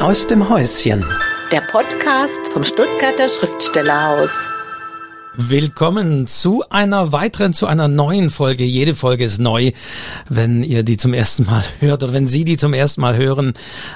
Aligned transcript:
aus 0.00 0.26
dem 0.26 0.48
Häuschen. 0.48 1.04
Der 1.52 1.60
Podcast 1.60 2.40
vom 2.54 2.64
Stuttgarter 2.64 3.28
Schriftstellerhaus. 3.28 4.30
Willkommen 5.34 6.26
zu 6.26 6.64
einer 6.70 7.12
weiteren, 7.12 7.52
zu 7.52 7.66
einer 7.66 7.86
neuen 7.86 8.30
Folge. 8.30 8.64
Jede 8.64 8.94
Folge 8.94 9.24
ist 9.24 9.40
neu, 9.40 9.72
wenn 10.30 10.62
ihr 10.62 10.84
die 10.84 10.96
zum 10.96 11.12
ersten 11.12 11.44
Mal 11.44 11.62
hört 11.80 12.02
oder 12.02 12.14
wenn 12.14 12.26
Sie 12.26 12.46
die 12.46 12.56
zum 12.56 12.72
ersten 12.72 13.02
Mal 13.02 13.18
hören. 13.18 13.52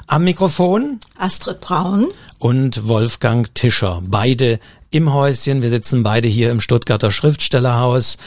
Am 0.07 0.25
Mikrofon 0.25 1.01
Astrid 1.19 1.61
Braun 1.61 2.07
und 2.39 2.87
Wolfgang 2.87 3.55
Tischer. 3.55 4.03
Beide 4.07 4.61
im 4.91 5.13
Häuschen. 5.13 5.63
Wir 5.63 5.71
sitzen 5.71 6.03
beide 6.03 6.29
hier 6.29 6.51
im 6.51 6.61
Stuttgarter 6.61 7.11
Schriftstellerhaus, 7.11 8.19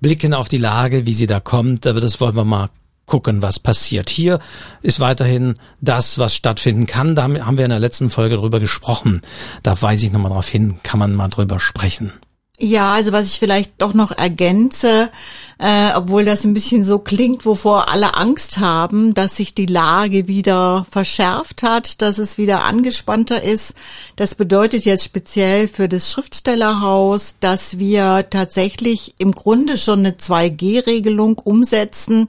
blicken 0.00 0.34
auf 0.34 0.48
die 0.48 0.58
Lage, 0.58 1.04
wie 1.04 1.14
sie 1.14 1.26
da 1.26 1.40
kommt. 1.40 1.84
Aber 1.86 2.00
das 2.00 2.20
wollen 2.20 2.36
wir 2.36 2.44
mal 2.44 2.68
gucken, 3.06 3.42
was 3.42 3.58
passiert. 3.58 4.10
Hier 4.10 4.38
ist 4.82 5.00
weiterhin 5.00 5.56
das, 5.80 6.18
was 6.18 6.34
stattfinden 6.34 6.86
kann. 6.86 7.14
Da 7.14 7.24
haben 7.24 7.58
wir 7.58 7.64
in 7.64 7.70
der 7.70 7.78
letzten 7.78 8.10
Folge 8.10 8.36
drüber 8.36 8.60
gesprochen. 8.60 9.20
Da 9.62 9.80
weise 9.80 10.06
ich 10.06 10.12
nochmal 10.12 10.32
drauf 10.32 10.48
hin, 10.48 10.78
kann 10.82 10.98
man 10.98 11.14
mal 11.14 11.28
drüber 11.28 11.60
sprechen. 11.60 12.12
Ja, 12.58 12.92
also 12.92 13.10
was 13.10 13.26
ich 13.26 13.40
vielleicht 13.40 13.82
doch 13.82 13.94
noch 13.94 14.12
ergänze, 14.12 15.10
äh, 15.58 15.90
obwohl 15.96 16.24
das 16.24 16.44
ein 16.44 16.54
bisschen 16.54 16.84
so 16.84 17.00
klingt, 17.00 17.44
wovor 17.46 17.88
alle 17.88 18.14
Angst 18.16 18.58
haben, 18.58 19.12
dass 19.12 19.36
sich 19.36 19.56
die 19.56 19.66
Lage 19.66 20.28
wieder 20.28 20.86
verschärft 20.88 21.64
hat, 21.64 22.00
dass 22.00 22.18
es 22.18 22.38
wieder 22.38 22.62
angespannter 22.62 23.42
ist. 23.42 23.74
Das 24.14 24.36
bedeutet 24.36 24.84
jetzt 24.84 25.02
speziell 25.02 25.66
für 25.66 25.88
das 25.88 26.12
Schriftstellerhaus, 26.12 27.36
dass 27.40 27.80
wir 27.80 28.26
tatsächlich 28.30 29.14
im 29.18 29.32
Grunde 29.32 29.76
schon 29.76 30.00
eine 30.00 30.12
2G-Regelung 30.12 31.38
umsetzen 31.38 32.28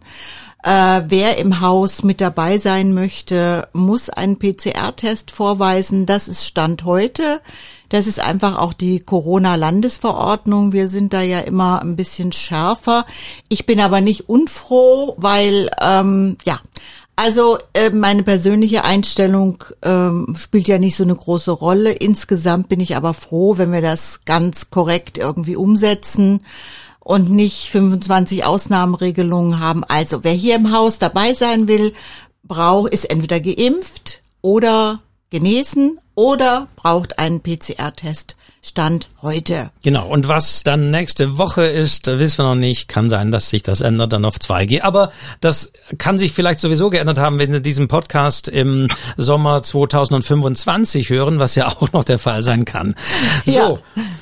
äh, 0.66 1.04
wer 1.08 1.38
im 1.38 1.62
Haus 1.62 2.02
mit 2.02 2.20
dabei 2.22 2.58
sein 2.58 2.94
möchte, 2.96 3.68
muss 3.72 4.10
einen 4.10 4.40
PCR-Test 4.40 5.30
vorweisen. 5.30 6.08
Das 6.08 6.28
ist 6.28 6.44
Stand 6.44 6.86
heute. 6.86 7.40
Das 7.90 8.08
ist 8.08 8.20
einfach 8.20 8.58
auch 8.58 8.74
die 8.74 9.00
Corona-Landesverordnung. 9.00 10.74
Wir 10.74 10.88
sind 10.88 11.14
da 11.14 11.22
ja 11.22 11.40
immer 11.42 11.84
ein 11.84 11.96
bisschen 11.96 12.32
schärfer. 12.32 13.06
Ich 13.48 13.68
bin 13.68 13.80
aber 13.80 14.02
nicht 14.02 14.28
unfroh, 14.28 15.14
weil 15.18 15.70
ähm, 15.80 16.38
ja, 16.46 16.60
also 17.16 17.60
äh, 17.76 17.92
meine 17.92 18.24
persönliche 18.24 18.84
Einstellung 18.84 19.64
ähm, 19.84 20.36
spielt 20.36 20.68
ja 20.68 20.80
nicht 20.80 20.96
so 20.96 21.04
eine 21.04 21.16
große 21.16 21.52
Rolle. 21.52 21.92
Insgesamt 21.92 22.70
bin 22.70 22.80
ich 22.80 22.96
aber 22.96 23.14
froh, 23.14 23.60
wenn 23.60 23.72
wir 23.72 23.84
das 23.84 24.22
ganz 24.26 24.72
korrekt 24.72 25.20
irgendwie 25.20 25.56
umsetzen 25.56 26.42
und 27.06 27.30
nicht 27.30 27.70
25 27.70 28.46
Ausnahmeregelungen 28.46 29.60
haben. 29.60 29.84
Also 29.84 30.24
wer 30.24 30.34
hier 30.34 30.56
im 30.56 30.74
Haus 30.74 30.98
dabei 30.98 31.36
sein 31.36 31.68
will, 31.68 31.94
braucht, 32.44 32.92
ist 32.92 33.06
entweder 33.12 33.40
geimpft 33.40 34.24
oder 34.42 35.02
genesen 35.30 36.00
oder 36.16 36.68
braucht 36.76 37.20
einen 37.20 37.42
PCR-Test. 37.42 38.38
Stand 38.66 39.10
heute. 39.22 39.70
Genau. 39.84 40.08
Und 40.08 40.28
was 40.28 40.64
dann 40.64 40.90
nächste 40.90 41.38
Woche 41.38 41.68
ist, 41.68 42.08
wissen 42.08 42.40
wir 42.40 42.46
noch 42.46 42.56
nicht. 42.56 42.88
Kann 42.88 43.12
sein, 43.12 43.32
dass 43.32 43.52
sich 43.52 43.62
das 43.62 43.82
ändert 43.82 44.12
dann 44.12 44.26
auf 44.26 44.38
2G. 44.38 44.82
Aber 44.82 45.12
das 45.40 45.72
kann 46.00 46.18
sich 46.18 46.34
vielleicht 46.34 46.60
sowieso 46.60 46.90
geändert 46.90 47.20
haben, 47.20 47.38
wenn 47.38 47.52
Sie 47.52 47.62
diesen 47.62 47.88
Podcast 47.88 48.48
im 48.48 48.88
Sommer 49.18 49.62
2025 49.62 51.12
hören, 51.12 51.38
was 51.38 51.54
ja 51.54 51.68
auch 51.80 51.92
noch 51.92 52.04
der 52.04 52.18
Fall 52.18 52.42
sein 52.42 52.66
kann. 52.66 52.96
So. 53.46 53.80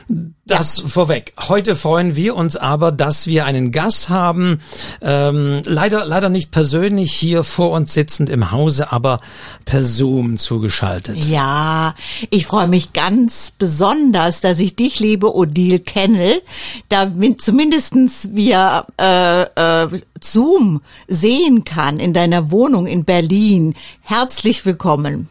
Ja. 0.09 0.15
Das 0.45 0.79
ja. 0.79 0.87
vorweg. 0.87 1.33
Heute 1.47 1.73
freuen 1.73 2.17
wir 2.17 2.35
uns 2.35 2.57
aber, 2.57 2.91
dass 2.91 3.27
wir 3.27 3.45
einen 3.45 3.71
Gast 3.71 4.09
haben, 4.09 4.59
ähm, 5.01 5.61
leider 5.63 6.03
leider 6.05 6.27
nicht 6.27 6.51
persönlich 6.51 7.13
hier 7.13 7.45
vor 7.45 7.71
uns 7.71 7.93
sitzend 7.93 8.29
im 8.29 8.51
Hause, 8.51 8.91
aber 8.91 9.21
per 9.63 9.83
Zoom 9.83 10.37
zugeschaltet. 10.37 11.23
Ja, 11.23 11.95
ich 12.29 12.45
freue 12.45 12.67
mich 12.67 12.91
ganz 12.91 13.53
besonders, 13.57 14.32
dass 14.41 14.59
ich 14.59 14.75
dich, 14.75 14.99
liebe 14.99 15.35
Odile, 15.35 15.79
kenne, 15.79 16.41
damit 16.89 17.41
zumindestens 17.41 18.29
wir 18.33 18.85
äh, 18.99 19.43
äh, 19.43 19.87
Zoom 20.21 20.81
sehen 21.07 21.63
kann 21.63 21.99
in 21.99 22.13
deiner 22.13 22.51
Wohnung 22.51 22.87
in 22.87 23.05
Berlin. 23.05 23.75
Herzlich 24.01 24.65
willkommen. 24.65 25.29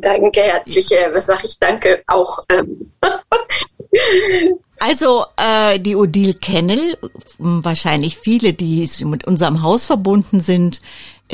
Danke, 0.00 0.40
herzlich. 0.40 0.90
Äh, 0.92 1.14
was 1.14 1.26
sag 1.26 1.44
ich? 1.44 1.58
Danke 1.58 2.02
auch. 2.06 2.40
Ähm. 2.50 2.92
Also 4.82 5.26
äh, 5.36 5.78
die 5.78 5.94
Odile 5.94 6.32
Kennel, 6.32 6.96
wahrscheinlich 7.38 8.16
viele, 8.16 8.54
die 8.54 8.88
mit 9.04 9.26
unserem 9.26 9.62
Haus 9.62 9.84
verbunden 9.84 10.40
sind, 10.40 10.80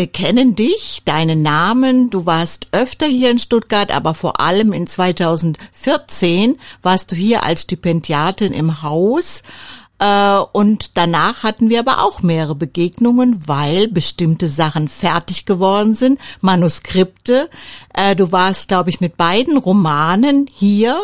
kennen 0.05 0.57
dich, 0.57 1.03
deinen 1.07 1.43
Namen. 1.43 2.11
Du 2.11 2.27
warst 2.27 2.69
öfter 2.73 3.07
hier 3.07 3.31
in 3.31 3.39
Stuttgart, 3.39 3.91
aber 3.91 4.13
vor 4.13 4.41
allem 4.41 4.75
in 4.75 4.87
2014 4.87 6.59
warst 6.83 7.13
du 7.13 7.17
hier 7.17 7.45
als 7.45 7.63
Stipendiatin 7.63 8.53
im 8.53 8.83
Haus. 8.83 9.43
Äh, 9.99 10.39
und 10.53 10.97
danach 10.99 11.43
hatten 11.43 11.71
wir 11.71 11.81
aber 11.81 12.03
auch 12.03 12.21
mehrere 12.23 12.55
Begegnungen, 12.55 13.49
weil 13.49 13.89
bestimmte 13.89 14.49
Sachen 14.49 14.89
fertig 14.89 15.47
geworden 15.47 15.95
sind, 15.95 16.21
Manuskripte. 16.43 17.49
Äh, 17.95 18.15
du 18.15 18.33
warst, 18.33 18.69
glaube 18.69 18.91
ich, 18.91 19.01
mit 19.01 19.17
beiden 19.17 19.57
Romanen 19.57 20.47
hier, 20.53 20.99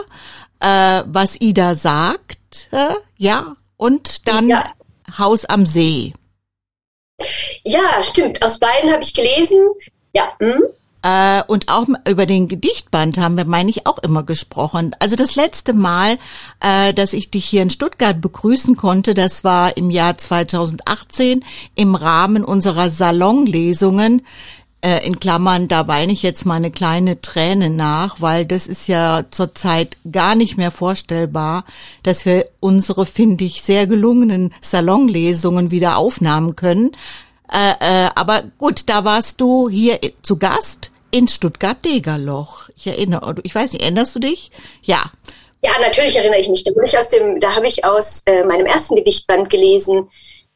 äh, 0.60 1.03
was 1.06 1.41
Ida 1.41 1.74
sagt, 1.74 2.38
ja, 3.16 3.56
und 3.76 4.28
dann 4.28 4.48
ja. 4.48 4.62
Haus 5.19 5.44
am 5.47 5.64
See. 5.64 6.12
Ja, 7.65 8.03
stimmt. 8.03 8.43
Aus 8.44 8.59
beiden 8.59 8.93
habe 8.93 9.03
ich 9.03 9.15
gelesen. 9.15 9.59
Ja. 10.12 10.33
Hm? 10.38 10.62
Äh, 11.03 11.43
und 11.49 11.69
auch 11.69 11.87
über 12.09 12.27
den 12.27 12.47
Gedichtband 12.47 13.19
haben 13.19 13.37
wir, 13.37 13.44
meine 13.44 13.71
ich, 13.71 13.87
auch 13.87 13.99
immer 13.99 14.22
gesprochen. 14.22 14.94
Also 15.00 15.16
das 15.16 15.34
letzte 15.34 15.72
Mal, 15.72 16.16
äh, 16.60 16.94
dass 16.94 17.12
ich 17.12 17.31
dich 17.31 17.44
hier 17.44 17.62
in 17.62 17.71
Stuttgart 17.71 18.21
begrüßen 18.21 18.77
konnte, 18.77 19.15
das 19.15 19.43
war 19.43 19.77
im 19.77 19.91
Jahr 19.91 20.16
2018 20.16 21.44
im 21.75 21.97
Rahmen 21.97 22.44
unserer 22.44 22.88
Salonlesungen. 22.88 24.22
Äh, 24.84 25.06
in 25.06 25.20
Klammern, 25.20 25.69
da 25.69 25.87
weine 25.87 26.12
ich 26.12 26.25
jetzt 26.25 26.44
mal 26.44 26.56
eine 26.56 26.72
kleine 26.72 27.20
Träne 27.20 27.70
nach, 27.70 28.20
weil 28.20 28.44
das 28.44 28.66
ist 28.66 28.88
ja 28.88 29.25
zurzeit 29.31 29.97
gar 30.10 30.34
nicht 30.34 30.56
mehr 30.56 30.72
vorstellbar, 30.72 31.65
dass 32.03 32.26
wir 32.26 32.47
unsere, 32.59 33.06
finde 33.06 33.44
ich, 33.44 33.62
sehr 33.62 33.87
gelungenen 33.87 34.53
Salonlesungen 34.60 35.71
wieder 35.71 35.98
aufnahmen 35.98 36.56
können. 36.56 36.91
Äh, 37.53 38.06
äh, 38.06 38.10
aber 38.16 38.42
gut, 38.59 38.82
da 38.87 39.04
warst 39.04 39.41
du 39.41 39.69
hier 39.69 40.00
zu 40.22 40.37
Gast 40.37 40.91
in 41.12 41.28
Stuttgart-Degerloch. 41.28 42.69
Ich 42.75 42.88
erinnere, 42.88 43.37
ich 43.44 43.54
weiß 43.54 43.75
nicht, 43.75 43.82
erinnerst 43.82 44.16
du 44.16 44.19
dich? 44.19 44.50
Ja. 44.82 45.04
Ja, 45.62 45.71
natürlich 45.81 46.16
erinnere 46.16 46.41
ich 46.41 46.48
mich. 46.48 46.65
Da, 46.65 46.72
ich 46.82 46.98
aus 46.98 47.09
dem, 47.09 47.38
da 47.38 47.54
habe 47.54 47.69
ich 47.69 47.84
aus 47.84 48.22
äh, 48.26 48.42
meinem 48.42 48.66
ersten 48.66 48.97
Gedichtband 48.97 49.48
gelesen, 49.48 50.09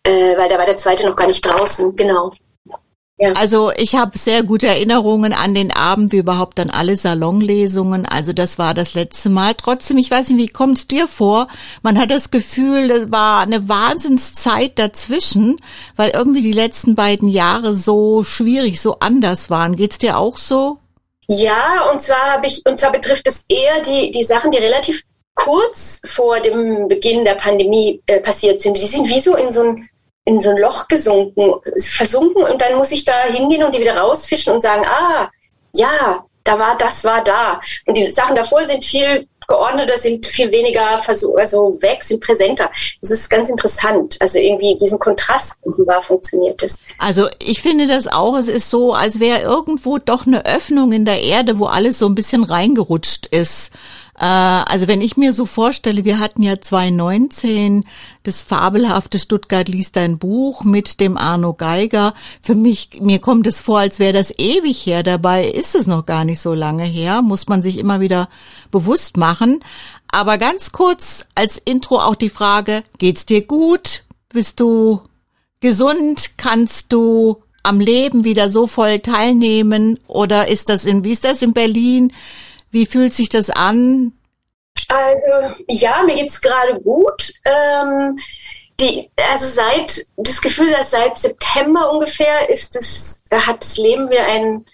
äh, 0.03 0.37
weil 0.37 0.49
da 0.49 0.59
war 0.59 0.67
der 0.67 0.79
zweite 0.79 1.07
noch 1.07 1.15
gar 1.15 1.29
nicht 1.29 1.47
draußen. 1.47 1.95
Genau. 1.95 2.33
Ja. 3.19 3.33
Also 3.33 3.73
ich 3.75 3.95
habe 3.95 4.19
sehr 4.19 4.43
gute 4.43 4.67
Erinnerungen 4.67 5.33
an 5.33 5.55
den 5.55 5.73
Abend, 5.73 6.13
wie 6.13 6.19
überhaupt 6.19 6.59
dann 6.59 6.69
alle 6.69 6.97
Salonlesungen. 6.99 8.05
Also 8.05 8.35
das 8.35 8.59
war 8.59 8.75
das 8.75 8.93
letzte 8.93 9.31
Mal. 9.31 9.55
Trotzdem, 9.55 9.97
ich 9.97 10.11
weiß 10.11 10.29
nicht, 10.29 10.39
wie 10.39 10.53
kommt 10.53 10.77
es 10.77 10.87
dir 10.87 11.09
vor? 11.09 11.49
Man 11.83 11.99
hat 11.99 12.11
das 12.11 12.31
Gefühl, 12.31 12.89
das 12.89 13.11
war 13.11 13.41
eine 13.41 13.71
Wahnsinnszeit 13.71 14.79
dazwischen, 14.79 15.59
weil 15.97 16.11
irgendwie 16.11 16.43
die 16.43 16.53
letzten 16.53 16.95
beiden 16.95 17.31
Jahre 17.31 17.75
so 17.75 18.23
schwierig, 18.23 18.83
so 18.83 18.99
anders 19.01 19.49
waren. 19.49 19.77
Geht's 19.77 19.97
dir 19.97 20.19
auch 20.19 20.37
so? 20.37 20.79
Ja, 21.27 21.91
und 21.91 22.03
zwar 22.03 22.35
habe 22.35 22.47
ich, 22.47 22.67
und 22.67 22.79
zwar 22.79 22.93
betrifft 22.93 23.27
es 23.27 23.47
eher 23.49 23.81
die 23.81 24.11
die 24.11 24.25
Sachen, 24.25 24.51
die 24.51 24.59
relativ 24.59 25.03
kurz 25.35 26.01
vor 26.05 26.41
dem 26.41 26.89
Beginn 26.89 27.25
der 27.25 27.35
Pandemie 27.35 28.03
äh, 28.07 28.21
passiert 28.21 28.61
sind. 28.61 28.77
Die 28.77 28.87
sind 28.87 29.09
wie 29.09 29.21
so 29.21 29.37
in 29.37 29.53
so 29.53 29.63
ein 29.63 29.89
in 30.27 30.41
so 30.41 30.51
ein 30.51 30.59
Loch 30.59 30.89
gesunken, 30.89 31.55
versunken 31.79 32.43
und 32.43 32.61
dann 32.61 32.77
muss 32.77 32.91
ich 32.91 33.05
da 33.05 33.15
hingehen 33.31 33.63
und 33.65 33.75
die 33.75 33.81
wieder 33.81 33.97
rausfischen 33.97 34.53
und 34.53 34.61
sagen, 34.61 34.85
ah, 34.85 35.31
ja, 35.73 36.25
da 36.45 36.59
war, 36.59 36.77
das 36.79 37.05
war 37.05 37.23
da. 37.25 37.61
Und 37.87 37.97
die 37.97 38.11
Sachen 38.11 38.37
davor 38.37 38.65
sind 38.65 38.85
viel 38.85 39.27
geordneter, 39.49 39.97
sind 39.97 40.27
viel 40.27 40.51
weniger 40.51 41.01
also 41.07 41.29
weg, 41.81 42.03
sind 42.03 42.21
präsenter. 42.21 42.71
Das 43.01 43.11
ist 43.11 43.31
ganz 43.31 43.49
interessant. 43.49 44.17
Also 44.21 44.39
irgendwie 44.39 44.77
diesen 44.77 44.99
Kontrast 44.99 45.55
war 45.65 46.03
funktioniert 46.03 46.63
es. 46.63 46.83
Also 46.99 47.29
ich 47.41 47.63
finde 47.63 47.87
das 47.87 48.09
auch, 48.09 48.37
es 48.37 48.49
ist 48.49 48.71
so, 48.71 48.93
als 48.93 49.21
wäre 49.21 49.43
irgendwo 49.43 49.99
doch 49.99 50.27
eine 50.27 50.45
Öffnung 50.47 50.93
in 50.93 51.05
der 51.05 51.23
Erde, 51.23 51.59
wo 51.59 51.67
alles 51.67 51.99
so 51.99 52.07
ein 52.07 52.15
bisschen 52.15 52.43
reingerutscht 52.43 53.27
ist. 53.27 53.71
Äh, 54.19 54.25
also 54.25 54.89
wenn 54.89 55.01
ich 55.01 55.17
mir 55.17 55.33
so 55.33 55.47
vorstelle, 55.47 56.05
wir 56.05 56.19
hatten 56.19 56.43
ja 56.43 56.61
2019 56.61 57.85
das 58.23 58.43
fabelhafte 58.43 59.19
Stuttgart 59.19 59.69
liest 59.69 59.97
ein 59.97 60.19
Buch 60.19 60.65
mit 60.65 61.01
dem 61.01 61.17
Arno 61.17 61.53
Geiger. 61.55 62.15
Für 62.41 62.55
mich, 62.55 62.99
mir 63.01 63.19
kommt 63.19 63.47
es 63.47 63.61
vor, 63.61 63.81
als 63.81 63.99
wäre 63.99 64.13
das 64.13 64.39
ewig 64.39 64.87
her. 64.87 65.03
Dabei 65.03 65.49
ist 65.49 65.75
es 65.75 65.87
noch 65.87 66.07
gar 66.07 66.25
nicht 66.25 66.41
so 66.41 66.55
lange 66.55 66.85
her. 66.85 67.23
Muss 67.23 67.49
man 67.49 67.63
sich 67.63 67.79
immer 67.79 68.01
wieder 68.01 68.29
bewusst 68.71 69.17
machen. 69.17 69.61
Aber 70.11 70.39
ganz 70.39 70.73
kurz 70.73 71.27
als 71.35 71.59
Intro 71.59 71.99
auch 71.99 72.15
die 72.15 72.31
Frage, 72.31 72.83
geht's 72.99 73.27
dir 73.27 73.43
gut? 73.43 74.05
Bist 74.31 74.61
du 74.61 75.03
gesund? 75.61 76.39
Kannst 76.39 76.93
du 76.93 77.43
am 77.63 77.81
Leben 77.81 78.25
wieder 78.25 78.49
so 78.49 78.67
voll 78.67 79.01
teilnehmen? 79.01 79.99
Oder 80.07 80.49
ist 80.49 80.69
das 80.69 80.85
in, 80.85 81.05
wie 81.05 81.13
ist 81.13 81.25
das 81.25 81.43
in 81.43 81.53
Berlin? 81.53 82.13
Wie 82.71 82.87
fühlt 82.87 83.15
sich 83.15 83.29
das 83.29 83.51
an? 83.51 84.13
Also 84.89 85.55
ja, 85.69 86.03
mir 86.03 86.17
geht's 86.17 86.41
gerade 86.41 86.81
gut. 86.81 87.33
Ähm, 87.45 88.19
die, 88.79 89.11
also 89.31 89.47
seit 89.47 90.07
das 90.17 90.41
Gefühl, 90.41 90.71
dass 90.71 90.91
seit 90.91 91.19
September 91.19 91.91
ungefähr 91.91 92.51
ist 92.51 92.77
es, 92.77 93.23
hat 93.31 93.63
das 93.63 93.79
Leben 93.79 94.09
mir 94.09 94.25
ein 94.27 94.65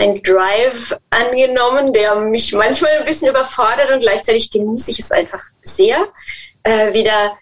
ein 0.00 0.22
Drive 0.22 0.96
angenommen, 1.10 1.92
der 1.92 2.16
mich 2.16 2.54
manchmal 2.54 2.98
ein 2.98 3.04
bisschen 3.04 3.28
überfordert 3.28 3.90
und 3.90 4.00
gleichzeitig 4.00 4.50
genieße 4.50 4.92
ich 4.92 4.98
es 4.98 5.10
einfach 5.10 5.42
sehr, 5.62 6.08
äh, 6.62 6.94
wieder 6.94 7.36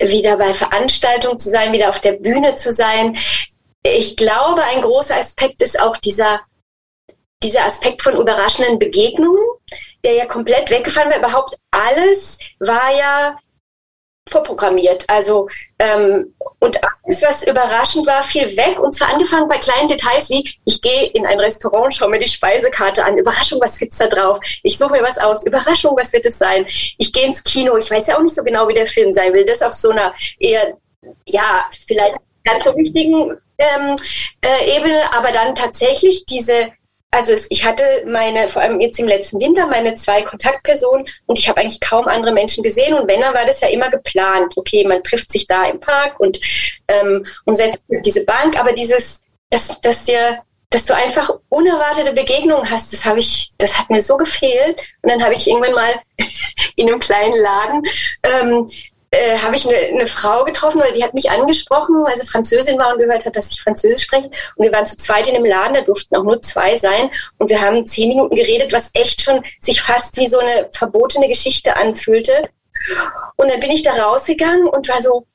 wieder 0.00 0.36
bei 0.36 0.52
Veranstaltungen 0.52 1.38
zu 1.38 1.48
sein, 1.48 1.72
wieder 1.72 1.88
auf 1.88 2.00
der 2.02 2.12
Bühne 2.12 2.56
zu 2.56 2.72
sein. 2.72 3.16
Ich 3.82 4.18
glaube, 4.18 4.62
ein 4.64 4.82
großer 4.82 5.16
Aspekt 5.16 5.62
ist 5.62 5.80
auch 5.80 5.96
dieser 5.96 6.40
dieser 7.42 7.64
Aspekt 7.64 8.02
von 8.02 8.16
überraschenden 8.16 8.78
Begegnungen, 8.78 9.44
der 10.04 10.14
ja 10.14 10.26
komplett 10.26 10.70
weggefallen 10.70 11.10
war. 11.10 11.18
Überhaupt 11.18 11.56
alles 11.70 12.38
war 12.58 12.90
ja 12.96 13.38
vorprogrammiert. 14.28 15.04
Also 15.08 15.48
ähm, 15.78 16.34
und 16.58 16.78
alles, 16.82 17.22
was 17.22 17.46
überraschend 17.46 18.06
war, 18.06 18.22
fiel 18.22 18.56
weg. 18.56 18.78
Und 18.78 18.94
zwar 18.94 19.12
angefangen 19.12 19.48
bei 19.48 19.58
kleinen 19.58 19.88
Details 19.88 20.28
wie, 20.30 20.44
ich 20.64 20.82
gehe 20.82 21.06
in 21.08 21.26
ein 21.26 21.40
Restaurant, 21.40 21.94
schaue 21.94 22.10
mir 22.10 22.18
die 22.18 22.28
Speisekarte 22.28 23.04
an. 23.04 23.18
Überraschung, 23.18 23.60
was 23.60 23.78
gibt's 23.78 23.98
da 23.98 24.06
drauf? 24.06 24.38
Ich 24.62 24.76
suche 24.76 24.92
mir 24.92 25.02
was 25.02 25.18
aus. 25.18 25.46
Überraschung, 25.46 25.96
was 25.96 26.12
wird 26.12 26.26
es 26.26 26.38
sein? 26.38 26.66
Ich 26.98 27.12
gehe 27.12 27.26
ins 27.26 27.42
Kino. 27.42 27.76
Ich 27.76 27.90
weiß 27.90 28.06
ja 28.08 28.18
auch 28.18 28.22
nicht 28.22 28.34
so 28.34 28.44
genau, 28.44 28.68
wie 28.68 28.74
der 28.74 28.86
Film 28.86 29.12
sein 29.12 29.32
will. 29.32 29.44
Das 29.44 29.62
auf 29.62 29.74
so 29.74 29.90
einer 29.90 30.12
eher, 30.38 30.76
ja, 31.26 31.64
vielleicht 31.86 32.18
ganz 32.44 32.64
so 32.64 32.76
wichtigen 32.76 33.36
ähm, 33.58 33.96
äh, 34.40 34.76
Ebene, 34.76 35.02
aber 35.16 35.32
dann 35.32 35.54
tatsächlich 35.54 36.24
diese 36.26 36.72
also 37.10 37.32
ich 37.48 37.64
hatte 37.64 37.82
meine, 38.06 38.48
vor 38.48 38.62
allem 38.62 38.80
jetzt 38.80 39.00
im 39.00 39.08
letzten 39.08 39.40
Winter, 39.40 39.66
meine 39.66 39.94
zwei 39.94 40.22
Kontaktpersonen 40.22 41.08
und 41.26 41.38
ich 41.38 41.48
habe 41.48 41.60
eigentlich 41.60 41.80
kaum 41.80 42.06
andere 42.06 42.32
Menschen 42.32 42.62
gesehen. 42.62 42.94
Und 42.94 43.08
wenn, 43.08 43.20
dann 43.20 43.34
war 43.34 43.46
das 43.46 43.60
ja 43.60 43.68
immer 43.68 43.90
geplant. 43.90 44.54
Okay, 44.56 44.86
man 44.86 45.02
trifft 45.02 45.32
sich 45.32 45.46
da 45.46 45.64
im 45.66 45.80
Park 45.80 46.20
und, 46.20 46.38
ähm, 46.88 47.24
und 47.44 47.56
setzt 47.56 47.80
diese 48.04 48.24
Bank, 48.24 48.58
aber 48.58 48.72
dieses, 48.72 49.22
dass, 49.50 49.80
dass 49.80 50.04
dir 50.04 50.42
dass 50.70 50.84
du 50.84 50.94
einfach 50.94 51.30
unerwartete 51.48 52.12
Begegnungen 52.12 52.68
hast, 52.70 52.92
das 52.92 53.06
habe 53.06 53.20
ich, 53.20 53.52
das 53.56 53.78
hat 53.78 53.88
mir 53.88 54.02
so 54.02 54.18
gefehlt. 54.18 54.78
Und 55.02 55.10
dann 55.10 55.22
habe 55.22 55.34
ich 55.34 55.48
irgendwann 55.48 55.72
mal 55.72 55.94
in 56.76 56.88
einem 56.88 57.00
kleinen 57.00 57.38
Laden 57.40 57.82
ähm, 58.22 58.70
äh, 59.10 59.38
habe 59.38 59.56
ich 59.56 59.66
eine, 59.66 59.76
eine 59.76 60.06
Frau 60.06 60.44
getroffen 60.44 60.80
oder 60.80 60.92
die 60.92 61.02
hat 61.02 61.14
mich 61.14 61.30
angesprochen, 61.30 62.04
weil 62.04 62.16
sie 62.16 62.26
Französin 62.26 62.78
war 62.78 62.92
und 62.92 62.98
gehört 62.98 63.24
hat, 63.24 63.36
dass 63.36 63.50
ich 63.50 63.60
Französisch 63.60 64.02
spreche. 64.02 64.30
Und 64.56 64.64
wir 64.64 64.72
waren 64.72 64.86
zu 64.86 64.96
zweit 64.96 65.28
in 65.28 65.34
dem 65.34 65.44
Laden, 65.44 65.74
da 65.74 65.80
durften 65.80 66.16
auch 66.16 66.24
nur 66.24 66.42
zwei 66.42 66.76
sein. 66.76 67.10
Und 67.38 67.48
wir 67.48 67.60
haben 67.60 67.86
zehn 67.86 68.08
Minuten 68.08 68.36
geredet, 68.36 68.72
was 68.72 68.90
echt 68.94 69.22
schon 69.22 69.42
sich 69.60 69.80
fast 69.80 70.16
wie 70.18 70.28
so 70.28 70.38
eine 70.38 70.68
verbotene 70.72 71.28
Geschichte 71.28 71.76
anfühlte. 71.76 72.50
Und 73.36 73.50
dann 73.50 73.60
bin 73.60 73.70
ich 73.70 73.82
da 73.82 73.92
rausgegangen 73.92 74.68
und 74.68 74.88
war 74.88 75.00
so 75.00 75.26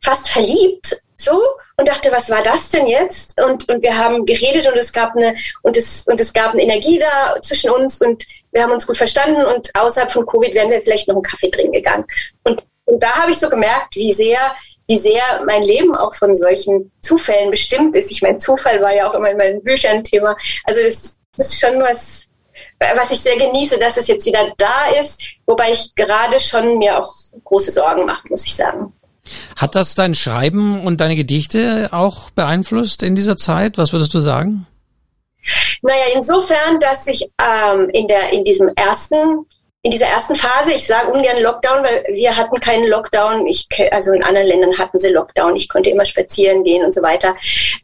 fast 0.00 0.28
verliebt 0.28 0.96
so 1.16 1.40
und 1.76 1.88
dachte, 1.88 2.12
was 2.12 2.30
war 2.30 2.42
das 2.42 2.70
denn 2.70 2.86
jetzt? 2.86 3.40
Und, 3.40 3.68
und 3.68 3.82
wir 3.82 3.96
haben 3.96 4.26
geredet 4.26 4.66
und 4.66 4.76
es 4.76 4.92
gab 4.92 5.16
eine 5.16 5.34
und 5.62 5.76
es 5.76 6.06
und 6.06 6.20
es 6.20 6.32
gab 6.32 6.52
eine 6.52 6.62
Energie 6.62 6.98
da 6.98 7.40
zwischen 7.40 7.70
uns 7.70 8.00
und 8.00 8.24
wir 8.52 8.62
haben 8.62 8.72
uns 8.72 8.86
gut 8.86 8.96
verstanden 8.96 9.44
und 9.44 9.70
außerhalb 9.74 10.12
von 10.12 10.26
Covid 10.26 10.54
wären 10.54 10.70
wir 10.70 10.82
vielleicht 10.82 11.08
noch 11.08 11.16
einen 11.16 11.24
Kaffee 11.24 11.50
trinken 11.50 11.72
gegangen. 11.72 12.04
Und 12.44 12.62
und 12.84 13.02
da 13.02 13.22
habe 13.22 13.32
ich 13.32 13.38
so 13.38 13.48
gemerkt, 13.48 13.96
wie 13.96 14.12
sehr, 14.12 14.38
wie 14.86 14.96
sehr 14.96 15.22
mein 15.46 15.62
Leben 15.62 15.94
auch 15.94 16.14
von 16.14 16.34
solchen 16.36 16.90
Zufällen 17.00 17.50
bestimmt 17.50 17.96
ist. 17.96 18.10
Ich 18.10 18.22
meine, 18.22 18.38
Zufall 18.38 18.80
war 18.82 18.94
ja 18.94 19.08
auch 19.08 19.14
immer 19.14 19.30
in 19.30 19.36
meinen 19.36 19.62
Büchern 19.62 20.04
Thema. 20.04 20.36
Also 20.64 20.82
das, 20.82 21.16
das 21.36 21.48
ist 21.48 21.60
schon 21.60 21.80
was, 21.80 22.26
was 22.78 23.10
ich 23.10 23.20
sehr 23.20 23.36
genieße, 23.36 23.78
dass 23.78 23.96
es 23.96 24.06
jetzt 24.08 24.26
wieder 24.26 24.52
da 24.58 24.86
ist, 25.00 25.22
wobei 25.46 25.72
ich 25.72 25.94
gerade 25.94 26.38
schon 26.40 26.78
mir 26.78 27.00
auch 27.00 27.12
große 27.44 27.72
Sorgen 27.72 28.04
mache, 28.04 28.28
muss 28.28 28.46
ich 28.46 28.54
sagen. 28.54 28.92
Hat 29.56 29.74
das 29.74 29.94
dein 29.94 30.14
Schreiben 30.14 30.84
und 30.84 31.00
deine 31.00 31.16
Gedichte 31.16 31.88
auch 31.92 32.30
beeinflusst 32.30 33.02
in 33.02 33.16
dieser 33.16 33.38
Zeit? 33.38 33.78
Was 33.78 33.92
würdest 33.92 34.12
du 34.12 34.20
sagen? 34.20 34.66
Naja, 35.82 36.04
insofern, 36.14 36.78
dass 36.80 37.06
ich 37.06 37.22
ähm, 37.40 37.88
in, 37.92 38.08
der, 38.08 38.32
in 38.32 38.44
diesem 38.44 38.68
ersten 38.76 39.46
in 39.84 39.90
dieser 39.90 40.06
ersten 40.06 40.34
Phase, 40.34 40.72
ich 40.72 40.86
sage 40.86 41.12
ungern 41.12 41.42
Lockdown, 41.42 41.84
weil 41.84 42.06
wir 42.08 42.34
hatten 42.34 42.58
keinen 42.58 42.86
Lockdown. 42.88 43.46
Ich, 43.46 43.68
also 43.92 44.12
in 44.12 44.24
anderen 44.24 44.46
Ländern 44.46 44.78
hatten 44.78 44.98
sie 44.98 45.10
Lockdown. 45.10 45.56
Ich 45.56 45.68
konnte 45.68 45.90
immer 45.90 46.06
spazieren 46.06 46.64
gehen 46.64 46.82
und 46.82 46.94
so 46.94 47.02
weiter. 47.02 47.36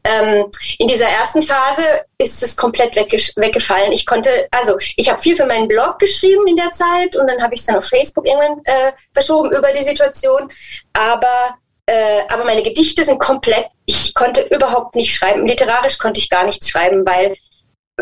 Ähm, 0.02 0.46
in 0.78 0.88
dieser 0.88 1.04
ersten 1.04 1.42
Phase 1.42 1.82
ist 2.16 2.42
es 2.42 2.56
komplett 2.56 2.96
weggefallen. 2.96 3.92
Ich 3.92 4.06
konnte, 4.06 4.48
also 4.50 4.78
ich 4.96 5.10
habe 5.10 5.20
viel 5.20 5.36
für 5.36 5.44
meinen 5.44 5.68
Blog 5.68 5.98
geschrieben 5.98 6.46
in 6.46 6.56
der 6.56 6.72
Zeit 6.72 7.16
und 7.16 7.28
dann 7.28 7.42
habe 7.42 7.52
ich 7.52 7.60
es 7.60 7.66
dann 7.66 7.76
auf 7.76 7.84
Facebook 7.84 8.26
irgendwann 8.26 8.64
äh, 8.64 8.92
verschoben 9.12 9.52
über 9.52 9.70
die 9.70 9.84
Situation. 9.84 10.50
Aber 10.94 11.58
äh, 11.84 12.22
aber 12.30 12.44
meine 12.44 12.62
Gedichte 12.62 13.04
sind 13.04 13.18
komplett, 13.18 13.66
ich 13.84 14.14
konnte 14.14 14.40
überhaupt 14.54 14.94
nicht 14.94 15.14
schreiben. 15.14 15.44
Literarisch 15.44 15.98
konnte 15.98 16.18
ich 16.18 16.30
gar 16.30 16.44
nichts 16.44 16.70
schreiben, 16.70 17.04
weil 17.04 17.36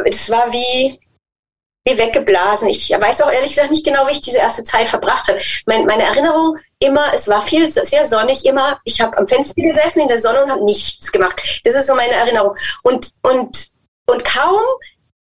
es 0.05 0.31
war 0.31 0.53
wie, 0.53 1.00
wie 1.88 1.99
weggeblasen. 1.99 2.69
Ich 2.69 2.90
weiß 2.90 3.23
auch 3.23 3.31
ehrlich 3.31 3.50
gesagt 3.50 3.70
nicht 3.70 3.85
genau, 3.85 4.06
wie 4.06 4.12
ich 4.12 4.20
diese 4.20 4.38
erste 4.38 4.64
Zeit 4.64 4.88
verbracht 4.88 5.29
habe. 5.29 5.38
Mein, 5.67 5.87
meine 5.87 6.05
Erinnerung 6.05 6.56
immer, 6.81 7.12
es 7.14 7.29
war 7.29 7.40
viel 7.40 7.69
sehr 7.69 8.06
sonnig, 8.06 8.44
immer, 8.44 8.79
ich 8.85 9.00
habe 9.00 9.17
am 9.19 9.26
Fenster 9.26 9.61
gesessen 9.61 10.00
in 10.00 10.08
der 10.08 10.19
Sonne 10.19 10.44
und 10.44 10.50
habe 10.50 10.64
nichts 10.64 11.11
gemacht. 11.11 11.61
Das 11.64 11.75
ist 11.75 11.87
so 11.87 11.94
meine 11.94 12.12
Erinnerung. 12.12 12.55
Und, 12.82 13.11
und, 13.23 13.67
und 14.06 14.25
kaum, 14.25 14.61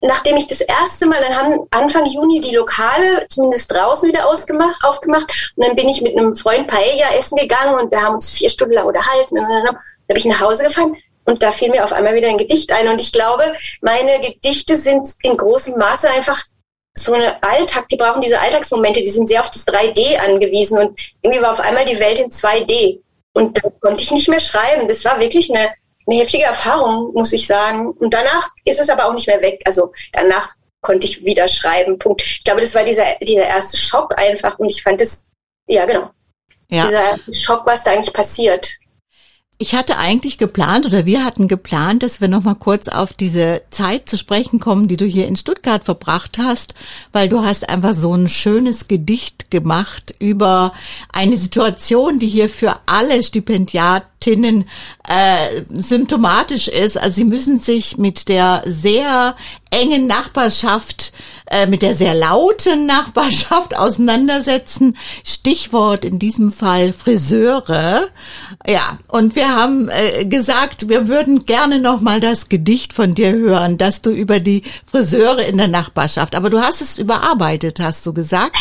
nachdem 0.01 0.38
ich 0.38 0.47
das 0.47 0.62
erste 0.62 1.06
Mal, 1.06 1.21
dann 1.21 1.35
haben 1.35 1.67
Anfang 1.71 2.06
Juni 2.06 2.41
die 2.41 2.56
Lokale 2.56 3.25
zumindest 3.29 3.71
draußen 3.71 4.09
wieder 4.09 4.27
ausgemacht, 4.27 4.83
aufgemacht 4.83 5.53
und 5.56 5.65
dann 5.65 5.75
bin 5.75 5.89
ich 5.89 6.01
mit 6.01 6.17
einem 6.17 6.35
Freund 6.35 6.67
Paella 6.67 7.15
essen 7.15 7.38
gegangen 7.38 7.79
und 7.79 7.91
wir 7.91 8.01
haben 8.01 8.15
uns 8.15 8.31
vier 8.31 8.50
Stunden 8.50 8.73
lang 8.73 8.85
unterhalten 8.85 9.38
und 9.38 9.47
dann, 9.47 9.77
bin 10.07 10.17
ich 10.17 10.25
nach 10.25 10.41
Hause 10.41 10.65
gefahren 10.65 10.95
und 11.25 11.41
da 11.41 11.51
fiel 11.51 11.71
mir 11.71 11.83
auf 11.83 11.94
einmal 11.94 12.13
wieder 12.13 12.27
ein 12.29 12.38
Gedicht 12.38 12.71
ein. 12.71 12.88
Und 12.88 13.01
ich 13.01 13.12
glaube, 13.12 13.56
meine 13.81 14.21
Gedichte 14.21 14.75
sind 14.75 15.09
in 15.23 15.35
großem 15.35 15.77
Maße 15.77 16.07
einfach 16.09 16.44
so 16.97 17.13
eine 17.13 17.42
Alltag, 17.44 17.89
die 17.89 17.97
brauchen 17.97 18.21
diese 18.21 18.39
Alltagsmomente, 18.39 19.01
die 19.01 19.09
sind 19.09 19.27
sehr 19.27 19.42
auf 19.42 19.51
das 19.51 19.68
3D 19.68 20.18
angewiesen 20.18 20.80
und 20.80 21.00
irgendwie 21.21 21.42
war 21.42 21.51
auf 21.51 21.59
einmal 21.59 21.86
die 21.86 22.00
Welt 22.00 22.19
in 22.19 22.31
2D 22.31 23.00
und 23.36 23.57
da 23.57 23.69
konnte 23.81 24.01
ich 24.01 24.12
nicht 24.12 24.30
mehr 24.30 24.39
schreiben. 24.39 24.88
Das 24.88 25.03
war 25.03 25.19
wirklich 25.19 25.53
eine, 25.53 25.71
eine 26.07 26.19
heftige 26.19 26.45
Erfahrung, 26.45 27.13
muss 27.13 27.33
ich 27.33 27.45
sagen. 27.45 27.92
Und 27.92 28.13
danach 28.13 28.50
ist 28.63 28.80
es 28.80 28.89
aber 28.89 29.06
auch 29.06 29.13
nicht 29.13 29.27
mehr 29.27 29.42
weg. 29.42 29.62
Also 29.65 29.92
danach 30.13 30.56
konnte 30.80 31.06
ich 31.06 31.25
wieder 31.25 31.50
schreiben. 31.50 32.00
Punkt. 32.00 32.22
Ich 32.22 32.46
glaube, 32.46 32.62
das 32.62 32.74
war 32.74 32.86
dieser, 32.86 33.15
dieser 33.22 33.46
erste 33.46 33.75
Schock 33.75 34.17
einfach 34.17 34.58
und 34.58 34.70
ich 34.70 34.81
fand 34.81 35.01
es, 35.01 35.27
ja 35.67 35.86
genau, 35.86 36.12
ja. 36.70 36.88
dieser 36.88 37.34
Schock, 37.34 37.65
was 37.65 37.84
da 37.84 37.91
eigentlich 37.91 38.13
passiert. 38.13 38.72
Ich 39.57 39.74
hatte 39.74 39.97
eigentlich 39.97 40.38
geplant 40.38 40.85
oder 40.85 41.05
wir 41.05 41.24
hatten 41.24 41.47
geplant, 41.47 42.03
dass 42.03 42.19
wir 42.19 42.27
noch 42.27 42.43
mal 42.43 42.55
kurz 42.55 42.89
auf 42.89 43.13
diese 43.13 43.62
Zeit 43.71 44.09
zu 44.09 44.17
sprechen 44.17 44.59
kommen, 44.59 44.89
die 44.89 44.97
du 44.97 45.05
hier 45.05 45.27
in 45.27 45.38
Stuttgart 45.38 45.85
verbracht 45.85 46.38
hast, 46.38 46.75
weil 47.13 47.29
du 47.29 47.41
hast 47.41 47.69
einfach 47.69 47.93
so 47.93 48.13
ein 48.13 48.27
schönes 48.27 48.89
Gedicht 48.89 49.51
gemacht 49.51 50.13
über 50.19 50.74
eine 51.13 51.38
Situation, 51.38 52.19
die 52.19 52.27
hier 52.27 52.50
für 52.50 52.75
alle 52.85 53.24
Stipendiatinnen 53.24 54.65
äh, 55.07 55.62
symptomatisch 55.69 56.67
ist. 56.67 56.97
Also 56.97 57.15
sie 57.15 57.24
müssen 57.24 57.59
sich 57.59 57.97
mit 57.97 58.27
der 58.27 58.62
sehr 58.65 59.38
engen 59.71 60.05
Nachbarschaft, 60.05 61.13
äh, 61.48 61.68
mit 61.68 61.82
der 61.82 61.96
sehr 61.96 62.14
lauten 62.14 62.86
Nachbarschaft 62.86 63.78
auseinandersetzen. 63.78 64.98
Stichwort 65.24 66.06
in 66.06 66.20
diesem 66.20 66.52
Fall 66.52 66.94
Friseure. 66.94 68.08
Ja, 68.68 69.00
und 69.10 69.36
wir 69.36 69.56
haben 69.56 69.90
äh, 69.90 70.25
gesagt, 70.25 70.90
wir 70.90 71.08
würden 71.08 71.46
gerne 71.46 71.80
noch 71.80 72.02
mal 72.02 72.20
das 72.20 72.50
Gedicht 72.50 72.94
von 72.94 73.16
dir 73.16 73.32
hören, 73.32 73.78
dass 73.78 74.02
du 74.02 74.10
über 74.10 74.40
die 74.40 74.64
Friseure 74.86 75.46
in 75.46 75.58
der 75.58 75.68
Nachbarschaft. 75.68 76.36
Aber 76.36 76.50
du 76.50 76.62
hast 76.62 76.82
es 76.82 76.98
überarbeitet, 76.98 77.80
hast 77.80 78.06
du 78.06 78.14
gesagt? 78.14 78.58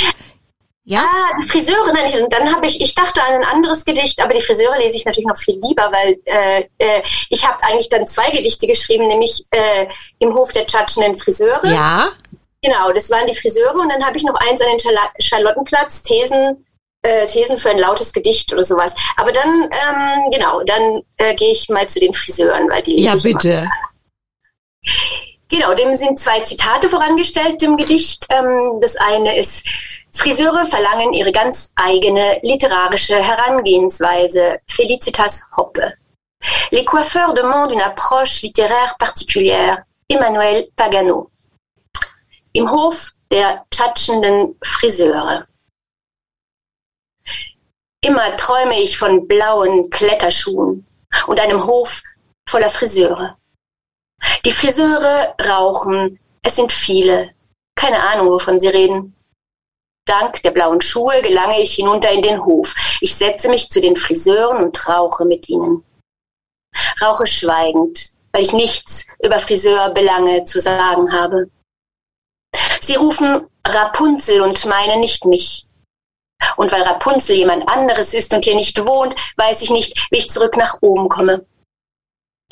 Ja, 0.87 1.01
ah, 1.01 1.41
die 1.43 1.49
Friseure 1.49 1.95
nenne 1.95 2.09
ich. 2.09 2.21
Und 2.21 2.31
dann 2.31 2.55
habe 2.55 2.67
ich, 2.67 2.79
ich 2.79 2.95
dachte 2.95 3.23
an 3.23 3.37
ein 3.37 3.45
anderes 3.45 3.87
Gedicht, 3.87 4.21
aber 4.21 4.35
die 4.35 4.43
Friseure 4.43 4.79
lese 4.79 4.99
ich 4.99 5.07
natürlich 5.07 5.27
noch 5.27 5.39
viel 5.39 5.59
lieber, 5.63 5.91
weil 5.91 6.19
äh, 6.27 6.65
äh, 6.77 7.03
ich 7.31 7.47
habe 7.47 7.63
eigentlich 7.65 7.89
dann 7.89 8.07
zwei 8.07 8.31
Gedichte 8.31 8.67
geschrieben, 8.67 9.07
nämlich 9.07 9.47
äh, 9.51 9.87
im 10.19 10.35
Hof 10.35 10.53
der 10.53 10.67
tschatschenden 10.67 11.17
Friseure. 11.17 11.73
Ja. 11.73 12.09
Genau, 12.65 12.93
das 12.93 13.11
waren 13.11 13.27
die 13.27 13.35
Friseure 13.35 13.75
und 13.75 13.91
dann 13.91 14.03
habe 14.03 14.17
ich 14.17 14.25
noch 14.25 14.37
eins 14.37 14.59
an 14.63 14.69
den 14.69 14.81
Charlottenplatz, 15.21 16.03
Thesen, 16.03 16.65
äh, 17.03 17.27
Thesen 17.27 17.59
für 17.59 17.69
ein 17.69 17.79
lautes 17.79 18.11
Gedicht 18.11 18.51
oder 18.55 18.65
sowas. 18.65 18.95
Aber 19.19 19.33
dann, 19.33 19.65
ähm, 19.65 20.31
genau, 20.33 20.63
dann 20.63 21.03
äh, 21.19 21.35
gehe 21.35 21.53
ich 21.53 21.69
mal 21.69 21.87
zu 21.87 22.01
den 22.01 22.15
Friseuren, 22.15 22.71
weil 22.71 22.83
die 22.83 23.03
Ja, 23.03 23.17
bitte. 23.17 23.69
Genau, 25.49 25.75
dem 25.75 25.93
sind 25.93 26.19
zwei 26.19 26.41
Zitate 26.41 26.89
vorangestellt, 26.89 27.61
dem 27.61 27.77
Gedicht. 27.77 28.25
Ähm, 28.31 28.79
das 28.81 28.97
eine 28.97 29.37
ist 29.39 29.69
Friseure 30.13 30.65
verlangen 30.65 31.13
ihre 31.13 31.33
ganz 31.33 31.75
eigene 31.77 32.39
literarische 32.41 33.23
Herangehensweise. 33.23 34.61
Felicitas 34.71 35.43
Hoppe. 35.55 35.93
Les 36.71 36.87
coiffeurs 36.87 37.35
demandent 37.35 37.73
une 37.73 37.83
approche 37.83 38.41
littéraire 38.41 38.97
particulière. 38.99 39.85
Emmanuel 40.09 40.69
Pagano. 40.75 41.31
Im 42.57 42.71
Hof 42.71 43.11
der 43.33 43.67
tschatschenden 43.69 44.57
Friseure. 44.63 45.49
Immer 48.01 48.37
träume 48.37 48.81
ich 48.81 48.97
von 48.97 49.27
blauen 49.27 49.91
Kletterschuhen 49.91 50.87
und 51.27 51.41
einem 51.41 51.67
Hof 51.67 52.05
voller 52.49 52.71
Friseure. 52.71 53.37
Die 54.45 54.53
Friseure 54.53 55.35
rauchen, 55.49 56.21
es 56.43 56.55
sind 56.55 56.73
viele, 56.73 57.35
keine 57.75 57.99
Ahnung, 57.99 58.29
wovon 58.29 58.61
sie 58.61 58.69
reden. 58.69 59.17
Dank 60.07 60.41
der 60.45 60.53
blauen 60.53 60.81
Schuhe 60.81 61.23
gelange 61.23 61.61
ich 61.61 61.75
hinunter 61.75 62.13
in 62.13 62.23
den 62.23 62.45
Hof. 62.45 62.73
Ich 63.01 63.17
setze 63.17 63.49
mich 63.49 63.69
zu 63.69 63.81
den 63.81 63.97
Friseuren 63.97 64.63
und 64.63 64.89
rauche 64.89 65.25
mit 65.25 65.49
ihnen. 65.49 65.83
Rauche 67.03 67.27
schweigend, 67.27 68.13
weil 68.31 68.43
ich 68.43 68.53
nichts 68.53 69.07
über 69.25 69.41
Friseurbelange 69.41 70.45
zu 70.45 70.61
sagen 70.61 71.13
habe. 71.13 71.51
Sie 72.87 72.97
rufen 72.97 73.49
Rapunzel 73.67 74.43
und 74.43 74.65
meinen 74.67 75.01
nicht 75.01 75.25
mich. 75.25 75.67
Und 76.57 76.71
weil 76.71 76.83
Rapunzel 76.83 77.37
jemand 77.37 77.69
anderes 77.69 78.13
ist 78.13 78.35
und 78.35 78.45
hier 78.45 78.55
nicht 78.55 78.85
wohnt, 78.85 79.15
weiß 79.37 79.63
ich 79.63 79.71
nicht, 79.71 80.09
wie 80.11 80.19
ich 80.19 80.31
zurück 80.31 80.57
nach 80.57 80.77
oben 80.83 81.09
komme. 81.09 81.47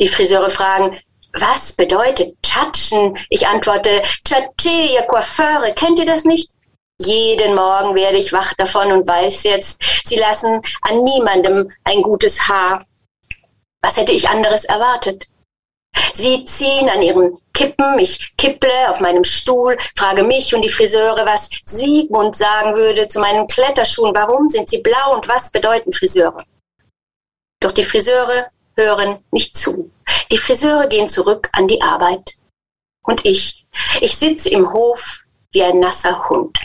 Die 0.01 0.09
Friseure 0.09 0.51
fragen, 0.51 0.99
was 1.35 1.75
bedeutet 1.75 2.37
Tschatschen? 2.43 3.19
Ich 3.29 3.47
antworte, 3.47 4.03
Tschatschee, 4.25 4.95
ihr 4.95 5.03
Coiffeure, 5.03 5.73
kennt 5.75 5.99
ihr 5.99 6.07
das 6.07 6.25
nicht? 6.25 6.51
Jeden 6.99 7.55
Morgen 7.55 7.95
werde 7.95 8.19
ich 8.19 8.33
wach 8.33 8.55
davon 8.55 8.93
und 8.93 9.07
weiß 9.07 9.43
jetzt, 9.45 9.83
sie 10.05 10.17
lassen 10.17 10.63
an 10.83 10.99
niemandem 10.99 11.71
ein 11.85 12.03
gutes 12.03 12.49
Haar. 12.49 12.85
Was 13.83 13.97
hätte 13.97 14.13
ich 14.13 14.29
anderes 14.29 14.65
erwartet? 14.65 15.27
Sie 16.15 16.45
ziehen 16.45 16.89
an 16.89 17.03
ihren 17.03 17.39
Kippen, 17.53 17.99
ich 17.99 18.35
kipple 18.37 18.89
auf 18.89 19.01
meinem 19.01 19.25
Stuhl, 19.25 19.77
frage 19.97 20.23
mich 20.25 20.55
und 20.55 20.63
die 20.63 20.71
Friseure, 20.71 21.25
was 21.27 21.51
Siegmund 21.65 22.37
sagen 22.37 22.77
würde 22.77 23.09
zu 23.09 23.21
meinen 23.21 23.47
Kletterschuhen. 23.47 24.15
Warum 24.15 24.49
sind 24.49 24.71
sie 24.71 24.79
blau 24.79 25.15
und 25.15 25.29
was 25.29 25.51
bedeuten 25.51 25.93
Friseure? 25.93 26.45
Doch 27.61 27.73
die 27.73 27.85
Friseure 27.85 28.47
hören 28.77 29.19
nicht 29.31 29.57
zu. 29.57 29.91
Die 30.31 30.39
Friseure 30.39 30.89
gehen 30.89 31.09
zurück 31.09 31.49
an 31.53 31.69
die 31.69 31.81
Arbeit. 31.83 32.37
Und 33.03 33.25
ich, 33.25 33.67
ich 34.01 34.17
sitze 34.17 34.49
im 34.49 34.73
Hof 34.73 35.25
wie 35.53 35.63
ein 35.63 35.81
nasser 35.81 36.29
Hund. 36.29 36.59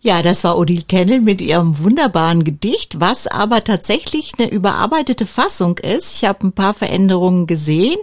Ja, 0.00 0.22
das 0.22 0.44
war 0.44 0.56
Odile 0.56 0.84
Kennel 0.84 1.20
mit 1.20 1.40
ihrem 1.40 1.80
wunderbaren 1.80 2.44
Gedicht, 2.44 3.00
was 3.00 3.26
aber 3.26 3.64
tatsächlich 3.64 4.32
eine 4.38 4.48
überarbeitete 4.48 5.26
Fassung 5.26 5.76
ist. 5.78 6.16
Ich 6.16 6.28
habe 6.28 6.46
ein 6.46 6.52
paar 6.52 6.72
Veränderungen 6.72 7.48
gesehen. 7.48 7.98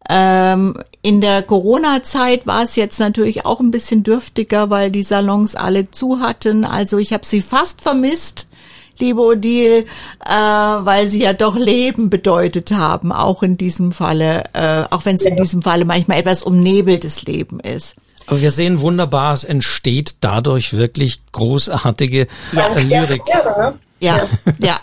Ähm, 0.08 0.74
in 1.02 1.20
der 1.20 1.42
Corona-Zeit 1.42 2.46
war 2.46 2.64
es 2.64 2.76
jetzt 2.76 2.98
natürlich 2.98 3.44
auch 3.46 3.60
ein 3.60 3.70
bisschen 3.70 4.02
dürftiger, 4.02 4.70
weil 4.70 4.90
die 4.90 5.02
Salons 5.02 5.54
alle 5.54 5.90
zu 5.90 6.20
hatten. 6.20 6.64
Also 6.64 6.98
ich 6.98 7.12
habe 7.12 7.24
sie 7.24 7.40
fast 7.40 7.80
vermisst, 7.80 8.48
liebe 8.98 9.20
Odile, 9.20 9.78
äh, 9.78 9.84
weil 10.26 11.08
sie 11.08 11.22
ja 11.22 11.32
doch 11.32 11.56
Leben 11.56 12.10
bedeutet 12.10 12.72
haben, 12.72 13.12
auch 13.12 13.42
in 13.42 13.56
diesem 13.56 13.92
Falle, 13.92 14.44
äh, 14.52 14.84
auch 14.90 15.04
wenn 15.04 15.16
es 15.16 15.22
in 15.22 15.36
diesem 15.36 15.62
Falle 15.62 15.84
manchmal 15.84 16.20
etwas 16.20 16.42
umnebeltes 16.42 17.22
Leben 17.24 17.60
ist. 17.60 17.96
Aber 18.26 18.40
wir 18.40 18.50
sehen 18.50 18.80
wunderbar, 18.80 19.34
es 19.34 19.44
entsteht 19.44 20.16
dadurch 20.20 20.72
wirklich 20.72 21.20
großartige 21.32 22.26
ja. 22.52 22.66
Äh, 22.74 22.82
Lyrik. 22.82 23.22
Ja, 23.28 23.74
ja. 24.00 24.28
ja. 24.60 24.80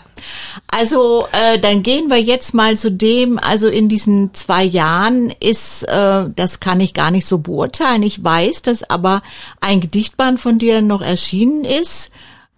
Also 0.68 1.26
äh, 1.32 1.58
dann 1.58 1.82
gehen 1.82 2.08
wir 2.08 2.20
jetzt 2.20 2.54
mal 2.54 2.76
zu 2.76 2.90
dem, 2.90 3.38
also 3.38 3.68
in 3.68 3.88
diesen 3.88 4.34
zwei 4.34 4.64
Jahren 4.64 5.32
ist, 5.40 5.84
äh, 5.84 6.24
das 6.34 6.60
kann 6.60 6.80
ich 6.80 6.94
gar 6.94 7.10
nicht 7.10 7.26
so 7.26 7.38
beurteilen. 7.38 8.02
Ich 8.02 8.22
weiß, 8.22 8.62
dass 8.62 8.88
aber 8.88 9.22
ein 9.60 9.80
Gedichtband 9.80 10.40
von 10.40 10.58
dir 10.58 10.82
noch 10.82 11.02
erschienen 11.02 11.64
ist. 11.64 12.10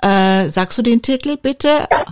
Äh, 0.03 0.49
sagst 0.49 0.79
du 0.79 0.83
den 0.83 1.03
Titel 1.03 1.37
bitte? 1.37 1.69
Ja. 1.91 2.05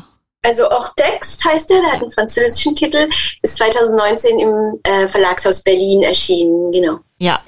Also 0.45 0.69
auch 0.69 0.93
Text 0.97 1.45
heißt 1.45 1.71
er, 1.71 1.83
der 1.83 1.93
hat 1.93 2.03
einen 2.03 2.11
französischen 2.11 2.75
Titel, 2.75 3.09
ist 3.43 3.59
2019 3.59 4.41
im 4.41 4.81
äh, 4.83 5.07
Verlagshaus 5.07 5.63
Berlin 5.63 6.03
erschienen, 6.03 6.73
genau. 6.73 6.99
Ja, 7.19 7.41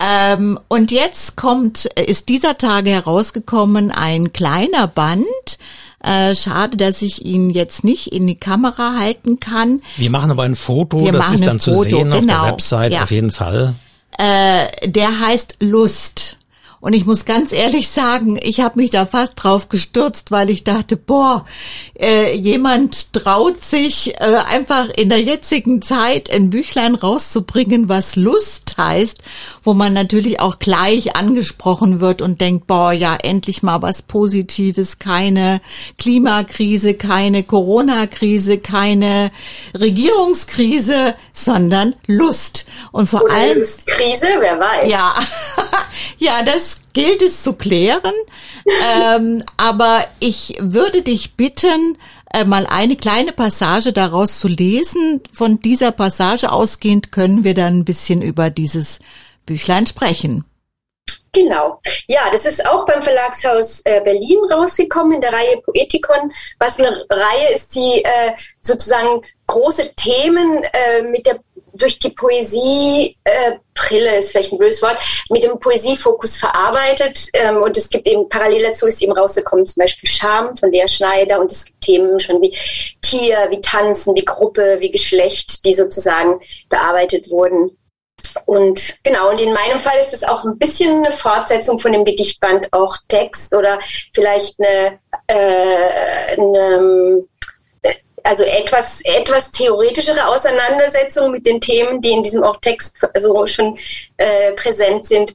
ähm, 0.00 0.58
und 0.68 0.92
jetzt 0.92 1.36
kommt, 1.36 1.86
ist 1.86 2.28
dieser 2.28 2.56
Tage 2.56 2.90
herausgekommen 2.90 3.90
ein 3.90 4.32
kleiner 4.32 4.86
Band. 4.86 5.24
Äh, 6.00 6.36
schade, 6.36 6.76
dass 6.76 7.02
ich 7.02 7.24
ihn 7.24 7.50
jetzt 7.50 7.82
nicht 7.82 8.12
in 8.12 8.26
die 8.26 8.36
Kamera 8.36 8.98
halten 8.98 9.40
kann. 9.40 9.82
Wir 9.96 10.10
machen 10.10 10.30
aber 10.30 10.44
ein 10.44 10.54
Foto, 10.54 11.04
Wir 11.04 11.12
das 11.12 11.30
ist 11.30 11.46
dann 11.46 11.58
Foto, 11.58 11.76
zu 11.76 11.82
sehen 11.82 12.10
genau. 12.10 12.16
auf 12.16 12.20
der 12.20 12.20
genau. 12.20 12.46
Website 12.46 12.92
ja. 12.92 13.02
auf 13.02 13.10
jeden 13.10 13.32
Fall. 13.32 13.74
Äh, 14.16 14.88
der 14.90 15.20
heißt 15.20 15.56
Lust. 15.60 16.38
Und 16.80 16.92
ich 16.92 17.06
muss 17.06 17.24
ganz 17.24 17.52
ehrlich 17.52 17.88
sagen, 17.88 18.38
ich 18.40 18.60
habe 18.60 18.78
mich 18.78 18.90
da 18.90 19.04
fast 19.04 19.32
drauf 19.36 19.68
gestürzt, 19.68 20.30
weil 20.30 20.48
ich 20.48 20.62
dachte, 20.62 20.96
boah, 20.96 21.44
äh, 21.98 22.36
jemand 22.36 23.12
traut 23.12 23.64
sich 23.64 24.14
äh, 24.14 24.36
einfach 24.48 24.88
in 24.90 25.08
der 25.08 25.20
jetzigen 25.20 25.82
Zeit 25.82 26.30
ein 26.30 26.50
Büchlein 26.50 26.94
rauszubringen, 26.94 27.88
was 27.88 28.14
Lust 28.14 28.67
heißt, 28.78 29.18
wo 29.62 29.74
man 29.74 29.92
natürlich 29.92 30.40
auch 30.40 30.58
gleich 30.58 31.16
angesprochen 31.16 32.00
wird 32.00 32.22
und 32.22 32.40
denkt, 32.40 32.66
boah, 32.66 32.92
ja, 32.92 33.16
endlich 33.16 33.62
mal 33.62 33.82
was 33.82 34.02
Positives, 34.02 34.98
keine 34.98 35.60
Klimakrise, 35.98 36.94
keine 36.94 37.42
Corona-Krise, 37.42 38.58
keine 38.58 39.30
Regierungskrise, 39.78 41.14
sondern 41.32 41.94
Lust. 42.06 42.66
Und 42.92 43.08
vor 43.08 43.22
Oder 43.24 43.34
allem 43.34 43.58
Lustkrise, 43.58 44.28
wer 44.40 44.58
weiß. 44.58 44.90
Ja, 44.90 45.14
ja, 46.18 46.42
das 46.42 46.82
gilt 46.92 47.22
es 47.22 47.42
zu 47.42 47.52
klären. 47.54 48.14
ähm, 49.16 49.42
aber 49.56 50.04
ich 50.20 50.56
würde 50.60 51.02
dich 51.02 51.34
bitten, 51.34 51.96
mal 52.46 52.66
eine 52.66 52.96
kleine 52.96 53.32
Passage 53.32 53.92
daraus 53.92 54.38
zu 54.38 54.48
lesen. 54.48 55.22
Von 55.32 55.60
dieser 55.60 55.92
Passage 55.92 56.50
ausgehend 56.52 57.12
können 57.12 57.44
wir 57.44 57.54
dann 57.54 57.80
ein 57.80 57.84
bisschen 57.84 58.22
über 58.22 58.50
dieses 58.50 59.00
Büchlein 59.46 59.86
sprechen. 59.86 60.44
Genau. 61.32 61.80
Ja, 62.06 62.30
das 62.32 62.46
ist 62.46 62.66
auch 62.66 62.86
beim 62.86 63.02
Verlagshaus 63.02 63.82
äh, 63.84 64.00
Berlin 64.00 64.38
rausgekommen 64.50 65.14
in 65.14 65.20
der 65.20 65.32
Reihe 65.32 65.58
Poetikon, 65.58 66.32
was 66.58 66.78
eine 66.78 67.04
Reihe 67.10 67.54
ist, 67.54 67.74
die 67.74 68.02
äh, 68.02 68.32
sozusagen 68.62 69.22
große 69.46 69.94
Themen 69.94 70.64
äh, 70.64 71.02
mit 71.02 71.26
der 71.26 71.38
durch 71.78 71.98
die 71.98 72.10
Poesie, 72.10 73.16
äh, 73.24 73.52
Brille 73.74 74.18
ist 74.18 74.32
vielleicht 74.32 74.52
ein 74.52 74.58
blödes 74.58 74.82
Wort, 74.82 74.98
mit 75.30 75.44
dem 75.44 75.58
Poesiefokus 75.58 76.38
verarbeitet. 76.38 77.28
Ähm, 77.32 77.62
und 77.62 77.76
es 77.76 77.88
gibt 77.88 78.06
eben 78.06 78.28
parallel 78.28 78.64
dazu 78.64 78.86
ist 78.86 79.00
eben 79.02 79.12
rausgekommen 79.12 79.66
zum 79.66 79.82
Beispiel 79.82 80.08
Scham 80.08 80.56
von 80.56 80.72
Lea 80.72 80.88
Schneider 80.88 81.40
und 81.40 81.50
es 81.50 81.64
gibt 81.64 81.80
Themen 81.80 82.18
schon 82.20 82.42
wie 82.42 82.56
Tier, 83.02 83.46
wie 83.50 83.60
Tanzen, 83.60 84.14
wie 84.14 84.24
Gruppe, 84.24 84.78
wie 84.80 84.90
Geschlecht, 84.90 85.64
die 85.64 85.74
sozusagen 85.74 86.40
bearbeitet 86.68 87.30
wurden. 87.30 87.70
Und 88.46 88.96
genau, 89.04 89.30
und 89.30 89.40
in 89.40 89.52
meinem 89.52 89.80
Fall 89.80 89.98
ist 90.00 90.12
es 90.12 90.24
auch 90.24 90.44
ein 90.44 90.58
bisschen 90.58 91.04
eine 91.04 91.12
Fortsetzung 91.12 91.78
von 91.78 91.92
dem 91.92 92.04
Gedichtband, 92.04 92.72
auch 92.72 92.96
Text 93.08 93.54
oder 93.54 93.78
vielleicht 94.12 94.56
eine, 94.58 94.98
äh, 95.28 96.36
eine 96.36 97.22
also 98.24 98.44
etwas, 98.44 99.00
etwas 99.02 99.50
theoretischere 99.50 100.26
Auseinandersetzung 100.26 101.30
mit 101.30 101.46
den 101.46 101.60
Themen, 101.60 102.00
die 102.00 102.12
in 102.12 102.22
diesem 102.22 102.44
Text 102.60 102.96
also 103.14 103.46
schon 103.46 103.78
äh, 104.16 104.52
präsent 104.52 105.06
sind. 105.06 105.34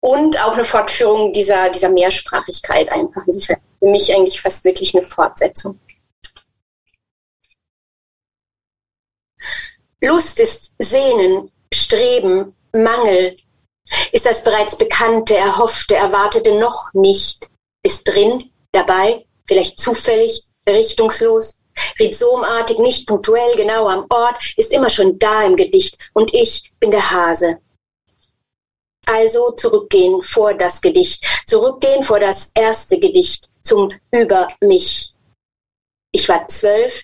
Und 0.00 0.40
auch 0.42 0.52
eine 0.52 0.64
Fortführung 0.64 1.32
dieser, 1.32 1.70
dieser 1.70 1.88
Mehrsprachigkeit 1.88 2.88
einfach. 2.90 3.26
Also 3.26 3.40
für 3.40 3.56
mich 3.80 4.14
eigentlich 4.14 4.40
fast 4.40 4.64
wirklich 4.64 4.96
eine 4.96 5.04
Fortsetzung. 5.04 5.80
Lust 10.00 10.38
ist 10.40 10.72
Sehnen, 10.78 11.50
Streben, 11.72 12.54
Mangel. 12.72 13.36
Ist 14.12 14.26
das 14.26 14.44
bereits 14.44 14.76
Bekannte, 14.76 15.36
Erhoffte, 15.36 15.96
Erwartete 15.96 16.58
noch 16.58 16.92
nicht? 16.92 17.50
Ist 17.82 18.06
drin, 18.06 18.50
dabei, 18.72 19.24
vielleicht 19.46 19.80
zufällig, 19.80 20.44
richtungslos? 20.68 21.60
Rhizomartig, 21.98 22.78
nicht 22.78 23.06
punktuell, 23.06 23.56
genau 23.56 23.88
am 23.88 24.06
Ort, 24.08 24.36
ist 24.56 24.72
immer 24.72 24.90
schon 24.90 25.18
da 25.18 25.44
im 25.44 25.56
Gedicht. 25.56 25.98
Und 26.12 26.32
ich 26.34 26.72
bin 26.80 26.90
der 26.90 27.10
Hase. 27.10 27.58
Also 29.06 29.52
zurückgehen 29.52 30.22
vor 30.22 30.54
das 30.54 30.80
Gedicht, 30.80 31.24
zurückgehen 31.46 32.02
vor 32.02 32.18
das 32.18 32.50
erste 32.54 32.98
Gedicht, 32.98 33.48
zum 33.62 33.92
Über 34.10 34.48
mich. 34.60 35.12
Ich 36.12 36.28
war 36.28 36.48
zwölf, 36.48 37.02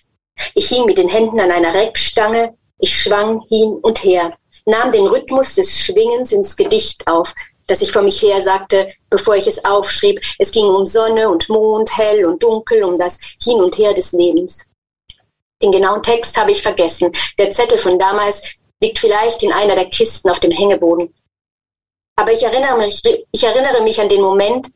ich 0.53 0.67
hing 0.67 0.85
mit 0.85 0.97
den 0.97 1.09
Händen 1.09 1.39
an 1.39 1.51
einer 1.51 1.73
Reckstange, 1.73 2.57
ich 2.79 3.01
schwang 3.01 3.41
hin 3.47 3.79
und 3.81 4.03
her, 4.03 4.37
nahm 4.65 4.91
den 4.91 5.07
Rhythmus 5.07 5.55
des 5.55 5.79
Schwingens 5.79 6.31
ins 6.31 6.55
Gedicht 6.55 7.07
auf, 7.07 7.33
das 7.73 7.81
ich 7.81 7.91
vor 7.91 8.03
mich 8.03 8.21
her 8.21 8.39
sagte, 8.39 8.93
bevor 9.09 9.35
ich 9.35 9.47
es 9.47 9.65
aufschrieb. 9.65 10.21
Es 10.37 10.51
ging 10.51 10.65
um 10.65 10.85
Sonne 10.85 11.27
und 11.27 11.49
Mond, 11.49 11.97
hell 11.97 12.23
und 12.23 12.43
dunkel, 12.43 12.83
um 12.83 12.95
das 12.95 13.17
Hin 13.41 13.59
und 13.63 13.79
Her 13.79 13.95
des 13.95 14.11
Lebens. 14.11 14.67
Den 15.59 15.71
genauen 15.71 16.03
Text 16.03 16.37
habe 16.37 16.51
ich 16.51 16.61
vergessen. 16.61 17.11
Der 17.39 17.49
Zettel 17.49 17.79
von 17.79 17.97
damals 17.97 18.43
liegt 18.79 18.99
vielleicht 18.99 19.41
in 19.41 19.51
einer 19.51 19.73
der 19.73 19.89
Kisten 19.89 20.29
auf 20.29 20.39
dem 20.39 20.51
Hängeboden. 20.51 21.15
Aber 22.15 22.31
ich 22.31 22.43
erinnere 22.43 22.77
mich, 22.77 23.01
ich 23.31 23.43
erinnere 23.43 23.81
mich 23.81 23.99
an 23.99 24.09
den 24.09 24.21
Moment, 24.21 24.67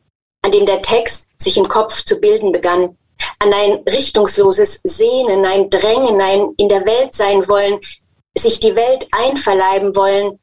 an 0.42 0.50
dem 0.50 0.66
der 0.66 0.82
Text 0.82 1.30
sich 1.38 1.56
im 1.56 1.68
Kopf 1.68 2.04
zu 2.04 2.20
bilden 2.20 2.51
begann. 2.51 2.98
An 3.38 3.54
ein 3.54 3.74
richtungsloses 3.88 4.82
Sehnen, 4.84 5.46
ein 5.46 5.70
Drängen, 5.70 6.20
ein 6.20 6.51
in 6.58 6.68
der 6.68 6.84
Welt 6.88 7.13
sein 7.13 7.48
wollen, 7.48 7.80
sich 8.36 8.60
die 8.60 8.75
Welt 8.75 9.08
einverleiben 9.12 9.96
wollen, 9.96 10.39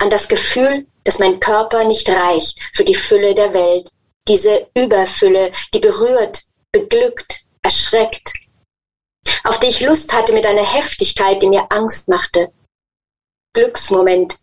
an 0.00 0.10
das 0.10 0.28
Gefühl, 0.28 0.86
dass 1.08 1.20
mein 1.20 1.40
Körper 1.40 1.84
nicht 1.84 2.06
reicht 2.10 2.58
für 2.74 2.84
die 2.84 2.94
Fülle 2.94 3.34
der 3.34 3.54
Welt. 3.54 3.88
Diese 4.28 4.68
Überfülle, 4.74 5.52
die 5.72 5.78
berührt, 5.78 6.42
beglückt, 6.70 7.46
erschreckt, 7.62 8.34
auf 9.42 9.58
die 9.58 9.68
ich 9.68 9.80
Lust 9.80 10.12
hatte 10.12 10.34
mit 10.34 10.44
einer 10.44 10.70
Heftigkeit, 10.70 11.42
die 11.42 11.48
mir 11.48 11.64
Angst 11.70 12.10
machte. 12.10 12.52
Glücksmoment, 13.54 14.36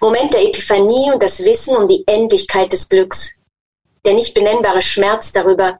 Moment 0.00 0.34
der 0.34 0.42
Epiphanie 0.42 1.12
und 1.12 1.22
das 1.22 1.38
Wissen 1.44 1.76
um 1.76 1.86
die 1.86 2.02
Endlichkeit 2.08 2.72
des 2.72 2.88
Glücks, 2.88 3.36
der 4.04 4.14
nicht 4.14 4.34
benennbare 4.34 4.82
Schmerz 4.82 5.30
darüber, 5.30 5.78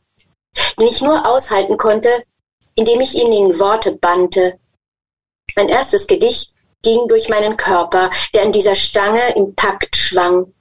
den 0.79 0.87
ich 0.87 1.03
nur 1.03 1.27
aushalten 1.27 1.77
konnte, 1.77 2.23
indem 2.77 3.01
ich 3.01 3.17
ihn 3.17 3.33
in 3.33 3.59
Worte 3.59 3.97
bannte. 3.97 4.61
Mein 5.57 5.69
erstes 5.69 6.07
Gedicht 6.07 6.55
ging 6.83 7.09
durch 7.09 7.29
meinen 7.29 7.57
Körper, 7.57 8.11
der 8.35 8.43
an 8.43 8.53
dieser 8.53 8.75
Stange 8.75 9.35
im 9.35 9.55
Takt 9.57 9.97
schwang 9.97 10.53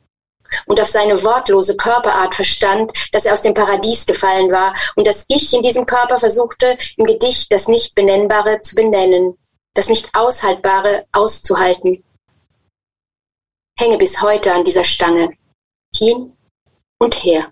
und 0.65 0.79
auf 0.79 0.87
seine 0.87 1.23
wortlose 1.23 1.75
Körperart 1.75 2.35
verstand, 2.35 2.91
dass 3.11 3.25
er 3.25 3.33
aus 3.33 3.41
dem 3.41 3.53
Paradies 3.53 4.05
gefallen 4.05 4.51
war 4.51 4.73
und 4.95 5.05
dass 5.05 5.25
ich 5.27 5.53
in 5.53 5.63
diesem 5.63 5.85
Körper 5.85 6.19
versuchte, 6.19 6.77
im 6.95 7.05
Gedicht 7.05 7.51
das 7.51 7.67
nicht 7.67 7.95
Benennbare 7.95 8.61
zu 8.61 8.75
benennen, 8.75 9.37
das 9.73 9.89
nicht 9.89 10.09
Aushaltbare 10.13 11.05
auszuhalten. 11.11 12.03
Hänge 13.77 13.97
bis 13.97 14.21
heute 14.21 14.53
an 14.53 14.63
dieser 14.63 14.83
Stange, 14.83 15.31
hin 15.95 16.35
und 16.99 17.23
her. 17.23 17.51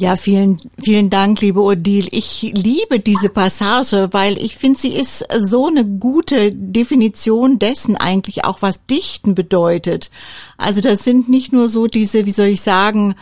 Ja, 0.00 0.16
vielen, 0.16 0.58
vielen 0.82 1.10
Dank, 1.10 1.42
liebe 1.42 1.60
Odile. 1.60 2.08
Ich 2.10 2.40
liebe 2.40 3.00
diese 3.00 3.28
Passage, 3.28 4.08
weil 4.12 4.42
ich 4.42 4.56
finde, 4.56 4.78
sie 4.80 4.94
ist 4.94 5.22
so 5.40 5.66
eine 5.66 5.84
gute 5.84 6.52
Definition 6.52 7.58
dessen 7.58 7.98
eigentlich 7.98 8.46
auch, 8.46 8.62
was 8.62 8.86
Dichten 8.86 9.34
bedeutet. 9.34 10.10
Also 10.56 10.80
das 10.80 11.04
sind 11.04 11.28
nicht 11.28 11.52
nur 11.52 11.68
so 11.68 11.86
diese, 11.86 12.24
wie 12.24 12.30
soll 12.30 12.46
ich 12.46 12.62
sagen, 12.62 13.14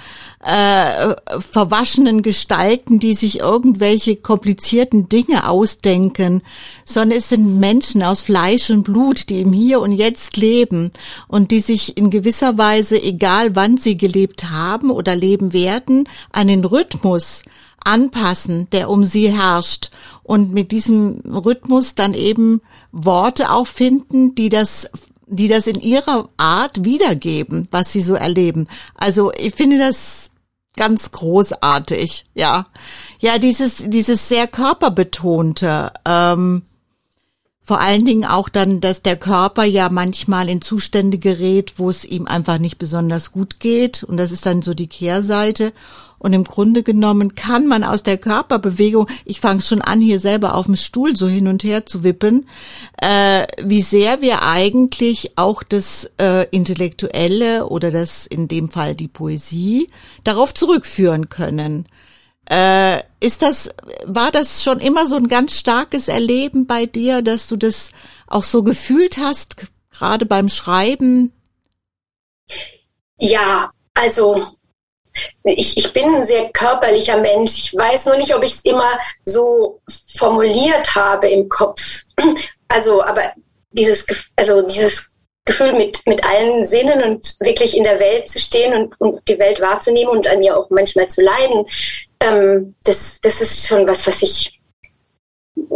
äh, 0.48 1.14
verwaschenen 1.40 2.22
Gestalten, 2.22 2.98
die 2.98 3.12
sich 3.12 3.40
irgendwelche 3.40 4.16
komplizierten 4.16 5.06
Dinge 5.10 5.46
ausdenken, 5.46 6.40
sondern 6.86 7.18
es 7.18 7.28
sind 7.28 7.60
Menschen 7.60 8.02
aus 8.02 8.22
Fleisch 8.22 8.70
und 8.70 8.84
Blut, 8.84 9.28
die 9.28 9.42
im 9.42 9.52
Hier 9.52 9.80
und 9.80 9.92
Jetzt 9.92 10.38
leben 10.38 10.90
und 11.26 11.50
die 11.50 11.60
sich 11.60 11.98
in 11.98 12.08
gewisser 12.08 12.56
Weise, 12.56 13.02
egal 13.02 13.56
wann 13.56 13.76
sie 13.76 13.98
gelebt 13.98 14.50
haben 14.50 14.90
oder 14.90 15.14
leben 15.14 15.52
werden, 15.52 16.08
an 16.32 16.48
den 16.48 16.64
Rhythmus 16.64 17.42
anpassen, 17.84 18.68
der 18.72 18.88
um 18.88 19.04
sie 19.04 19.30
herrscht 19.30 19.90
und 20.22 20.54
mit 20.54 20.72
diesem 20.72 21.20
Rhythmus 21.26 21.94
dann 21.94 22.14
eben 22.14 22.62
Worte 22.90 23.50
auch 23.50 23.66
finden, 23.66 24.34
die 24.34 24.48
das 24.48 24.88
die 25.30 25.48
das 25.48 25.66
in 25.66 25.78
ihrer 25.78 26.30
Art 26.38 26.86
wiedergeben, 26.86 27.68
was 27.70 27.92
sie 27.92 28.00
so 28.00 28.14
erleben. 28.14 28.66
Also 28.94 29.30
ich 29.38 29.54
finde 29.54 29.76
das 29.76 30.30
ganz 30.78 31.10
großartig, 31.10 32.26
ja. 32.34 32.66
Ja, 33.18 33.38
dieses, 33.38 33.84
dieses 33.88 34.28
sehr 34.28 34.46
körperbetonte, 34.46 35.92
ähm, 36.06 36.62
vor 37.68 37.82
allen 37.82 38.06
Dingen 38.06 38.24
auch 38.24 38.48
dann, 38.48 38.80
dass 38.80 39.02
der 39.02 39.18
Körper 39.18 39.64
ja 39.64 39.90
manchmal 39.90 40.48
in 40.48 40.62
Zustände 40.62 41.18
gerät, 41.18 41.74
wo 41.76 41.90
es 41.90 42.06
ihm 42.06 42.26
einfach 42.26 42.56
nicht 42.56 42.78
besonders 42.78 43.30
gut 43.30 43.60
geht. 43.60 44.02
Und 44.04 44.16
das 44.16 44.32
ist 44.32 44.46
dann 44.46 44.62
so 44.62 44.72
die 44.72 44.86
Kehrseite. 44.86 45.74
Und 46.18 46.32
im 46.32 46.44
Grunde 46.44 46.82
genommen 46.82 47.34
kann 47.34 47.66
man 47.66 47.84
aus 47.84 48.02
der 48.02 48.16
Körperbewegung, 48.16 49.06
ich 49.26 49.40
fange 49.40 49.60
schon 49.60 49.82
an, 49.82 50.00
hier 50.00 50.18
selber 50.18 50.54
auf 50.54 50.64
dem 50.64 50.76
Stuhl 50.76 51.14
so 51.14 51.28
hin 51.28 51.46
und 51.46 51.62
her 51.62 51.84
zu 51.84 52.04
wippen, 52.04 52.48
äh, 53.02 53.46
wie 53.62 53.82
sehr 53.82 54.22
wir 54.22 54.44
eigentlich 54.44 55.32
auch 55.36 55.62
das 55.62 56.10
äh, 56.18 56.46
Intellektuelle 56.50 57.66
oder 57.66 57.90
das 57.90 58.26
in 58.26 58.48
dem 58.48 58.70
Fall 58.70 58.94
die 58.94 59.08
Poesie 59.08 59.88
darauf 60.24 60.54
zurückführen 60.54 61.28
können. 61.28 61.84
Äh, 62.50 63.02
ist 63.20 63.42
das, 63.42 63.70
war 64.04 64.30
das 64.30 64.62
schon 64.62 64.80
immer 64.80 65.06
so 65.06 65.16
ein 65.16 65.28
ganz 65.28 65.58
starkes 65.58 66.08
Erleben 66.08 66.66
bei 66.66 66.86
dir, 66.86 67.22
dass 67.22 67.48
du 67.48 67.56
das 67.56 67.90
auch 68.26 68.44
so 68.44 68.62
gefühlt 68.62 69.18
hast, 69.18 69.56
gerade 69.90 70.24
beim 70.24 70.48
Schreiben? 70.48 71.32
Ja, 73.18 73.70
also 73.94 74.46
ich, 75.44 75.76
ich 75.76 75.92
bin 75.92 76.14
ein 76.14 76.26
sehr 76.26 76.50
körperlicher 76.50 77.20
Mensch. 77.20 77.58
Ich 77.58 77.74
weiß 77.74 78.06
nur 78.06 78.16
nicht, 78.16 78.34
ob 78.34 78.44
ich 78.44 78.52
es 78.52 78.64
immer 78.64 78.98
so 79.24 79.80
formuliert 80.16 80.94
habe 80.94 81.28
im 81.28 81.48
Kopf. 81.48 82.04
Also, 82.68 83.02
aber 83.02 83.32
dieses, 83.72 84.06
also 84.36 84.60
dieses 84.62 85.10
Gefühl 85.48 85.72
mit, 85.72 86.06
mit 86.06 86.24
allen 86.24 86.64
Sinnen 86.64 87.02
und 87.02 87.40
wirklich 87.40 87.76
in 87.76 87.84
der 87.84 87.98
Welt 87.98 88.30
zu 88.30 88.38
stehen 88.38 88.74
und, 88.74 89.00
und 89.00 89.26
die 89.28 89.38
Welt 89.38 89.60
wahrzunehmen 89.60 90.10
und 90.10 90.28
an 90.28 90.42
ihr 90.42 90.56
auch 90.56 90.70
manchmal 90.70 91.08
zu 91.08 91.22
leiden, 91.22 91.66
ähm, 92.20 92.74
das, 92.84 93.18
das 93.22 93.40
ist 93.40 93.66
schon 93.66 93.86
was, 93.88 94.06
was 94.06 94.22
ich 94.22 94.60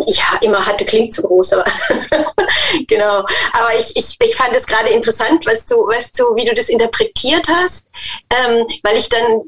ja, 0.06 0.38
immer 0.42 0.64
hatte, 0.64 0.84
klingt 0.84 1.14
zu 1.14 1.22
groß, 1.22 1.54
aber 1.54 1.64
genau. 2.86 3.24
Aber 3.52 3.74
ich, 3.78 3.96
ich, 3.96 4.16
ich 4.20 4.36
fand 4.36 4.54
es 4.54 4.66
gerade 4.66 4.90
interessant, 4.90 5.44
was 5.46 5.66
du, 5.66 5.86
was 5.88 6.12
du, 6.12 6.36
wie 6.36 6.44
du 6.44 6.54
das 6.54 6.68
interpretiert 6.68 7.48
hast, 7.48 7.88
ähm, 8.30 8.66
weil 8.82 8.96
ich 8.96 9.08
dann 9.08 9.42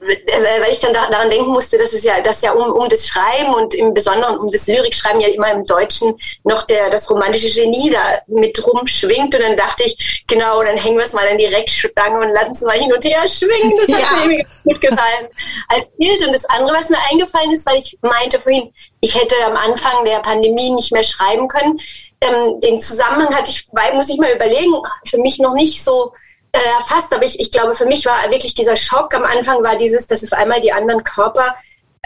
weil 0.00 0.72
ich 0.72 0.80
dann 0.80 0.92
daran 0.92 1.30
denken 1.30 1.50
musste, 1.50 1.76
dass 1.76 1.92
es 1.92 2.04
ja, 2.04 2.20
dass 2.20 2.42
ja 2.42 2.52
um, 2.52 2.72
um 2.72 2.88
das 2.88 3.08
Schreiben 3.08 3.52
und 3.54 3.74
im 3.74 3.94
Besonderen 3.94 4.38
um 4.38 4.50
das 4.50 4.66
Lyrikschreiben 4.66 5.20
ja 5.20 5.28
immer 5.28 5.50
im 5.52 5.64
Deutschen 5.64 6.16
noch 6.44 6.62
der, 6.64 6.90
das 6.90 7.10
romantische 7.10 7.60
Genie 7.60 7.90
da 7.90 8.20
mit 8.26 8.64
rumschwingt. 8.64 9.34
Und 9.34 9.42
dann 9.42 9.56
dachte 9.56 9.84
ich, 9.84 10.24
genau, 10.26 10.62
dann 10.62 10.76
hängen 10.76 10.98
wir 10.98 11.04
es 11.04 11.12
mal 11.12 11.26
an 11.28 11.38
die 11.38 11.46
Reckstange 11.46 12.20
und 12.20 12.32
lassen 12.32 12.52
es 12.52 12.62
mal 12.62 12.78
hin 12.78 12.92
und 12.92 13.04
her 13.04 13.26
schwingen. 13.26 13.74
Das 13.86 13.96
hat 13.96 14.20
ja. 14.20 14.26
mir 14.26 14.44
gut 14.64 14.80
gefallen 14.80 15.28
als 15.68 15.86
Bild. 15.98 16.24
Und 16.26 16.32
das 16.32 16.44
andere, 16.46 16.76
was 16.76 16.90
mir 16.90 16.98
eingefallen 17.10 17.52
ist, 17.52 17.66
weil 17.66 17.78
ich 17.78 17.98
meinte 18.02 18.40
vorhin, 18.40 18.72
ich 19.00 19.14
hätte 19.14 19.34
am 19.46 19.56
Anfang 19.56 20.04
der 20.04 20.20
Pandemie 20.20 20.70
nicht 20.70 20.92
mehr 20.92 21.04
schreiben 21.04 21.48
können. 21.48 21.78
Ähm, 22.20 22.60
den 22.60 22.80
Zusammenhang 22.80 23.34
hatte 23.34 23.50
ich, 23.50 23.68
muss 23.94 24.08
ich 24.08 24.18
mal 24.18 24.32
überlegen, 24.32 24.74
für 25.06 25.18
mich 25.18 25.38
noch 25.38 25.54
nicht 25.54 25.82
so 25.82 26.12
äh, 26.52 26.58
fast, 26.86 27.12
aber 27.12 27.24
ich, 27.24 27.38
ich 27.40 27.52
glaube, 27.52 27.74
für 27.74 27.86
mich 27.86 28.06
war 28.06 28.30
wirklich 28.30 28.54
dieser 28.54 28.76
Schock 28.76 29.14
am 29.14 29.24
Anfang 29.24 29.62
war 29.62 29.76
dieses, 29.76 30.06
dass 30.06 30.24
auf 30.24 30.32
einmal 30.38 30.60
die 30.60 30.72
anderen 30.72 31.04
Körper 31.04 31.54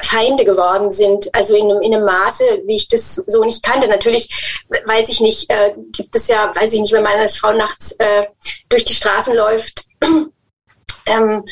Feinde 0.00 0.44
geworden 0.44 0.90
sind, 0.90 1.32
also 1.34 1.54
in, 1.54 1.70
in 1.82 1.94
einem 1.94 2.04
Maße, 2.04 2.62
wie 2.66 2.76
ich 2.76 2.88
das 2.88 3.16
so 3.26 3.44
nicht 3.44 3.62
kannte. 3.62 3.88
Natürlich 3.88 4.64
weiß 4.86 5.08
ich 5.08 5.20
nicht, 5.20 5.50
äh, 5.50 5.74
gibt 5.92 6.14
es 6.16 6.28
ja, 6.28 6.52
weiß 6.54 6.72
ich 6.72 6.80
nicht, 6.80 6.92
wenn 6.92 7.02
meine 7.02 7.28
Frau 7.28 7.52
nachts 7.52 7.92
äh, 7.92 8.24
durch 8.68 8.84
die 8.84 8.94
Straßen 8.94 9.34
läuft 9.34 9.84
ähm, 11.06 11.44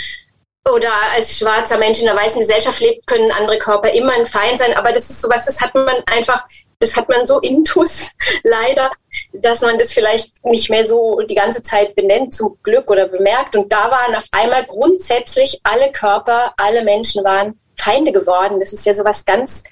oder 0.69 0.93
als 1.15 1.39
schwarzer 1.39 1.79
Mensch 1.79 2.01
in 2.01 2.09
einer 2.09 2.19
weißen 2.19 2.41
Gesellschaft 2.41 2.81
lebt, 2.81 3.07
können 3.07 3.31
andere 3.33 3.59
Körper 3.59 3.93
immer 3.93 4.13
ein 4.13 4.27
Feind 4.27 4.59
sein. 4.59 4.77
Aber 4.77 4.93
das 4.93 5.11
ist 5.11 5.21
sowas, 5.21 5.45
das 5.45 5.61
hat 5.61 5.75
man 5.75 5.97
einfach, 6.07 6.45
das 6.79 6.97
hat 6.97 7.09
man 7.09 7.27
so 7.27 7.41
intus 7.41 8.11
leider, 8.43 8.91
dass 9.33 9.61
man 9.61 9.79
das 9.79 9.93
vielleicht 9.93 10.45
nicht 10.45 10.71
mehr 10.71 10.87
so 10.87 11.21
die 11.21 11.35
ganze 11.35 11.63
Zeit 11.63 11.95
benennt, 11.95 12.35
zum 12.35 12.57
Glück 12.63 12.91
oder 12.91 13.07
bemerkt. 13.07 13.57
Und 13.57 13.73
da 13.73 13.91
waren 13.91 14.15
auf 14.15 14.27
einmal 14.33 14.65
grundsätzlich 14.65 15.61
alle 15.63 15.93
Körper, 15.93 16.53
alle 16.57 16.85
Menschen 16.85 17.25
waren 17.25 17.59
Feinde 17.77 18.13
geworden. 18.13 18.59
Das 18.59 18.73
ist 18.73 18.85
ja 18.87 18.95
sowas 18.95 19.25
ganz, 19.25 19.65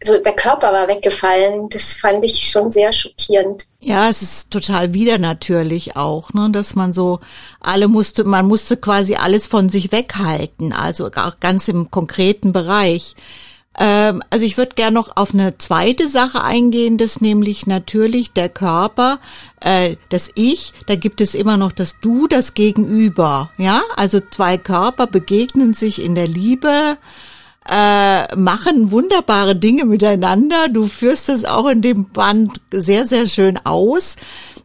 also 0.00 0.18
der 0.18 0.32
Körper 0.32 0.72
war 0.72 0.88
weggefallen. 0.88 1.68
Das 1.68 1.94
fand 1.94 2.24
ich 2.24 2.50
schon 2.50 2.72
sehr 2.72 2.92
schockierend. 2.92 3.66
Ja, 3.78 4.08
es 4.08 4.22
ist 4.22 4.50
total 4.50 4.94
wieder 4.94 5.18
natürlich 5.18 5.96
auch, 5.96 6.32
ne, 6.32 6.50
dass 6.50 6.74
man 6.74 6.92
so 6.92 7.20
alle 7.60 7.88
musste, 7.88 8.24
man 8.24 8.46
musste 8.46 8.76
quasi 8.76 9.14
alles 9.14 9.46
von 9.46 9.68
sich 9.68 9.92
weghalten, 9.92 10.72
also 10.72 11.06
auch 11.06 11.38
ganz 11.40 11.68
im 11.68 11.90
konkreten 11.90 12.52
Bereich. 12.52 13.14
Ähm, 13.78 14.22
also 14.30 14.44
ich 14.44 14.58
würde 14.58 14.74
gerne 14.74 14.94
noch 14.94 15.16
auf 15.16 15.32
eine 15.32 15.56
zweite 15.58 16.08
Sache 16.08 16.42
eingehen, 16.42 16.98
das 16.98 17.20
nämlich 17.20 17.66
natürlich 17.66 18.32
der 18.32 18.48
Körper, 18.48 19.18
äh, 19.60 19.96
das 20.10 20.30
Ich, 20.34 20.74
da 20.86 20.94
gibt 20.94 21.20
es 21.20 21.34
immer 21.34 21.56
noch 21.56 21.72
das 21.72 22.00
Du, 22.00 22.26
das 22.26 22.54
Gegenüber. 22.54 23.50
Ja, 23.56 23.80
also 23.96 24.20
zwei 24.20 24.58
Körper 24.58 25.06
begegnen 25.06 25.74
sich 25.74 26.02
in 26.02 26.14
der 26.14 26.28
Liebe, 26.28 26.98
äh, 27.70 28.34
machen 28.34 28.90
wunderbare 28.90 29.54
Dinge 29.56 29.84
miteinander. 29.84 30.68
Du 30.68 30.86
führst 30.86 31.28
es 31.28 31.44
auch 31.44 31.68
in 31.68 31.82
dem 31.82 32.10
Band 32.10 32.60
sehr, 32.72 33.06
sehr 33.06 33.26
schön 33.26 33.58
aus. 33.64 34.16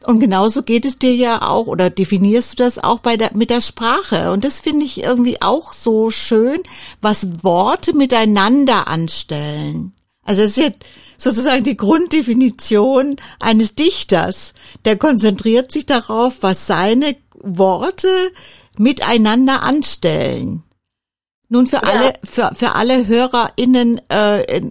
Und 0.05 0.19
genauso 0.19 0.63
geht 0.63 0.85
es 0.85 0.97
dir 0.97 1.13
ja 1.13 1.41
auch 1.41 1.67
oder 1.67 1.89
definierst 1.89 2.53
du 2.53 2.63
das 2.63 2.79
auch 2.79 2.99
bei 2.99 3.17
der, 3.17 3.31
mit 3.35 3.49
der 3.49 3.61
Sprache. 3.61 4.31
Und 4.31 4.45
das 4.45 4.61
finde 4.61 4.85
ich 4.85 5.03
irgendwie 5.03 5.41
auch 5.41 5.73
so 5.73 6.11
schön, 6.11 6.63
was 7.01 7.43
Worte 7.43 7.93
miteinander 7.93 8.87
anstellen. 8.87 9.93
Also 10.23 10.41
das 10.41 10.51
ist 10.51 10.57
jetzt 10.57 10.85
sozusagen 11.17 11.63
die 11.63 11.77
Grunddefinition 11.77 13.17
eines 13.39 13.75
Dichters. 13.75 14.53
Der 14.85 14.97
konzentriert 14.97 15.71
sich 15.71 15.85
darauf, 15.85 16.37
was 16.41 16.67
seine 16.67 17.15
Worte 17.41 18.31
miteinander 18.77 19.63
anstellen. 19.63 20.63
Nun 21.49 21.65
für 21.65 21.77
ja. 21.77 21.83
alle 21.83 22.13
für, 22.23 22.51
für 22.55 22.75
alle 22.75 23.07
HörerInnen 23.07 24.01
äh, 24.09 24.61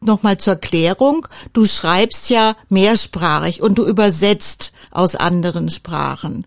nochmal 0.00 0.38
zur 0.38 0.56
Klärung. 0.56 1.26
Du 1.52 1.64
schreibst 1.66 2.28
ja 2.30 2.54
mehrsprachig 2.68 3.62
und 3.62 3.78
du 3.78 3.86
übersetzt 3.86 4.72
aus 4.90 5.16
anderen 5.16 5.70
Sprachen. 5.70 6.46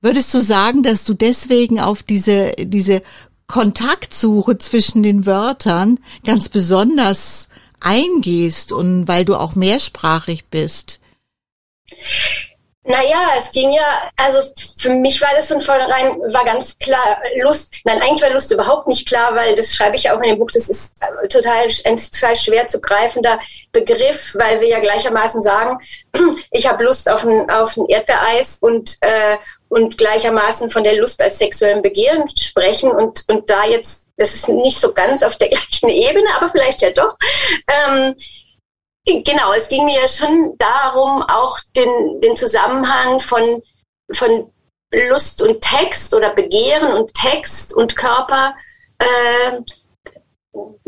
Würdest 0.00 0.32
du 0.32 0.40
sagen, 0.40 0.82
dass 0.82 1.04
du 1.04 1.14
deswegen 1.14 1.78
auf 1.80 2.02
diese, 2.02 2.52
diese 2.58 3.02
Kontaktsuche 3.46 4.56
zwischen 4.58 5.02
den 5.02 5.26
Wörtern 5.26 5.98
ganz 6.24 6.48
besonders 6.48 7.48
eingehst 7.80 8.72
und 8.72 9.08
weil 9.08 9.24
du 9.24 9.36
auch 9.36 9.54
mehrsprachig 9.54 10.46
bist? 10.46 11.00
Naja, 12.90 13.34
es 13.38 13.52
ging 13.52 13.70
ja, 13.70 14.10
also 14.16 14.40
für 14.76 14.90
mich 14.90 15.20
war 15.22 15.30
das 15.36 15.46
von 15.46 15.60
vornherein, 15.60 16.18
war 16.32 16.44
ganz 16.44 16.76
klar 16.76 17.20
Lust. 17.40 17.76
Nein, 17.84 18.02
eigentlich 18.02 18.22
war 18.22 18.30
Lust 18.30 18.50
überhaupt 18.50 18.88
nicht 18.88 19.06
klar, 19.06 19.36
weil 19.36 19.54
das 19.54 19.72
schreibe 19.72 19.94
ich 19.94 20.10
auch 20.10 20.20
in 20.20 20.30
dem 20.30 20.38
Buch, 20.40 20.50
das 20.50 20.68
ist 20.68 20.98
total, 21.28 21.68
ein 21.84 21.98
total 21.98 22.34
schwer 22.34 22.66
zu 22.66 22.80
greifender 22.80 23.38
Begriff, 23.70 24.34
weil 24.34 24.60
wir 24.60 24.66
ja 24.66 24.80
gleichermaßen 24.80 25.40
sagen, 25.40 25.78
ich 26.50 26.68
habe 26.68 26.82
Lust 26.82 27.08
auf 27.08 27.24
ein, 27.24 27.48
auf 27.48 27.76
ein 27.76 27.86
Erdbeereis 27.86 28.58
und, 28.60 28.96
äh, 29.02 29.36
und 29.68 29.96
gleichermaßen 29.96 30.68
von 30.70 30.82
der 30.82 30.96
Lust 30.96 31.22
als 31.22 31.38
sexuellem 31.38 31.82
Begehren 31.82 32.28
sprechen 32.36 32.90
und, 32.90 33.22
und 33.28 33.48
da 33.48 33.66
jetzt, 33.66 34.02
das 34.16 34.34
ist 34.34 34.48
nicht 34.48 34.80
so 34.80 34.92
ganz 34.92 35.22
auf 35.22 35.36
der 35.36 35.48
gleichen 35.50 35.90
Ebene, 35.90 36.28
aber 36.36 36.48
vielleicht 36.48 36.82
ja 36.82 36.90
doch. 36.90 37.16
Ähm, 37.68 38.16
Genau, 39.06 39.52
es 39.54 39.68
ging 39.68 39.86
mir 39.86 40.06
schon 40.08 40.54
darum, 40.58 41.22
auch 41.22 41.58
den, 41.74 42.20
den 42.20 42.36
Zusammenhang 42.36 43.20
von, 43.20 43.62
von 44.12 44.52
Lust 44.92 45.42
und 45.42 45.60
Text 45.60 46.14
oder 46.14 46.30
Begehren 46.30 46.92
und 46.92 47.14
Text 47.14 47.74
und 47.74 47.96
Körper 47.96 48.54
äh, 48.98 49.60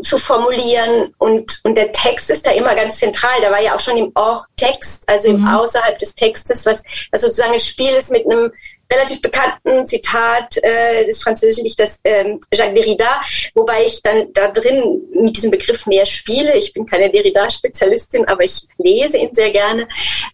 zu 0.01 0.17
formulieren. 0.17 1.13
Und, 1.17 1.59
und 1.63 1.75
der 1.75 1.91
Text 1.91 2.29
ist 2.29 2.45
da 2.45 2.51
immer 2.51 2.75
ganz 2.75 2.97
zentral. 2.97 3.41
Da 3.41 3.51
war 3.51 3.61
ja 3.61 3.75
auch 3.75 3.79
schon 3.79 3.97
im 3.97 4.11
Or-Text, 4.15 5.07
also 5.07 5.29
im 5.29 5.41
mhm. 5.41 5.47
Außerhalb 5.47 5.97
des 5.97 6.15
Textes, 6.15 6.65
was, 6.65 6.83
was 7.11 7.21
sozusagen 7.21 7.53
ein 7.53 7.59
Spiel 7.59 7.91
ist 7.91 8.11
mit 8.11 8.25
einem 8.25 8.51
relativ 8.91 9.21
bekannten 9.21 9.85
Zitat 9.85 10.57
äh, 10.61 11.05
des 11.05 11.23
französischen 11.23 11.63
Dichters 11.63 11.97
ähm, 12.03 12.39
Jacques 12.53 12.75
Derrida, 12.75 13.21
wobei 13.55 13.85
ich 13.85 14.01
dann 14.01 14.31
da 14.33 14.47
drin 14.47 15.01
mit 15.13 15.35
diesem 15.35 15.51
Begriff 15.51 15.85
mehr 15.87 16.05
spiele. 16.05 16.55
Ich 16.57 16.73
bin 16.73 16.85
keine 16.85 17.09
Derrida-Spezialistin, 17.09 18.27
aber 18.27 18.43
ich 18.43 18.67
lese 18.77 19.17
ihn 19.17 19.33
sehr 19.33 19.51
gerne. 19.51 19.87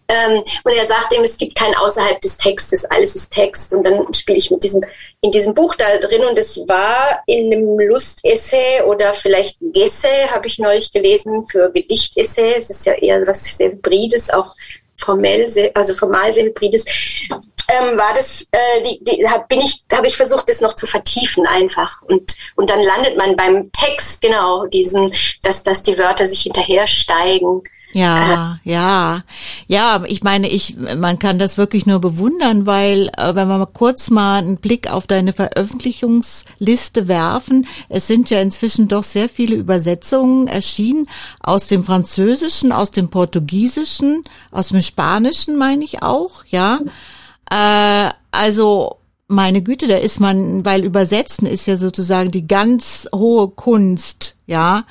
Ähm, 0.08 0.44
und 0.64 0.74
er 0.74 0.86
sagt 0.86 1.14
eben, 1.14 1.24
es 1.24 1.38
gibt 1.38 1.56
kein 1.56 1.76
außerhalb 1.76 2.20
des 2.22 2.38
Textes, 2.38 2.86
alles 2.86 3.16
ist 3.16 3.32
Text. 3.32 3.74
Und 3.74 3.84
dann 3.84 4.14
spiele 4.14 4.38
ich 4.38 4.52
mit 4.52 4.64
diesem 4.64 4.82
in 5.22 5.32
diesem 5.32 5.54
Buch 5.54 5.76
da 5.76 5.98
drin 5.98 6.24
und 6.24 6.38
es 6.40 6.58
war 6.68 7.22
in 7.26 7.52
einem 7.52 7.78
Lustessay 7.78 8.84
oder 8.84 9.14
vielleicht 9.14 9.58
Gessay, 9.60 10.28
habe 10.30 10.48
ich 10.48 10.60
neulich 10.60 10.94
gelesen, 10.94 11.46
für 11.48 11.70
Gedichtessay. 11.72 12.54
Es 12.58 12.70
ist 12.70 12.86
ja 12.86 12.94
eher 12.94 13.28
was 13.28 13.58
sehr 13.58 13.72
Hybrides, 13.72 14.30
auch 14.30 14.56
formell, 14.98 15.50
also 15.74 15.94
formal 15.94 16.32
sehr 16.32 16.46
Hybrides 16.46 16.86
ähm, 17.70 17.98
war 17.98 18.14
das, 18.14 18.48
äh, 18.52 18.84
die, 18.84 19.04
die, 19.04 19.28
hab, 19.28 19.48
bin 19.48 19.60
ich, 19.62 19.84
habe 19.92 20.08
ich 20.08 20.18
versucht, 20.18 20.50
das 20.50 20.62
noch 20.62 20.74
zu 20.74 20.88
vertiefen 20.88 21.46
einfach. 21.46 22.02
Und, 22.04 22.36
und 22.56 22.70
dann 22.70 22.82
landet 22.82 23.18
man 23.18 23.36
beim 23.36 23.72
Text, 23.72 24.22
genau, 24.22 24.66
diesen, 24.68 25.14
dass, 25.44 25.64
dass 25.64 25.84
die 25.84 25.98
Wörter 25.98 26.28
sich 26.28 26.42
hinterher 26.42 26.88
steigen. 26.88 27.64
Ja, 27.92 28.60
äh, 28.64 28.70
ja, 28.72 29.24
ja. 29.68 30.04
Ich 30.06 30.22
meine, 30.22 30.48
ich, 30.48 30.76
man 30.78 31.18
kann 31.18 31.40
das 31.40 31.58
wirklich 31.58 31.86
nur 31.86 32.00
bewundern, 32.00 32.66
weil 32.68 33.10
äh, 33.18 33.34
wenn 33.34 33.48
wir 33.48 33.58
mal 33.58 33.66
kurz 33.66 34.12
mal 34.12 34.38
einen 34.38 34.58
Blick 34.58 34.92
auf 34.92 35.08
deine 35.08 35.34
Veröffentlichungsliste 35.34 37.08
werfen, 37.08 37.68
es 37.90 38.06
sind 38.06 38.30
ja 38.30 38.42
inzwischen 38.42 38.88
doch 38.88 39.04
sehr 39.04 39.28
viele 39.28 39.56
Übersetzungen 39.56 40.48
erschienen 40.48 41.08
aus 41.42 41.66
dem 41.66 41.84
Französischen, 41.84 42.72
aus 42.72 42.92
dem 42.92 43.10
Portugiesischen, 43.10 44.24
aus 44.52 44.70
dem 44.70 44.82
Spanischen, 44.82 45.58
meine 45.58 45.84
ich 45.84 46.04
auch, 46.04 46.44
ja. 46.46 46.80
Äh, 47.50 48.10
also 48.32 48.98
meine 49.28 49.62
Güte, 49.62 49.88
da 49.88 49.98
ist 49.98 50.20
man, 50.20 50.66
weil 50.66 50.84
Übersetzen 50.84 51.48
ist 51.48 51.68
ja 51.68 51.78
sozusagen 51.78 52.32
die 52.32 52.48
ganz 52.48 53.08
hohe 53.14 53.50
Kunst, 53.50 54.36
ja, 54.48 54.84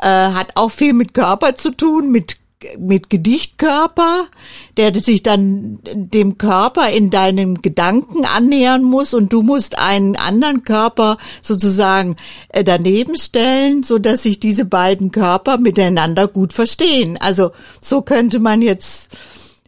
äh, 0.00 0.06
hat 0.06 0.48
auch 0.56 0.70
viel 0.70 0.92
mit 0.92 1.14
Körper 1.14 1.56
zu 1.56 1.70
tun, 1.70 2.10
mit 2.10 2.36
mit 2.78 3.08
Gedichtkörper, 3.08 4.26
der 4.76 4.92
sich 4.98 5.22
dann 5.22 5.78
dem 5.84 6.38
Körper 6.38 6.90
in 6.90 7.10
deinen 7.10 7.62
Gedanken 7.62 8.24
annähern 8.24 8.82
muss 8.82 9.14
und 9.14 9.32
du 9.32 9.42
musst 9.42 9.78
einen 9.78 10.16
anderen 10.16 10.64
Körper 10.64 11.18
sozusagen 11.40 12.16
äh, 12.48 12.64
daneben 12.64 13.16
stellen, 13.16 13.82
so 13.82 13.98
dass 13.98 14.24
sich 14.24 14.40
diese 14.40 14.64
beiden 14.64 15.12
Körper 15.12 15.58
miteinander 15.58 16.26
gut 16.26 16.52
verstehen. 16.52 17.16
Also 17.20 17.52
so 17.80 18.02
könnte 18.02 18.40
man 18.40 18.60
jetzt 18.60 19.16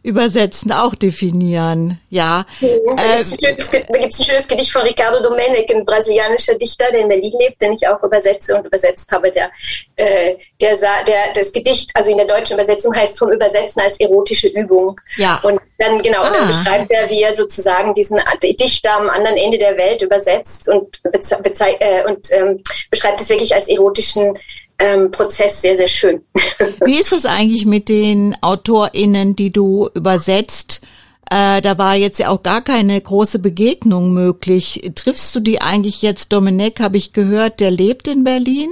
Übersetzen 0.03 0.71
auch 0.71 0.95
definieren, 0.95 1.99
ja. 2.09 2.45
Da 2.59 3.47
gibt 3.47 3.61
es 3.61 4.19
ein 4.19 4.25
schönes 4.25 4.47
Gedicht 4.47 4.71
von 4.71 4.81
Ricardo 4.81 5.21
Domenic, 5.21 5.69
ein 5.73 5.85
brasilianischer 5.85 6.55
Dichter, 6.55 6.91
der 6.91 7.01
in 7.01 7.07
Berlin 7.07 7.33
lebt, 7.39 7.61
den 7.61 7.73
ich 7.73 7.87
auch 7.87 8.01
übersetze 8.01 8.55
und 8.55 8.65
übersetzt 8.65 9.11
habe. 9.11 9.31
Der, 9.31 9.51
äh, 9.97 10.35
der, 10.59 10.75
der 11.05 11.33
das 11.35 11.51
Gedicht, 11.51 11.91
also 11.93 12.09
in 12.09 12.17
der 12.17 12.25
deutschen 12.25 12.55
Übersetzung 12.55 12.95
heißt 12.95 13.19
vom 13.19 13.31
Übersetzen 13.31 13.81
als 13.81 13.99
erotische 13.99 14.47
Übung. 14.47 14.99
Ja. 15.17 15.39
Und 15.43 15.61
dann 15.77 16.01
genau, 16.01 16.21
ah. 16.21 16.31
dann 16.31 16.47
beschreibt 16.47 16.91
er, 16.91 17.09
wie 17.09 17.21
er 17.21 17.35
sozusagen 17.35 17.93
diesen 17.93 18.19
Dichter 18.41 18.93
am 18.93 19.09
anderen 19.09 19.37
Ende 19.37 19.57
der 19.57 19.77
Welt 19.77 20.01
übersetzt 20.01 20.67
und, 20.67 20.99
äh, 21.03 22.03
und 22.07 22.31
ähm, 22.31 22.63
beschreibt 22.89 23.21
es 23.21 23.29
wirklich 23.29 23.53
als 23.53 23.67
erotischen 23.67 24.37
ähm, 24.81 25.11
Prozess 25.11 25.61
sehr, 25.61 25.77
sehr 25.77 25.87
schön. 25.87 26.21
Wie 26.85 26.99
ist 26.99 27.11
es 27.11 27.25
eigentlich 27.25 27.65
mit 27.65 27.87
den 27.87 28.35
AutorInnen, 28.41 29.35
die 29.35 29.51
du 29.51 29.89
übersetzt? 29.93 30.81
Äh, 31.29 31.61
da 31.61 31.77
war 31.77 31.95
jetzt 31.95 32.19
ja 32.19 32.29
auch 32.29 32.41
gar 32.41 32.61
keine 32.61 32.99
große 32.99 33.39
Begegnung 33.39 34.11
möglich. 34.11 34.91
Triffst 34.95 35.35
du 35.35 35.39
die 35.39 35.61
eigentlich 35.61 36.01
jetzt? 36.01 36.33
Dominik, 36.33 36.79
habe 36.79 36.97
ich 36.97 37.13
gehört, 37.13 37.59
der 37.59 37.71
lebt 37.71 38.07
in 38.07 38.23
Berlin. 38.23 38.69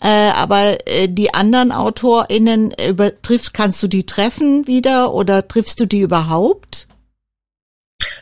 Äh, 0.00 0.30
aber 0.30 0.86
äh, 0.86 1.08
die 1.08 1.34
anderen 1.34 1.72
AutorInnen 1.72 2.74
über, 2.88 3.20
triffst, 3.22 3.54
kannst 3.54 3.82
du 3.82 3.88
die 3.88 4.06
treffen 4.06 4.66
wieder 4.66 5.14
oder 5.14 5.46
triffst 5.46 5.80
du 5.80 5.86
die 5.86 6.00
überhaupt? 6.00 6.87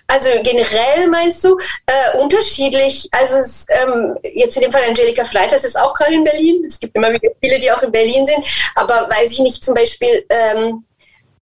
Also 0.08 0.28
generell 0.42 1.08
meinst 1.08 1.42
du 1.42 1.58
äh, 1.86 2.16
unterschiedlich. 2.18 3.08
Also 3.10 3.36
es, 3.36 3.66
ähm, 3.70 4.16
jetzt 4.22 4.56
in 4.56 4.62
dem 4.62 4.72
Fall 4.72 4.82
Angelika 4.86 5.24
Fleiters 5.24 5.64
ist 5.64 5.78
auch 5.78 5.94
gerade 5.94 6.14
in 6.14 6.24
Berlin. 6.24 6.64
Es 6.66 6.78
gibt 6.78 6.94
immer 6.96 7.12
wieder 7.12 7.30
viele, 7.40 7.58
die 7.58 7.70
auch 7.70 7.82
in 7.82 7.92
Berlin 7.92 8.24
sind. 8.24 8.44
Aber 8.74 9.08
weiß 9.10 9.32
ich 9.32 9.40
nicht, 9.40 9.64
zum 9.64 9.74
Beispiel 9.74 10.24
ähm, 10.28 10.84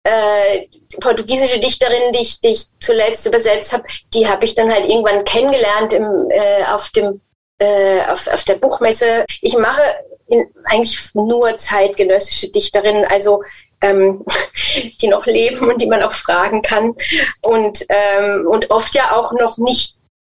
äh, 0.03 0.67
portugiesische 0.99 1.59
Dichterin, 1.59 2.11
die 2.13 2.21
ich, 2.21 2.39
die 2.39 2.49
ich 2.49 2.65
zuletzt 2.79 3.25
übersetzt 3.25 3.73
habe, 3.73 3.83
die 4.13 4.27
habe 4.27 4.45
ich 4.45 4.55
dann 4.55 4.71
halt 4.71 4.87
irgendwann 4.87 5.23
kennengelernt 5.25 5.93
im, 5.93 6.29
äh, 6.29 6.63
auf 6.65 6.89
dem 6.89 7.21
äh, 7.59 8.01
auf, 8.09 8.27
auf 8.27 8.43
der 8.43 8.55
Buchmesse. 8.55 9.25
Ich 9.41 9.57
mache 9.57 9.81
in, 10.27 10.45
eigentlich 10.65 10.99
nur 11.13 11.57
zeitgenössische 11.57 12.51
Dichterinnen, 12.51 13.05
also 13.05 13.43
ähm, 13.85 14.25
die 15.01 15.07
noch 15.07 15.25
leben 15.25 15.69
und 15.69 15.81
die 15.81 15.87
man 15.87 16.03
auch 16.03 16.13
fragen 16.13 16.61
kann. 16.61 16.95
Und, 17.41 17.85
ähm, 17.89 18.47
und 18.47 18.71
oft 18.71 18.93
ja 18.95 19.11
auch 19.13 19.33
noch 19.33 19.57
nicht 19.57 19.95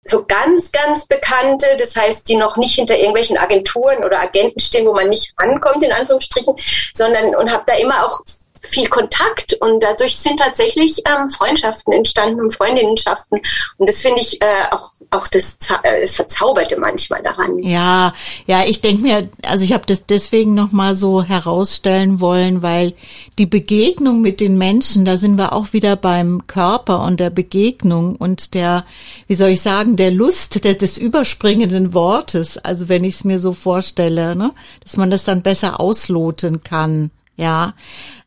so 0.09 0.25
ganz, 0.25 0.71
ganz 0.71 1.05
bekannte, 1.05 1.65
das 1.77 1.95
heißt, 1.95 2.27
die 2.29 2.37
noch 2.37 2.57
nicht 2.57 2.75
hinter 2.75 2.97
irgendwelchen 2.97 3.37
Agenturen 3.37 4.03
oder 4.05 4.21
Agenten 4.21 4.59
stehen, 4.59 4.85
wo 4.85 4.93
man 4.93 5.09
nicht 5.09 5.33
rankommt, 5.37 5.83
in 5.83 5.91
Anführungsstrichen, 5.91 6.55
sondern 6.93 7.35
und 7.35 7.51
habe 7.51 7.63
da 7.67 7.73
immer 7.73 8.05
auch 8.05 8.21
viel 8.69 8.87
Kontakt 8.87 9.53
und 9.61 9.81
dadurch 9.81 10.17
sind 10.17 10.39
tatsächlich 10.39 11.01
ähm, 11.05 11.29
Freundschaften 11.29 11.93
entstanden 11.93 12.41
und 12.41 12.53
Freundinnenschaften. 12.53 13.39
Und 13.77 13.89
das 13.89 14.01
finde 14.01 14.21
ich 14.21 14.41
äh, 14.41 14.45
auch 14.71 14.91
auch 15.11 15.27
das, 15.27 15.57
äh, 15.83 16.01
das 16.01 16.15
Verzauberte 16.15 16.79
manchmal 16.79 17.23
daran. 17.23 17.59
Ja, 17.59 18.13
ja, 18.45 18.63
ich 18.65 18.81
denke 18.81 19.01
mir, 19.01 19.29
also 19.45 19.63
ich 19.63 19.73
habe 19.73 19.85
das 19.87 20.05
deswegen 20.05 20.53
nochmal 20.53 20.95
so 20.95 21.23
herausstellen 21.23 22.19
wollen, 22.19 22.61
weil 22.61 22.93
die 23.37 23.45
Begegnung 23.45 24.21
mit 24.21 24.39
den 24.41 24.57
Menschen, 24.57 25.05
da 25.05 25.17
sind 25.17 25.37
wir 25.37 25.53
auch 25.53 25.73
wieder 25.73 25.95
beim 25.95 26.45
Körper 26.47 27.03
und 27.03 27.19
der 27.19 27.29
Begegnung 27.29 28.15
und 28.15 28.53
der, 28.53 28.85
wie 29.27 29.35
soll 29.35 29.49
ich 29.49 29.61
sagen, 29.61 29.95
der 29.95 30.11
Lust 30.11 30.63
der, 30.63 30.73
des 30.73 30.97
überspringenden 30.97 31.93
Wortes. 31.93 32.57
Also 32.57 32.89
wenn 32.89 33.03
ich 33.03 33.15
es 33.15 33.23
mir 33.23 33.39
so 33.39 33.53
vorstelle, 33.53 34.35
ne, 34.35 34.51
dass 34.83 34.97
man 34.97 35.09
das 35.09 35.23
dann 35.23 35.41
besser 35.41 35.79
ausloten 35.79 36.63
kann. 36.63 37.11
Ja, 37.37 37.73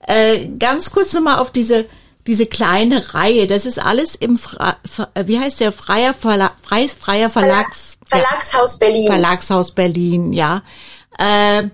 äh, 0.07 0.49
ganz 0.59 0.91
kurz 0.91 1.13
nochmal 1.13 1.39
auf 1.41 1.51
diese 1.51 1.87
diese 2.27 2.47
kleine 2.47 3.15
Reihe. 3.15 3.47
Das 3.47 3.67
ist 3.67 3.79
alles 3.79 4.15
im, 4.15 4.39
Fra 4.39 4.77
wie 5.25 5.39
heißt 5.39 5.61
der, 5.61 5.73
Freier, 5.73 6.15
Verla 6.15 6.53
Freies, 6.63 6.93
Freier 6.95 7.31
Verlags, 7.31 7.99
Verlagshaus 8.07 8.79
Berlin. 8.79 9.11
Verlagshaus 9.11 9.73
Berlin, 9.73 10.33
ja. 10.33 10.63
Äh, 11.19 11.65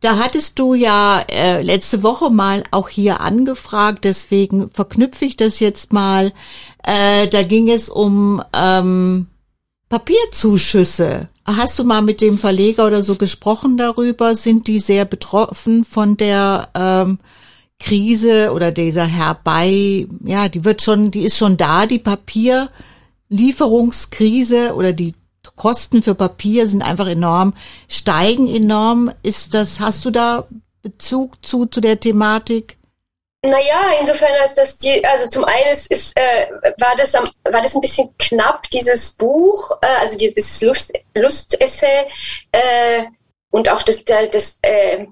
da 0.00 0.18
hattest 0.18 0.58
du 0.58 0.74
ja 0.74 1.24
äh, 1.30 1.62
letzte 1.62 2.02
Woche 2.02 2.28
mal 2.28 2.64
auch 2.72 2.88
hier 2.88 3.20
angefragt, 3.20 4.04
deswegen 4.04 4.70
verknüpfe 4.70 5.24
ich 5.24 5.36
das 5.36 5.60
jetzt 5.60 5.92
mal. 5.92 6.32
Äh, 6.84 7.28
da 7.28 7.44
ging 7.44 7.70
es 7.70 7.88
um 7.88 8.42
ähm, 8.52 9.28
Papierzuschüsse. 9.88 11.28
Hast 11.44 11.78
du 11.78 11.84
mal 11.84 12.02
mit 12.02 12.20
dem 12.20 12.38
Verleger 12.38 12.86
oder 12.86 13.02
so 13.02 13.16
gesprochen 13.16 13.76
darüber? 13.76 14.34
Sind 14.34 14.68
die 14.68 14.78
sehr 14.78 15.04
betroffen 15.04 15.84
von 15.84 16.16
der 16.16 16.68
ähm, 16.74 17.18
Krise 17.82 18.52
oder 18.52 18.70
dieser 18.70 19.04
herbei, 19.04 20.06
ja, 20.24 20.48
die 20.48 20.64
wird 20.64 20.82
schon, 20.82 21.10
die 21.10 21.22
ist 21.22 21.36
schon 21.36 21.56
da, 21.56 21.86
die 21.86 21.98
Papierlieferungskrise 21.98 24.74
oder 24.74 24.92
die 24.92 25.14
Kosten 25.56 26.00
für 26.02 26.14
Papier 26.14 26.68
sind 26.68 26.82
einfach 26.82 27.08
enorm, 27.08 27.54
steigen 27.88 28.46
enorm. 28.46 29.10
Ist 29.24 29.54
das, 29.54 29.80
hast 29.80 30.04
du 30.04 30.10
da 30.10 30.46
Bezug 30.82 31.44
zu, 31.44 31.66
zu 31.66 31.80
der 31.80 31.98
Thematik? 31.98 32.76
Naja, 33.44 33.94
insofern 33.98 34.30
als 34.40 34.54
das 34.54 34.78
die, 34.78 35.04
also 35.04 35.28
zum 35.28 35.44
einen 35.44 35.72
ist, 35.72 35.90
ist 35.90 36.16
äh, 36.16 36.46
war 36.78 36.94
das 36.96 37.12
am, 37.16 37.24
war 37.42 37.60
das 37.60 37.74
ein 37.74 37.80
bisschen 37.80 38.16
knapp, 38.16 38.70
dieses 38.70 39.14
Buch, 39.14 39.72
äh, 39.82 40.00
also 40.00 40.16
dieses 40.16 40.62
Lust, 40.62 40.92
Lustessay, 41.14 42.06
äh, 42.52 43.04
und 43.52 43.68
auch 43.68 43.82
das, 43.82 44.04
das, 44.04 44.58
äh, 44.62 45.06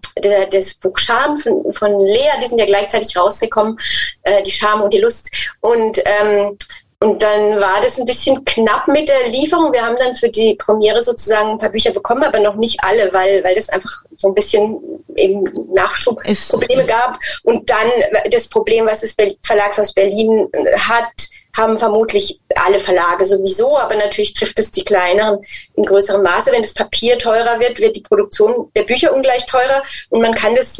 das 0.51 0.75
Buch 0.75 0.97
Scham 0.99 1.39
von, 1.39 1.73
von 1.73 2.07
Lea, 2.07 2.31
die 2.43 2.47
sind 2.47 2.59
ja 2.59 2.65
gleichzeitig 2.65 3.15
rausgekommen, 3.17 3.79
äh, 4.23 4.43
die 4.43 4.51
Scham 4.51 4.81
und 4.81 4.95
die 4.95 5.01
Lust. 5.01 5.31
Und, 5.61 6.01
ähm, 6.05 6.57
und 7.03 7.23
dann 7.23 7.59
war 7.59 7.81
das 7.83 7.99
ein 7.99 8.05
bisschen 8.05 8.45
knapp 8.45 8.87
mit 8.87 9.09
der 9.09 9.29
Lieferung. 9.29 9.73
Wir 9.73 9.87
haben 9.87 9.97
dann 9.99 10.15
für 10.17 10.29
die 10.29 10.55
Premiere 10.55 11.03
sozusagen 11.03 11.53
ein 11.53 11.59
paar 11.59 11.71
Bücher 11.71 11.93
bekommen, 11.93 12.25
aber 12.25 12.41
noch 12.41 12.57
nicht 12.57 12.79
alle, 12.83 13.11
weil, 13.15 13.43
weil 13.43 13.55
das 13.55 13.71
einfach 13.71 14.05
so 14.19 14.29
ein 14.29 14.35
bisschen 14.35 14.79
eben 15.17 15.45
Nachschubprobleme 15.73 16.85
gab. 16.85 17.19
Und 17.45 17.71
dann 17.71 17.89
das 18.31 18.49
Problem, 18.49 18.85
was 18.85 19.01
das 19.01 19.17
Verlagshaus 19.43 19.95
Berlin 19.95 20.47
hat, 20.77 21.11
haben 21.57 21.79
vermutlich 21.79 22.39
alle 22.55 22.79
Verlage 22.79 23.25
sowieso, 23.25 23.79
aber 23.79 23.97
natürlich 23.97 24.35
trifft 24.35 24.59
es 24.59 24.71
die 24.71 24.85
kleineren 24.85 25.39
in 25.77 25.87
größerem 25.87 26.23
Maße. 26.23 26.53
Wenn 26.53 26.63
das 26.63 26.75
Papier 26.75 27.19
teurer 27.19 27.59
wird, 27.61 27.81
wird 27.81 27.97
die 27.97 28.03
Produktion 28.03 28.71
der 28.77 28.83
Bücher 28.83 29.15
ungleich 29.15 29.47
teurer 29.47 29.83
und 30.11 30.21
man 30.21 30.35
kann 30.35 30.55
das 30.55 30.79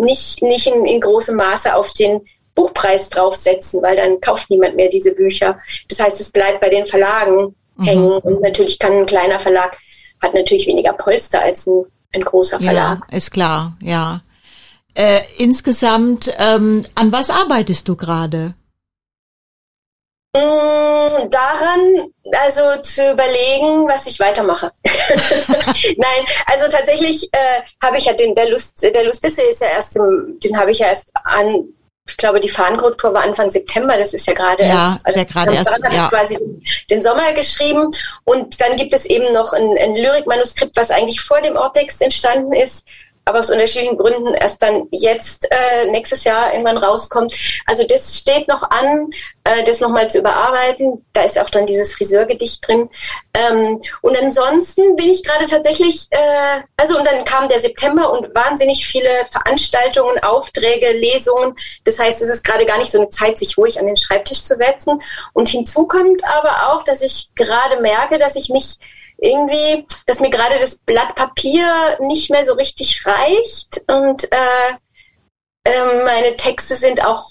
nicht, 0.00 0.42
nicht 0.42 0.66
in, 0.66 0.86
in 0.86 1.00
großem 1.00 1.36
Maße 1.36 1.74
auf 1.74 1.92
den 1.92 2.22
Buchpreis 2.54 3.08
draufsetzen, 3.08 3.82
weil 3.82 3.96
dann 3.96 4.20
kauft 4.20 4.50
niemand 4.50 4.76
mehr 4.76 4.88
diese 4.88 5.14
Bücher. 5.14 5.58
Das 5.88 6.00
heißt, 6.00 6.20
es 6.20 6.30
bleibt 6.30 6.60
bei 6.60 6.68
den 6.68 6.86
Verlagen 6.86 7.54
mhm. 7.76 7.84
hängen 7.84 8.12
und 8.12 8.42
natürlich 8.42 8.78
kann 8.78 8.92
ein 8.92 9.06
kleiner 9.06 9.38
Verlag 9.38 9.76
hat 10.20 10.34
natürlich 10.34 10.66
weniger 10.66 10.92
Polster 10.92 11.40
als 11.40 11.66
ein, 11.66 11.84
ein 12.12 12.22
großer 12.22 12.60
Verlag. 12.60 13.00
Ja, 13.10 13.16
ist 13.16 13.30
klar, 13.30 13.76
ja. 13.80 14.20
Äh, 14.94 15.20
insgesamt, 15.38 16.32
ähm, 16.38 16.84
an 16.94 17.12
was 17.12 17.30
arbeitest 17.30 17.88
du 17.88 17.96
gerade? 17.96 18.54
Mm, 20.36 21.30
daran, 21.30 22.12
also 22.32 22.82
zu 22.82 23.12
überlegen, 23.12 23.88
was 23.88 24.06
ich 24.06 24.20
weitermache. 24.20 24.72
Nein, 24.84 26.24
also 26.46 26.68
tatsächlich 26.70 27.28
äh, 27.32 27.62
habe 27.82 27.98
ich 27.98 28.04
ja 28.04 28.12
den, 28.12 28.34
der 28.34 28.50
Lust, 28.50 28.82
der 28.82 29.04
Lustisse 29.04 29.42
ist 29.42 29.60
ja 29.60 29.68
erst, 29.68 29.96
im, 29.96 30.38
den 30.42 30.56
habe 30.56 30.72
ich 30.72 30.80
ja 30.80 30.88
erst 30.88 31.10
an, 31.24 31.68
ich 32.06 32.16
glaube, 32.16 32.40
die 32.40 32.48
Fahnenkorrektur 32.48 33.14
war 33.14 33.22
Anfang 33.22 33.50
September, 33.50 33.96
das 33.96 34.14
ist 34.14 34.26
ja 34.26 34.34
gerade 34.34 34.64
ja, 34.64 34.92
erst, 34.92 35.06
also 35.06 35.18
ja 35.18 35.24
gerade 35.24 35.54
erst, 35.54 35.80
ja. 35.92 36.08
quasi 36.08 36.38
den 36.90 37.02
Sommer 37.02 37.32
geschrieben 37.32 37.90
und 38.24 38.60
dann 38.60 38.76
gibt 38.76 38.92
es 38.92 39.04
eben 39.06 39.32
noch 39.32 39.52
ein, 39.52 39.78
ein 39.78 39.94
Lyrikmanuskript, 39.94 40.76
was 40.76 40.90
eigentlich 40.90 41.20
vor 41.20 41.40
dem 41.40 41.56
Ortext 41.56 42.02
entstanden 42.02 42.52
ist, 42.52 42.86
aber 43.24 43.40
aus 43.40 43.50
unterschiedlichen 43.50 43.98
Gründen 43.98 44.34
erst 44.34 44.62
dann 44.62 44.88
jetzt 44.90 45.48
äh, 45.50 45.90
nächstes 45.90 46.24
Jahr 46.24 46.52
irgendwann 46.52 46.78
rauskommt. 46.78 47.34
Also 47.66 47.84
das 47.86 48.16
steht 48.16 48.48
noch 48.48 48.62
an, 48.62 49.10
äh, 49.44 49.64
das 49.64 49.80
nochmal 49.80 50.10
zu 50.10 50.18
überarbeiten. 50.18 51.04
Da 51.12 51.22
ist 51.22 51.38
auch 51.38 51.50
dann 51.50 51.66
dieses 51.66 51.94
Friseurgedicht 51.94 52.66
drin. 52.66 52.88
Ähm, 53.34 53.80
und 54.00 54.20
ansonsten 54.20 54.96
bin 54.96 55.10
ich 55.10 55.22
gerade 55.22 55.46
tatsächlich, 55.46 56.06
äh, 56.10 56.60
also 56.76 56.98
und 56.98 57.06
dann 57.06 57.24
kam 57.24 57.48
der 57.48 57.60
September 57.60 58.12
und 58.12 58.34
wahnsinnig 58.34 58.86
viele 58.86 59.24
Veranstaltungen, 59.30 60.22
Aufträge, 60.22 60.92
Lesungen. 60.92 61.54
Das 61.84 61.98
heißt, 61.98 62.20
es 62.22 62.28
ist 62.28 62.44
gerade 62.44 62.66
gar 62.66 62.78
nicht 62.78 62.90
so 62.90 62.98
eine 62.98 63.10
Zeit, 63.10 63.38
sich 63.38 63.56
ruhig 63.56 63.78
an 63.78 63.86
den 63.86 63.96
Schreibtisch 63.96 64.42
zu 64.42 64.56
setzen. 64.56 65.00
Und 65.32 65.48
hinzu 65.48 65.86
kommt 65.86 66.24
aber 66.24 66.72
auch, 66.72 66.84
dass 66.84 67.02
ich 67.02 67.30
gerade 67.34 67.80
merke, 67.80 68.18
dass 68.18 68.36
ich 68.36 68.48
mich 68.48 68.78
irgendwie, 69.20 69.86
dass 70.06 70.20
mir 70.20 70.30
gerade 70.30 70.58
das 70.58 70.78
Blatt 70.78 71.14
Papier 71.14 71.98
nicht 72.00 72.30
mehr 72.30 72.44
so 72.44 72.54
richtig 72.54 73.04
reicht 73.06 73.82
und 73.86 74.24
äh, 74.32 74.74
äh, 75.64 76.04
meine 76.04 76.36
Texte 76.36 76.74
sind 76.74 77.04
auch 77.04 77.30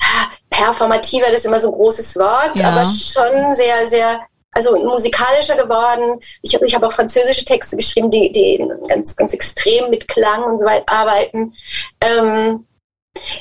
ah, 0.00 0.26
performativer, 0.50 1.26
das 1.26 1.40
ist 1.40 1.46
immer 1.46 1.60
so 1.60 1.68
ein 1.68 1.74
großes 1.74 2.16
Wort, 2.16 2.56
ja. 2.56 2.70
aber 2.70 2.84
schon 2.84 3.54
sehr, 3.54 3.86
sehr, 3.86 4.20
also 4.52 4.76
musikalischer 4.84 5.56
geworden. 5.56 6.20
Ich 6.42 6.54
habe 6.54 6.66
ich 6.66 6.74
hab 6.74 6.82
auch 6.82 6.92
französische 6.92 7.44
Texte 7.44 7.76
geschrieben, 7.76 8.10
die, 8.10 8.30
die 8.30 8.62
ganz, 8.88 9.16
ganz 9.16 9.32
extrem 9.32 9.90
mit 9.90 10.08
Klang 10.08 10.42
und 10.42 10.58
so 10.58 10.66
weiter 10.66 10.92
arbeiten. 10.92 11.54
Ähm, 12.00 12.66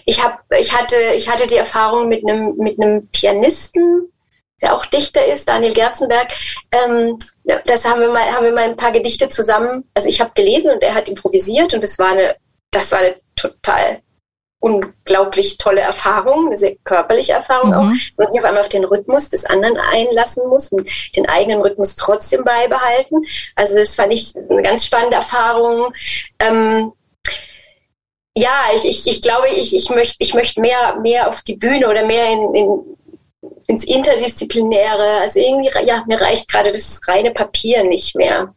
ich 0.05 0.23
habe, 0.23 0.37
ich 0.57 0.73
hatte, 0.73 0.95
ich 1.15 1.29
hatte 1.29 1.47
die 1.47 1.57
Erfahrung 1.57 2.07
mit 2.07 2.27
einem 2.27 2.55
mit 2.55 2.79
einem 2.79 3.07
Pianisten, 3.09 4.11
der 4.61 4.75
auch 4.75 4.85
Dichter 4.85 5.25
ist, 5.25 5.47
Daniel 5.47 5.73
Gerzenberg. 5.73 6.33
Ähm, 6.71 7.19
das 7.65 7.85
haben 7.85 8.01
wir 8.01 8.09
mal, 8.09 8.25
haben 8.31 8.45
wir 8.45 8.53
mal 8.53 8.65
ein 8.65 8.77
paar 8.77 8.91
Gedichte 8.91 9.29
zusammen. 9.29 9.85
Also 9.93 10.09
ich 10.09 10.21
habe 10.21 10.31
gelesen 10.35 10.71
und 10.71 10.83
er 10.83 10.95
hat 10.95 11.09
improvisiert 11.09 11.73
und 11.73 11.83
das 11.83 11.97
war 11.99 12.11
eine, 12.11 12.35
das 12.71 12.91
war 12.91 12.99
eine 12.99 13.15
total 13.35 14.01
unglaublich 14.59 15.57
tolle 15.57 15.81
Erfahrung, 15.81 16.47
eine 16.47 16.57
sehr 16.57 16.75
körperliche 16.83 17.33
Erfahrung 17.33 17.69
mhm. 17.69 17.75
auch, 17.75 17.91
man 18.17 18.29
sich 18.29 18.39
auf 18.39 18.45
einmal 18.45 18.61
auf 18.61 18.69
den 18.69 18.83
Rhythmus 18.83 19.29
des 19.29 19.45
anderen 19.45 19.77
einlassen 19.77 20.47
muss 20.49 20.71
und 20.71 20.89
den 21.15 21.27
eigenen 21.29 21.61
Rhythmus 21.61 21.95
trotzdem 21.95 22.43
beibehalten. 22.43 23.23
Also 23.55 23.77
das 23.77 23.95
fand 23.95 24.13
ich 24.13 24.33
eine 24.49 24.61
ganz 24.61 24.85
spannende 24.85 25.15
Erfahrung. 25.15 25.93
Ähm, 26.39 26.91
ja, 28.35 28.51
ich, 28.75 28.85
ich, 28.85 29.07
ich 29.07 29.21
glaube, 29.21 29.47
ich, 29.49 29.75
ich 29.75 29.89
möchte 29.89 30.15
ich 30.19 30.33
möchte 30.33 30.61
mehr, 30.61 30.97
mehr 31.01 31.29
auf 31.29 31.41
die 31.41 31.55
Bühne 31.55 31.89
oder 31.89 32.05
mehr 32.05 32.29
in, 32.29 32.55
in, 32.55 32.97
ins 33.69 33.85
Interdisziplinäre. 33.85 35.21
Also 35.21 35.39
irgendwie, 35.39 35.69
ja, 35.85 36.03
mir 36.07 36.19
reicht 36.19 36.49
gerade 36.49 36.71
das 36.71 36.99
reine 37.07 37.31
Papier 37.31 37.83
nicht 37.83 38.15
mehr. 38.15 38.53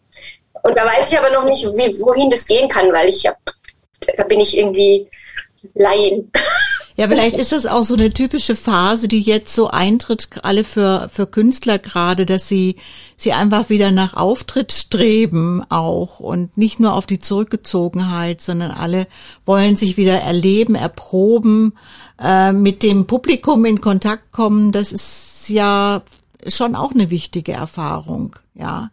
Und 0.63 0.77
da 0.77 0.87
weiß 0.87 1.13
ich 1.13 1.19
aber 1.19 1.31
noch 1.31 1.45
nicht, 1.45 1.65
wie, 1.65 2.01
wohin 2.01 2.31
das 2.31 2.47
gehen 2.47 2.69
kann, 2.69 2.93
weil 2.93 3.09
ich 3.11 3.27
hab, 3.27 3.37
da 4.17 4.25
bin 4.25 4.41
ich 4.41 4.57
irgendwie 4.57 5.07
Laien. 5.75 6.31
Ja, 6.95 7.09
vielleicht 7.09 7.37
ist 7.37 7.53
das 7.53 7.65
auch 7.65 7.85
so 7.85 7.95
eine 7.95 8.13
typische 8.13 8.55
Phase, 8.55 9.09
die 9.09 9.23
jetzt 9.23 9.55
so 9.55 9.69
eintritt, 9.69 10.29
alle 10.43 10.63
für, 10.63 11.09
für 11.11 11.27
Künstler 11.27 11.79
gerade, 11.79 12.27
dass 12.27 12.49
sie, 12.49 12.77
sie 13.17 13.33
einfach 13.33 13.71
wieder 13.71 13.91
nach 13.91 14.13
Auftritt 14.13 14.73
streben 14.73 15.65
auch 15.71 16.21
und 16.21 16.59
nicht 16.59 16.81
nur 16.81 16.93
auf 16.93 17.07
die 17.07 17.19
Zurückgezogenheit, 17.19 18.43
sondern 18.43 18.73
alle 18.73 19.07
wollen 19.47 19.77
sich 19.77 19.97
wieder 19.97 20.21
erleben, 20.21 20.75
erproben, 20.75 21.79
äh, 22.23 22.53
mit 22.53 22.83
dem 22.83 23.07
Publikum 23.07 23.65
in 23.65 23.81
Kontakt 23.81 24.33
kommen. 24.33 24.73
Das 24.73 24.93
ist 24.93 25.49
ja 25.49 26.03
schon 26.47 26.75
auch 26.75 26.93
eine 26.93 27.11
wichtige 27.11 27.53
Erfahrung, 27.53 28.37
ja. 28.55 28.91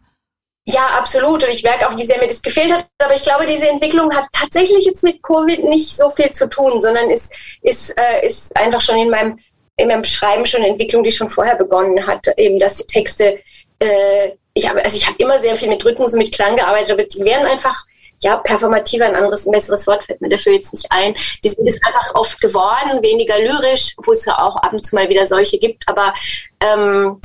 Ja, 0.66 0.86
absolut. 1.00 1.44
Und 1.44 1.50
ich 1.50 1.64
merke 1.64 1.90
auch, 1.90 1.98
wie 1.98 2.04
sehr 2.04 2.20
mir 2.20 2.28
das 2.28 2.44
gefehlt 2.44 2.72
hat. 2.72 2.86
Aber 3.00 3.16
ich 3.16 3.24
glaube, 3.24 3.48
diese 3.48 3.68
Entwicklung 3.68 4.14
hat 4.16 4.26
tatsächlich 4.32 4.86
jetzt 4.86 5.04
mit 5.04 5.24
Covid 5.24 5.64
nicht 5.64 5.98
so 5.98 6.10
viel 6.12 6.32
zu 6.32 6.48
tun, 6.48 6.80
sondern 6.80 7.10
ist, 7.10 7.34
ist, 7.62 7.98
äh, 7.98 8.26
ist 8.26 8.56
einfach 8.56 8.82
schon 8.82 8.98
in 8.98 9.10
meinem, 9.10 9.40
in 9.78 9.88
meinem 9.88 10.04
Schreiben 10.04 10.46
schon 10.46 10.62
eine 10.62 10.70
Entwicklung, 10.70 11.04
die 11.04 11.12
schon 11.12 11.30
vorher 11.30 11.56
begonnen 11.56 12.06
hat. 12.06 12.28
Eben, 12.38 12.60
dass 12.60 12.76
die 12.76 12.86
Texte, 12.86 13.40
äh, 13.80 14.32
ich 14.54 14.70
habe, 14.70 14.84
also 14.84 14.96
ich 14.96 15.08
habe 15.08 15.18
immer 15.18 15.40
sehr 15.40 15.56
viel 15.56 15.70
mit 15.70 15.84
Rhythmus 15.84 16.14
und 16.14 16.20
mit 16.20 16.36
Klang 16.36 16.56
gearbeitet, 16.56 16.92
aber 16.92 17.04
die 17.04 17.26
werden 17.26 17.48
einfach 17.48 17.86
ja, 18.22 18.38
performativer, 18.38 19.06
ein 19.06 19.16
anderes, 19.16 19.46
ein 19.46 19.52
besseres 19.52 19.88
Wort 19.88 20.04
fällt 20.04 20.22
mir 20.22 20.30
dafür 20.30 20.54
jetzt 20.54 20.74
nicht 20.74 20.88
ein. 20.90 21.16
Die 21.44 21.50
sind 21.50 21.68
es 21.68 21.80
einfach 21.86 22.16
oft 22.16 22.40
geworden, 22.42 23.02
weniger 23.02 23.40
lyrisch, 23.40 23.96
wo 24.04 24.12
es 24.12 24.26
ja 24.26 24.38
auch 24.38 24.56
ab 24.58 24.74
und 24.74 24.86
zu 24.86 24.96
mal 24.96 25.10
wieder 25.10 25.26
solche 25.26 25.58
gibt, 25.58 25.88
aber 25.88 26.14
ähm, 26.62 27.20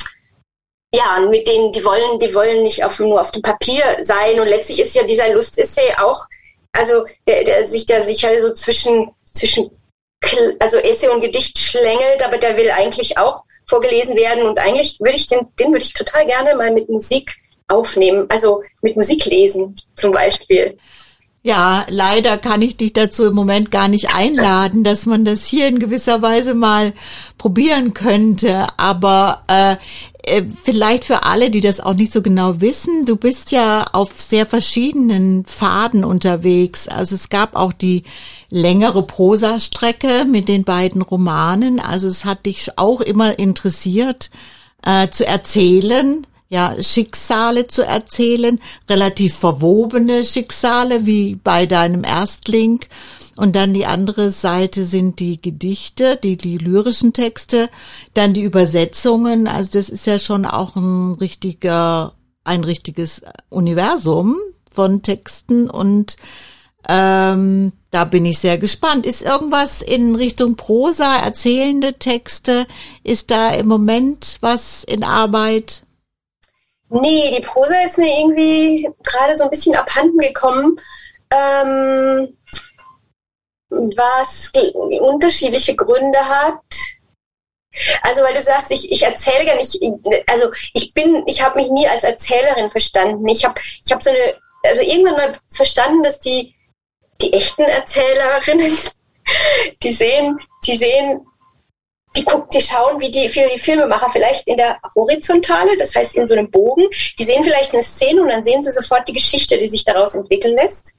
ja, 0.94 1.18
mit 1.28 1.48
denen, 1.48 1.72
die 1.72 1.84
wollen, 1.84 2.18
die 2.20 2.34
wollen 2.34 2.62
nicht 2.62 2.84
auf, 2.84 3.00
nur 3.00 3.20
auf 3.20 3.32
dem 3.32 3.42
Papier 3.42 3.82
sein. 4.02 4.38
Und 4.38 4.46
letztlich 4.46 4.80
ist 4.80 4.94
ja 4.94 5.02
dieser 5.02 5.32
Lustessay 5.32 5.94
auch, 5.98 6.26
also 6.72 7.04
der, 7.26 7.42
der 7.42 7.66
sich 7.66 7.84
da 7.84 8.00
sicher 8.00 8.28
so 8.40 8.52
zwischen, 8.54 9.10
zwischen, 9.32 9.70
also 10.60 10.78
Essay 10.78 11.08
und 11.08 11.20
Gedicht 11.20 11.58
schlängelt, 11.58 12.24
aber 12.24 12.38
der 12.38 12.56
will 12.56 12.70
eigentlich 12.70 13.18
auch 13.18 13.42
vorgelesen 13.66 14.14
werden. 14.16 14.44
Und 14.44 14.58
eigentlich 14.58 15.00
würde 15.00 15.16
ich 15.16 15.26
den, 15.26 15.48
den 15.58 15.72
würde 15.72 15.84
ich 15.84 15.94
total 15.94 16.26
gerne 16.26 16.54
mal 16.54 16.70
mit 16.70 16.88
Musik 16.88 17.36
aufnehmen, 17.68 18.26
also 18.28 18.62
mit 18.82 18.96
Musik 18.96 19.24
lesen 19.26 19.74
zum 19.96 20.12
Beispiel. 20.12 20.76
Ja, 21.46 21.84
leider 21.90 22.38
kann 22.38 22.62
ich 22.62 22.78
dich 22.78 22.94
dazu 22.94 23.26
im 23.26 23.34
Moment 23.34 23.70
gar 23.70 23.88
nicht 23.88 24.14
einladen, 24.14 24.82
dass 24.82 25.04
man 25.04 25.26
das 25.26 25.44
hier 25.44 25.68
in 25.68 25.78
gewisser 25.78 26.22
Weise 26.22 26.54
mal 26.54 26.94
probieren 27.36 27.92
könnte. 27.92 28.66
Aber 28.78 29.42
äh, 29.48 29.76
äh, 30.22 30.42
vielleicht 30.62 31.04
für 31.04 31.24
alle, 31.24 31.50
die 31.50 31.60
das 31.60 31.80
auch 31.80 31.92
nicht 31.92 32.14
so 32.14 32.22
genau 32.22 32.62
wissen, 32.62 33.04
du 33.04 33.16
bist 33.16 33.52
ja 33.52 33.84
auf 33.92 34.18
sehr 34.18 34.46
verschiedenen 34.46 35.44
Pfaden 35.44 36.02
unterwegs. 36.02 36.88
Also 36.88 37.14
es 37.14 37.28
gab 37.28 37.56
auch 37.56 37.74
die 37.74 38.04
längere 38.48 39.02
Prosastrecke 39.02 40.24
mit 40.24 40.48
den 40.48 40.64
beiden 40.64 41.02
Romanen. 41.02 41.78
Also 41.78 42.08
es 42.08 42.24
hat 42.24 42.46
dich 42.46 42.78
auch 42.78 43.02
immer 43.02 43.38
interessiert 43.38 44.30
äh, 44.86 45.10
zu 45.10 45.26
erzählen 45.26 46.26
ja, 46.54 46.80
Schicksale 46.80 47.66
zu 47.66 47.84
erzählen, 47.84 48.60
relativ 48.88 49.34
verwobene 49.34 50.22
Schicksale 50.22 51.04
wie 51.04 51.34
bei 51.34 51.66
deinem 51.66 52.04
Erstling. 52.04 52.78
Und 53.34 53.56
dann 53.56 53.74
die 53.74 53.86
andere 53.86 54.30
Seite 54.30 54.84
sind 54.84 55.18
die 55.18 55.42
Gedichte, 55.42 56.16
die, 56.22 56.36
die 56.36 56.58
lyrischen 56.58 57.12
Texte, 57.12 57.68
dann 58.14 58.34
die 58.34 58.42
Übersetzungen. 58.42 59.48
Also 59.48 59.72
das 59.72 59.88
ist 59.88 60.06
ja 60.06 60.20
schon 60.20 60.46
auch 60.46 60.76
ein 60.76 61.14
richtiger, 61.14 62.14
ein 62.44 62.62
richtiges 62.62 63.22
Universum 63.50 64.36
von 64.70 65.02
Texten 65.02 65.68
und 65.68 66.16
ähm, 66.88 67.72
da 67.90 68.04
bin 68.04 68.24
ich 68.26 68.38
sehr 68.38 68.58
gespannt. 68.58 69.06
Ist 69.06 69.22
irgendwas 69.22 69.82
in 69.82 70.14
Richtung 70.14 70.54
Prosa, 70.54 71.16
erzählende 71.16 71.94
Texte? 71.94 72.66
Ist 73.02 73.32
da 73.32 73.50
im 73.54 73.66
Moment 73.66 74.38
was 74.40 74.84
in 74.84 75.02
Arbeit? 75.02 75.83
Nee, 76.94 77.34
die 77.36 77.42
Prosa 77.42 77.82
ist 77.82 77.98
mir 77.98 78.20
irgendwie 78.20 78.88
gerade 79.02 79.34
so 79.34 79.44
ein 79.44 79.50
bisschen 79.50 79.74
abhanden 79.74 80.18
gekommen. 80.18 80.78
Ähm, 81.30 82.36
was 83.68 84.52
unterschiedliche 85.00 85.74
Gründe 85.74 86.20
hat. 86.20 86.60
Also 88.02 88.22
weil 88.22 88.34
du 88.34 88.40
sagst, 88.40 88.70
ich, 88.70 88.92
ich 88.92 89.02
erzähle 89.02 89.44
gar 89.44 89.56
nicht, 89.56 89.76
also 90.30 90.52
ich 90.72 90.94
bin, 90.94 91.24
ich 91.26 91.42
habe 91.42 91.60
mich 91.60 91.68
nie 91.72 91.88
als 91.88 92.04
Erzählerin 92.04 92.70
verstanden. 92.70 93.26
Ich 93.26 93.44
habe 93.44 93.60
ich 93.84 93.90
hab 93.90 94.00
so 94.00 94.10
eine, 94.10 94.36
also 94.62 94.82
irgendwann 94.82 95.16
mal 95.16 95.38
verstanden, 95.48 96.04
dass 96.04 96.20
die, 96.20 96.54
die 97.20 97.32
echten 97.32 97.62
Erzählerinnen, 97.62 98.78
die 99.82 99.92
sehen, 99.92 100.38
die 100.64 100.76
sehen 100.76 101.26
die 102.16 102.24
gucken, 102.24 102.48
die 102.52 102.60
schauen, 102.60 103.00
wie 103.00 103.10
die, 103.10 103.28
viele 103.28 103.48
die 103.48 103.58
Filmemacher 103.58 104.08
vielleicht 104.10 104.46
in 104.46 104.56
der 104.56 104.78
Horizontale, 104.94 105.76
das 105.76 105.94
heißt 105.94 106.16
in 106.16 106.28
so 106.28 106.34
einem 106.34 106.50
Bogen, 106.50 106.86
die 107.18 107.24
sehen 107.24 107.42
vielleicht 107.42 107.72
eine 107.72 107.82
Szene 107.82 108.22
und 108.22 108.28
dann 108.28 108.44
sehen 108.44 108.62
sie 108.62 108.70
sofort 108.70 109.08
die 109.08 109.12
Geschichte, 109.12 109.58
die 109.58 109.66
sich 109.66 109.84
daraus 109.84 110.14
entwickeln 110.14 110.54
lässt. 110.54 110.94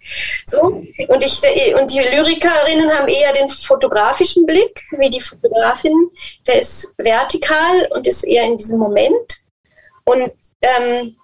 So. 0.46 0.62
Und 0.62 1.24
ich, 1.24 1.42
und 1.80 1.92
die 1.92 2.00
Lyrikerinnen 2.00 2.92
haben 2.92 3.08
eher 3.08 3.34
den 3.34 3.48
fotografischen 3.48 4.46
Blick, 4.46 4.82
wie 4.98 5.10
die 5.10 5.22
Fotografin. 5.22 6.10
Der 6.48 6.60
ist 6.60 6.94
vertikal 6.98 7.88
und 7.92 8.06
ist 8.08 8.24
eher 8.24 8.44
in 8.44 8.58
diesem 8.58 8.80
Moment. 8.80 9.40
Und, 10.04 10.32
ähm, 10.62 11.16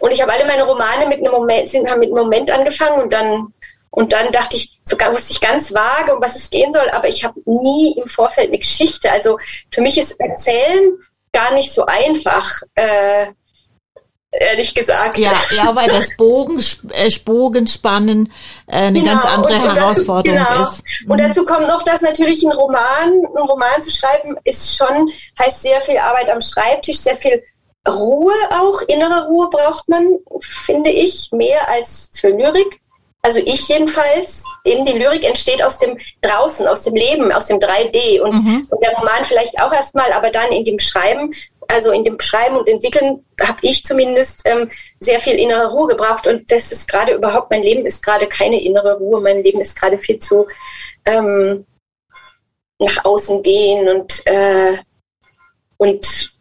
und 0.00 0.10
ich 0.10 0.20
habe 0.20 0.32
alle 0.32 0.44
meine 0.44 0.64
Romane 0.64 1.06
mit 1.06 1.18
einem 1.18 1.32
Moment, 1.32 1.68
sind, 1.68 1.88
haben 1.90 2.00
mit 2.00 2.10
einem 2.10 2.24
Moment 2.24 2.50
angefangen 2.50 3.02
und 3.02 3.12
dann 3.12 3.54
und 3.90 4.12
dann 4.12 4.30
dachte 4.32 4.56
ich, 4.56 4.78
sogar 4.84 5.12
wusste 5.12 5.32
ich 5.32 5.40
ganz 5.40 5.74
vage, 5.74 6.14
um 6.14 6.22
was 6.22 6.36
es 6.36 6.50
gehen 6.50 6.72
soll, 6.72 6.88
aber 6.90 7.08
ich 7.08 7.24
habe 7.24 7.40
nie 7.44 7.96
im 8.00 8.08
Vorfeld 8.08 8.48
eine 8.48 8.58
Geschichte. 8.58 9.10
Also 9.10 9.38
für 9.70 9.80
mich 9.80 9.98
ist 9.98 10.18
Erzählen 10.20 10.96
gar 11.32 11.52
nicht 11.54 11.72
so 11.72 11.86
einfach. 11.86 12.50
Äh, 12.74 13.26
ehrlich 14.30 14.74
gesagt. 14.74 15.18
Ja, 15.18 15.32
ja, 15.50 15.74
weil 15.74 15.88
das 15.88 16.08
Bogen, 16.16 16.62
äh, 16.92 17.10
Bogenspannen 17.24 18.32
äh, 18.68 18.76
eine 18.76 19.00
genau, 19.00 19.12
ganz 19.12 19.26
andere 19.26 19.54
und, 19.54 19.74
Herausforderung 19.74 20.38
genau. 20.38 20.62
ist. 20.62 20.82
Mhm. 21.04 21.10
Und 21.10 21.20
dazu 21.20 21.44
kommt 21.44 21.66
noch, 21.66 21.82
dass 21.82 22.00
natürlich 22.00 22.44
ein 22.44 22.52
Roman, 22.52 22.80
ein 23.08 23.42
Roman 23.42 23.82
zu 23.82 23.90
schreiben, 23.90 24.36
ist 24.44 24.76
schon, 24.76 25.10
heißt 25.38 25.62
sehr 25.62 25.80
viel 25.80 25.98
Arbeit 25.98 26.30
am 26.30 26.40
Schreibtisch, 26.40 26.98
sehr 26.98 27.16
viel 27.16 27.42
Ruhe 27.88 28.34
auch, 28.50 28.82
innere 28.82 29.26
Ruhe 29.26 29.48
braucht 29.50 29.88
man, 29.88 30.06
finde 30.40 30.90
ich, 30.90 31.30
mehr 31.32 31.68
als 31.68 32.10
für 32.14 32.28
Lyrik 32.28 32.79
also 33.22 33.38
ich 33.44 33.68
jedenfalls, 33.68 34.42
eben 34.64 34.86
die 34.86 34.98
Lyrik 34.98 35.24
entsteht 35.24 35.62
aus 35.62 35.78
dem 35.78 35.98
draußen, 36.22 36.66
aus 36.66 36.82
dem 36.82 36.94
Leben, 36.94 37.30
aus 37.32 37.46
dem 37.46 37.58
3D 37.58 38.20
und, 38.20 38.32
mhm. 38.32 38.66
und 38.70 38.82
der 38.82 38.92
Roman 38.92 39.24
vielleicht 39.24 39.60
auch 39.60 39.72
erstmal, 39.72 40.10
aber 40.12 40.30
dann 40.30 40.50
in 40.52 40.64
dem 40.64 40.78
Schreiben, 40.78 41.34
also 41.68 41.92
in 41.92 42.04
dem 42.04 42.18
Schreiben 42.18 42.56
und 42.56 42.68
Entwickeln 42.68 43.24
habe 43.40 43.58
ich 43.62 43.84
zumindest 43.84 44.40
ähm, 44.46 44.70
sehr 45.00 45.20
viel 45.20 45.34
innere 45.34 45.70
Ruhe 45.70 45.88
gebraucht. 45.88 46.26
Und 46.26 46.50
das 46.50 46.72
ist 46.72 46.88
gerade 46.88 47.12
überhaupt, 47.14 47.50
mein 47.50 47.62
Leben 47.62 47.84
ist 47.84 48.04
gerade 48.04 48.26
keine 48.26 48.62
innere 48.62 48.96
Ruhe, 48.96 49.20
mein 49.20 49.42
Leben 49.42 49.60
ist 49.60 49.78
gerade 49.78 49.98
viel 49.98 50.18
zu 50.18 50.46
ähm, 51.04 51.66
nach 52.78 53.04
außen 53.04 53.42
gehen 53.42 53.88
und, 53.88 54.26
äh, 54.26 54.78
und 55.76 56.32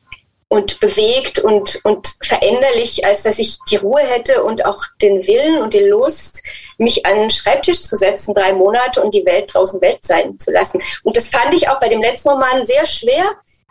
und 0.51 0.79
bewegt 0.79 1.37
und, 1.37 1.79
und 1.83 2.15
veränderlich, 2.23 3.05
als 3.05 3.21
dass 3.21 3.37
ich 3.37 3.59
die 3.69 3.75
Ruhe 3.75 4.01
hätte 4.01 4.43
und 4.43 4.65
auch 4.65 4.83
den 4.99 5.27
Willen 5.27 5.61
und 5.61 5.75
die 5.75 5.79
Lust, 5.79 6.41
mich 6.79 7.05
an 7.05 7.15
den 7.15 7.29
Schreibtisch 7.29 7.81
zu 7.83 7.95
setzen, 7.95 8.33
drei 8.33 8.53
Monate 8.53 9.03
und 9.03 9.13
die 9.13 9.25
Welt 9.25 9.53
draußen 9.53 9.81
Welt 9.81 9.99
sein 10.01 10.39
zu 10.39 10.51
lassen. 10.51 10.81
Und 11.03 11.15
das 11.15 11.27
fand 11.27 11.53
ich 11.53 11.69
auch 11.69 11.79
bei 11.79 11.89
dem 11.89 12.01
letzten 12.01 12.29
Roman 12.29 12.65
sehr 12.65 12.85
schwer, 12.85 13.25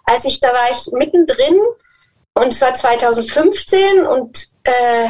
als 0.05 0.25
ich, 0.25 0.41
da 0.41 0.49
war 0.49 0.71
ich 0.71 0.93
mittendrin 0.93 1.59
und 2.35 2.53
es 2.53 2.61
war 2.61 2.75
2015 2.75 4.07
und 4.07 4.49
äh, 4.65 5.09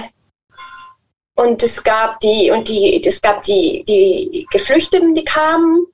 und 1.34 1.62
es 1.62 1.84
gab 1.84 2.18
die 2.18 2.50
und 2.50 2.68
die 2.68 3.00
es 3.04 3.20
gab 3.20 3.42
die 3.42 3.84
die 3.86 4.46
Geflüchteten, 4.50 5.14
die 5.14 5.24
kamen 5.24 5.86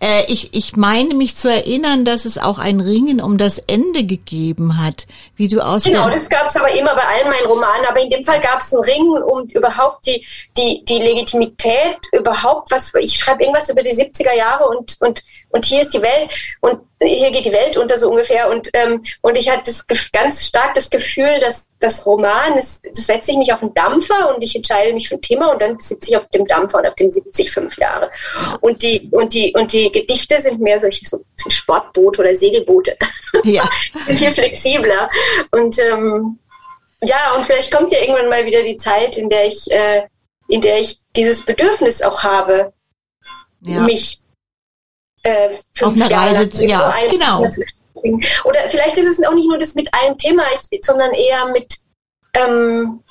Äh, 0.00 0.24
ich, 0.26 0.54
ich 0.54 0.76
meine 0.76 1.14
mich 1.14 1.36
zu 1.36 1.48
erinnern, 1.48 2.04
dass 2.04 2.24
es 2.24 2.38
auch 2.38 2.58
ein 2.58 2.80
Ringen 2.80 3.20
um 3.20 3.38
das 3.38 3.58
Ende 3.58 4.04
gegeben 4.04 4.82
hat, 4.82 5.06
wie 5.36 5.48
du 5.48 5.60
aus 5.60 5.84
Genau, 5.84 6.10
das 6.10 6.28
gab 6.28 6.48
es 6.48 6.56
aber 6.56 6.70
immer 6.72 6.94
bei 6.94 7.02
allen 7.02 7.30
meinen 7.30 7.46
Romanen. 7.46 7.86
Aber 7.88 8.00
in 8.00 8.10
dem 8.10 8.24
Fall 8.24 8.40
gab 8.40 8.60
es 8.60 8.72
ein 8.72 8.80
Ringen 8.80 9.22
um 9.22 9.46
überhaupt 9.48 10.06
die, 10.06 10.26
die, 10.56 10.84
die 10.84 10.98
Legitimität, 10.98 11.98
überhaupt 12.12 12.70
was. 12.70 12.92
Ich 12.94 13.18
schreibe 13.18 13.42
irgendwas 13.42 13.68
über 13.68 13.82
die 13.82 13.94
70er 13.94 14.34
Jahre 14.34 14.68
und, 14.68 14.96
und, 15.00 15.22
und 15.50 15.64
hier 15.64 15.82
ist 15.82 15.94
die 15.94 16.02
Welt 16.02 16.30
und 16.60 16.80
hier 17.00 17.30
geht 17.30 17.44
die 17.44 17.52
Welt 17.52 17.76
unter 17.76 17.98
so 17.98 18.10
ungefähr. 18.10 18.50
Und, 18.50 18.70
ähm, 18.72 19.02
und 19.20 19.36
ich 19.36 19.48
hatte 19.50 19.64
das, 19.66 19.86
ganz 20.12 20.46
stark 20.46 20.74
das 20.74 20.90
Gefühl, 20.90 21.38
dass 21.40 21.66
das 21.84 22.06
Roman, 22.06 22.56
das, 22.56 22.80
das 22.82 23.06
setze 23.06 23.32
ich 23.32 23.36
mich 23.36 23.52
auf 23.52 23.60
einen 23.60 23.74
Dampfer 23.74 24.34
und 24.34 24.42
ich 24.42 24.56
entscheide 24.56 24.92
mich 24.94 25.08
für 25.08 25.16
ein 25.16 25.20
Thema 25.20 25.52
und 25.52 25.60
dann 25.60 25.78
sitze 25.78 26.10
ich 26.10 26.16
auf 26.16 26.26
dem 26.28 26.46
Dampfer 26.46 26.78
und 26.78 26.86
auf 26.86 26.94
dem 26.94 27.10
sitze 27.10 27.42
ich 27.42 27.50
fünf 27.50 27.76
Jahre. 27.76 28.10
Und 28.60 28.82
die, 28.82 29.08
und 29.12 29.34
die, 29.34 29.52
und 29.54 29.70
die 29.72 29.92
Gedichte 29.92 30.40
sind 30.40 30.60
mehr 30.60 30.80
solche 30.80 31.06
so 31.06 31.22
Sportboote 31.46 32.22
oder 32.22 32.34
Segelboote. 32.34 32.96
Ja. 33.44 33.68
viel 34.06 34.32
flexibler. 34.32 35.10
Und 35.50 35.78
ähm, 35.78 36.38
ja, 37.02 37.34
und 37.36 37.44
vielleicht 37.44 37.70
kommt 37.70 37.92
ja 37.92 38.00
irgendwann 38.00 38.30
mal 38.30 38.46
wieder 38.46 38.62
die 38.62 38.78
Zeit, 38.78 39.18
in 39.18 39.28
der 39.28 39.46
ich, 39.46 39.70
äh, 39.70 40.06
in 40.48 40.62
der 40.62 40.80
ich 40.80 41.00
dieses 41.14 41.44
Bedürfnis 41.44 42.00
auch 42.00 42.22
habe, 42.22 42.72
ja. 43.60 43.80
mich 43.80 44.20
äh, 45.22 45.50
auf 45.82 45.94
eine 45.94 46.10
Reise 46.10 46.48
zu, 46.48 46.66
ja, 46.66 46.94
genau. 47.10 47.46
Oder 48.44 48.68
vielleicht 48.68 48.98
ist 48.98 49.06
es 49.06 49.26
auch 49.26 49.34
nicht 49.34 49.48
nur 49.48 49.58
das 49.58 49.74
mit 49.74 49.92
einem 49.94 50.18
Thema, 50.18 50.42
ich, 50.52 50.84
sondern 50.84 51.12
eher 51.12 51.46
mit 51.46 51.74
ähm, 52.34 53.02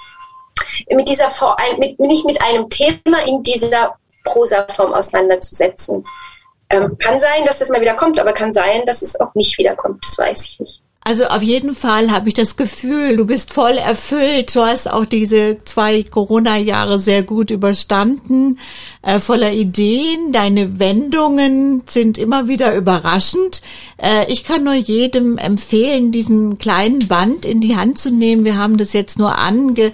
mit 0.89 1.07
dieser 1.07 1.31
mit, 1.77 1.99
nicht 1.99 2.25
mit 2.25 2.41
einem 2.41 2.69
Thema 2.69 3.25
in 3.25 3.41
dieser 3.43 3.95
Prosaform 4.23 4.93
auseinanderzusetzen. 4.93 6.05
Ähm, 6.69 6.97
kann 6.97 7.19
sein, 7.19 7.45
dass 7.45 7.59
das 7.59 7.69
mal 7.69 7.81
wieder 7.81 7.95
kommt, 7.95 8.19
aber 8.19 8.33
kann 8.33 8.53
sein, 8.53 8.85
dass 8.85 9.01
es 9.01 9.19
auch 9.19 9.33
nicht 9.35 9.57
wiederkommt. 9.57 10.03
Das 10.03 10.17
weiß 10.17 10.45
ich 10.45 10.59
nicht. 10.59 10.82
Also 11.05 11.25
auf 11.25 11.41
jeden 11.41 11.75
Fall 11.75 12.11
habe 12.11 12.29
ich 12.29 12.33
das 12.33 12.55
Gefühl, 12.55 13.17
du 13.17 13.25
bist 13.25 13.51
voll 13.51 13.73
erfüllt. 13.73 14.55
Du 14.55 14.61
hast 14.61 14.89
auch 14.89 15.03
diese 15.03 15.59
zwei 15.65 16.03
Corona-Jahre 16.03 16.97
sehr 16.97 17.23
gut 17.23 17.51
überstanden, 17.51 18.57
äh, 19.01 19.19
voller 19.19 19.51
Ideen. 19.51 20.31
Deine 20.31 20.79
Wendungen 20.79 21.83
sind 21.89 22.17
immer 22.17 22.47
wieder 22.47 22.73
überraschend. 22.73 23.61
Äh, 23.97 24.31
ich 24.31 24.45
kann 24.45 24.63
nur 24.63 24.75
jedem 24.75 25.37
empfehlen, 25.37 26.13
diesen 26.13 26.57
kleinen 26.57 27.05
Band 27.07 27.45
in 27.45 27.59
die 27.59 27.75
Hand 27.75 27.97
zu 27.97 28.09
nehmen. 28.09 28.45
Wir 28.45 28.57
haben 28.57 28.77
das 28.77 28.93
jetzt 28.93 29.19
nur 29.19 29.37
ange 29.37 29.91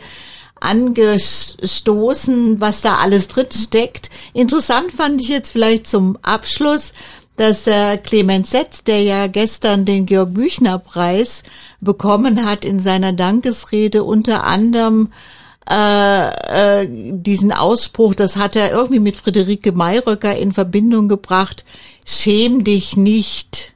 angestoßen, 0.61 2.59
was 2.59 2.81
da 2.81 2.97
alles 2.97 3.29
drin 3.29 3.47
steckt. 3.49 4.09
Interessant 4.33 4.91
fand 4.91 5.21
ich 5.21 5.29
jetzt 5.29 5.51
vielleicht 5.51 5.87
zum 5.87 6.17
Abschluss, 6.21 6.91
dass 7.39 7.67
äh, 7.67 7.97
Clemens 7.97 8.51
Setz, 8.51 8.83
der 8.83 9.01
ja 9.01 9.27
gestern 9.27 9.85
den 9.85 10.05
Georg 10.05 10.33
Büchner 10.33 10.77
Preis 10.77 11.43
bekommen 11.79 12.45
hat, 12.45 12.65
in 12.65 12.81
seiner 12.81 13.13
Dankesrede 13.13 14.03
unter 14.03 14.43
anderem 14.43 15.13
äh, 15.69 16.81
äh, 16.81 16.87
diesen 16.89 17.53
Ausspruch, 17.53 18.13
das 18.13 18.35
hat 18.35 18.57
er 18.57 18.71
irgendwie 18.71 18.99
mit 18.99 19.15
Friederike 19.15 19.71
Mayröcker 19.71 20.35
in 20.35 20.51
Verbindung 20.51 21.07
gebracht, 21.07 21.63
schäm 22.05 22.65
dich 22.65 22.97
nicht, 22.97 23.73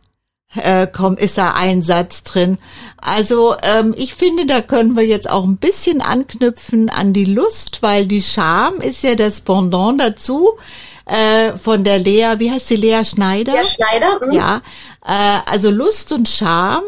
äh, 0.56 0.86
komm, 0.92 1.16
ist 1.16 1.38
da 1.38 1.54
ein 1.54 1.84
Satz 1.84 2.24
drin. 2.24 2.58
Also 2.98 3.56
ähm, 3.64 3.96
ich 3.98 4.14
finde, 4.14 4.46
da 4.46 4.60
können 4.60 4.98
wir 4.98 5.06
jetzt 5.06 5.30
auch 5.30 5.46
ein 5.46 5.56
bisschen 5.56 6.02
anknüpfen 6.02 6.90
an 6.90 7.14
die 7.14 7.24
Lust, 7.24 7.82
weil 7.82 8.08
die 8.08 8.22
Scham 8.22 8.82
ist 8.82 9.04
ja 9.04 9.16
das 9.16 9.40
Pendant 9.40 10.02
dazu 10.02 10.50
äh, 11.06 11.58
von 11.58 11.84
der 11.84 12.00
Lea, 12.00 12.36
wie 12.38 12.52
heißt 12.52 12.68
sie, 12.68 12.76
Lea 12.76 13.04
Schneider? 13.04 13.54
Lea 13.54 13.68
Schneider. 13.68 14.26
Mhm. 14.26 14.32
Ja, 14.32 14.62
äh, 15.06 15.40
also 15.52 15.70
Lust 15.70 16.12
und 16.12 16.30
Charme 16.30 16.84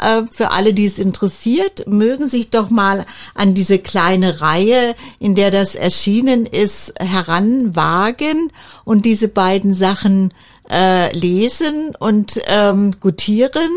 äh, 0.00 0.22
für 0.30 0.50
alle, 0.50 0.74
die 0.74 0.86
es 0.86 0.98
interessiert, 0.98 1.86
mögen 1.86 2.28
sich 2.28 2.50
doch 2.50 2.70
mal 2.70 3.04
an 3.34 3.54
diese 3.54 3.78
kleine 3.78 4.40
Reihe, 4.40 4.94
in 5.18 5.34
der 5.34 5.50
das 5.50 5.74
erschienen 5.74 6.46
ist, 6.46 6.94
heranwagen 6.98 8.52
und 8.84 9.04
diese 9.04 9.28
beiden 9.28 9.74
Sachen 9.74 10.32
äh, 10.70 11.14
lesen 11.16 11.94
und 11.98 12.40
ähm, 12.46 12.92
gutieren. 13.00 13.70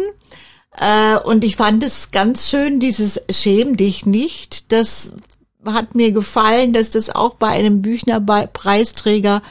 Äh, 0.80 1.18
und 1.18 1.44
ich 1.44 1.56
fand 1.56 1.84
es 1.84 2.12
ganz 2.12 2.50
schön, 2.50 2.80
dieses 2.80 3.22
Schäm 3.30 3.78
dich 3.78 4.06
nicht. 4.06 4.72
Das 4.72 5.14
hat 5.66 5.96
mir 5.96 6.12
gefallen, 6.12 6.74
dass 6.74 6.89
das 6.89 7.10
auch 7.10 7.36
bei 7.36 7.48
einem 7.48 7.82
Büchner-Preisträger 7.82 9.41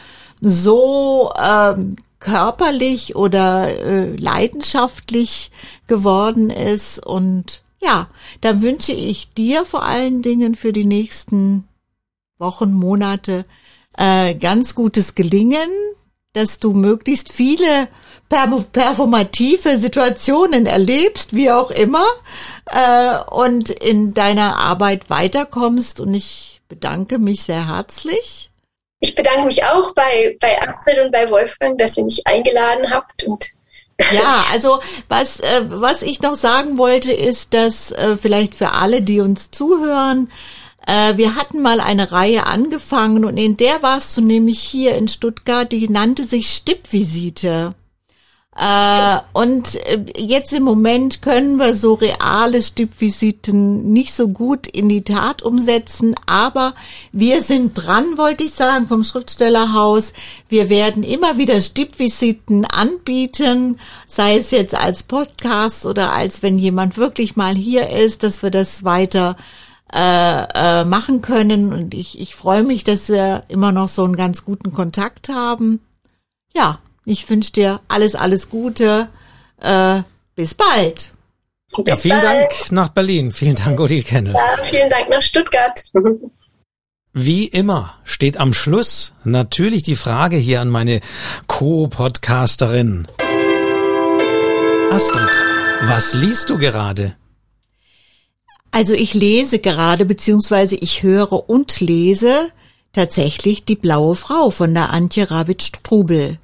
so 0.42 1.32
ähm, 1.40 1.96
körperlich 2.18 3.16
oder 3.16 3.68
äh, 3.68 4.16
leidenschaftlich 4.16 5.50
geworden 5.86 6.50
ist. 6.50 7.04
Und 7.04 7.62
ja, 7.80 8.08
dann 8.40 8.60
wünsche 8.60 8.92
ich 8.92 9.32
dir 9.34 9.64
vor 9.64 9.84
allen 9.84 10.20
Dingen 10.20 10.54
für 10.54 10.72
die 10.72 10.84
nächsten 10.84 11.68
Wochen, 12.38 12.72
Monate 12.72 13.44
äh, 13.96 14.34
ganz 14.34 14.74
gutes 14.74 15.14
Gelingen, 15.14 15.70
dass 16.32 16.58
du 16.58 16.72
möglichst 16.72 17.30
viele 17.32 17.88
performative 18.28 19.78
Situationen 19.78 20.66
erlebst, 20.66 21.34
wie 21.34 21.50
auch 21.50 21.70
immer, 21.70 22.06
äh, 22.66 23.18
und 23.30 23.70
in 23.70 24.14
deiner 24.14 24.56
Arbeit 24.56 25.08
weiterkommst. 25.10 26.00
Und 26.00 26.14
ich 26.14 26.62
bedanke 26.68 27.18
mich 27.18 27.42
sehr 27.42 27.68
herzlich 27.68 28.51
ich 29.02 29.16
bedanke 29.16 29.46
mich 29.46 29.64
auch 29.64 29.92
bei, 29.94 30.36
bei 30.40 30.62
Astrid 30.62 30.98
und 31.04 31.10
bei 31.10 31.28
Wolfgang, 31.28 31.76
dass 31.76 31.98
ihr 31.98 32.04
mich 32.04 32.26
eingeladen 32.26 32.90
habt 32.90 33.24
und 33.24 33.46
ja, 34.12 34.46
also 34.50 34.80
was, 35.08 35.40
äh, 35.40 35.64
was 35.68 36.02
ich 36.02 36.22
noch 36.22 36.34
sagen 36.34 36.78
wollte, 36.78 37.12
ist, 37.12 37.54
dass 37.54 37.92
äh, 37.92 38.16
vielleicht 38.16 38.54
für 38.54 38.72
alle, 38.72 39.02
die 39.02 39.20
uns 39.20 39.50
zuhören, 39.50 40.30
äh, 40.86 41.16
wir 41.16 41.36
hatten 41.36 41.62
mal 41.62 41.78
eine 41.78 42.10
Reihe 42.10 42.46
angefangen 42.46 43.24
und 43.24 43.36
in 43.36 43.56
der 43.56 43.82
warst 43.82 44.16
du 44.16 44.20
nämlich 44.22 44.60
hier 44.60 44.96
in 44.96 45.08
Stuttgart, 45.08 45.70
die 45.70 45.88
nannte 45.88 46.24
sich 46.24 46.48
Stippvisite. 46.48 47.74
Äh, 48.54 49.18
und 49.32 49.76
äh, 49.86 50.04
jetzt 50.16 50.52
im 50.52 50.62
Moment 50.62 51.22
können 51.22 51.56
wir 51.56 51.74
so 51.74 51.94
reale 51.94 52.60
Stippvisiten 52.60 53.92
nicht 53.94 54.12
so 54.12 54.28
gut 54.28 54.66
in 54.66 54.90
die 54.90 55.02
Tat 55.02 55.42
umsetzen, 55.42 56.14
aber 56.26 56.74
wir 57.12 57.40
sind 57.40 57.72
dran, 57.74 58.18
wollte 58.18 58.44
ich 58.44 58.52
sagen, 58.52 58.88
vom 58.88 59.04
Schriftstellerhaus. 59.04 60.12
Wir 60.50 60.68
werden 60.68 61.02
immer 61.02 61.38
wieder 61.38 61.58
Stippvisiten 61.62 62.66
anbieten, 62.66 63.78
sei 64.06 64.36
es 64.36 64.50
jetzt 64.50 64.74
als 64.74 65.02
Podcast 65.04 65.86
oder 65.86 66.12
als 66.12 66.42
wenn 66.42 66.58
jemand 66.58 66.98
wirklich 66.98 67.36
mal 67.36 67.54
hier 67.54 67.88
ist, 67.88 68.22
dass 68.22 68.42
wir 68.42 68.50
das 68.50 68.84
weiter 68.84 69.38
äh, 69.94 70.44
äh, 70.54 70.84
machen 70.84 71.22
können. 71.22 71.72
Und 71.72 71.94
ich, 71.94 72.20
ich 72.20 72.34
freue 72.34 72.64
mich, 72.64 72.84
dass 72.84 73.08
wir 73.08 73.44
immer 73.48 73.72
noch 73.72 73.88
so 73.88 74.04
einen 74.04 74.16
ganz 74.16 74.44
guten 74.44 74.74
Kontakt 74.74 75.30
haben. 75.30 75.80
Ja, 76.54 76.80
ich 77.04 77.28
wünsche 77.28 77.52
dir 77.52 77.80
alles, 77.88 78.14
alles 78.14 78.48
Gute. 78.48 79.08
Äh, 79.60 80.02
bis 80.34 80.54
bald. 80.54 81.12
Bis 81.76 81.86
ja, 81.86 81.96
vielen 81.96 82.20
bald. 82.20 82.50
Dank 82.50 82.72
nach 82.72 82.88
Berlin. 82.90 83.32
Vielen 83.32 83.56
Dank, 83.56 83.80
Odile 83.80 84.02
Kennel. 84.02 84.34
Ja, 84.34 84.64
vielen 84.70 84.90
Dank 84.90 85.08
nach 85.08 85.22
Stuttgart. 85.22 85.82
Wie 87.14 87.46
immer 87.46 87.94
steht 88.04 88.38
am 88.40 88.54
Schluss 88.54 89.14
natürlich 89.24 89.82
die 89.82 89.96
Frage 89.96 90.36
hier 90.36 90.60
an 90.60 90.70
meine 90.70 91.00
Co-Podcasterin. 91.46 93.06
Astrid, 94.90 95.30
was 95.82 96.14
liest 96.14 96.50
du 96.50 96.58
gerade? 96.58 97.16
Also 98.70 98.94
ich 98.94 99.12
lese 99.12 99.58
gerade, 99.58 100.06
beziehungsweise 100.06 100.76
ich 100.76 101.02
höre 101.02 101.48
und 101.50 101.80
lese 101.80 102.50
tatsächlich 102.94 103.66
die 103.66 103.76
blaue 103.76 104.16
Frau 104.16 104.50
von 104.50 104.72
der 104.72 104.90
Antje 104.90 105.30
Ravitsch-Strubel. 105.30 106.38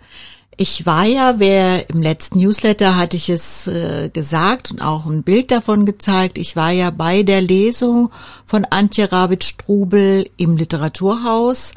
Ich 0.60 0.86
war 0.86 1.04
ja, 1.04 1.38
wer 1.38 1.88
im 1.88 2.02
letzten 2.02 2.40
Newsletter 2.40 2.96
hatte 2.96 3.16
ich 3.16 3.28
es 3.28 3.68
äh, 3.68 4.10
gesagt 4.12 4.72
und 4.72 4.82
auch 4.82 5.06
ein 5.06 5.22
Bild 5.22 5.52
davon 5.52 5.86
gezeigt. 5.86 6.36
Ich 6.36 6.56
war 6.56 6.72
ja 6.72 6.90
bei 6.90 7.22
der 7.22 7.40
Lesung 7.40 8.10
von 8.44 8.64
Antje 8.64 9.12
Ravitsch-Strubel 9.12 10.28
im 10.36 10.56
Literaturhaus 10.56 11.74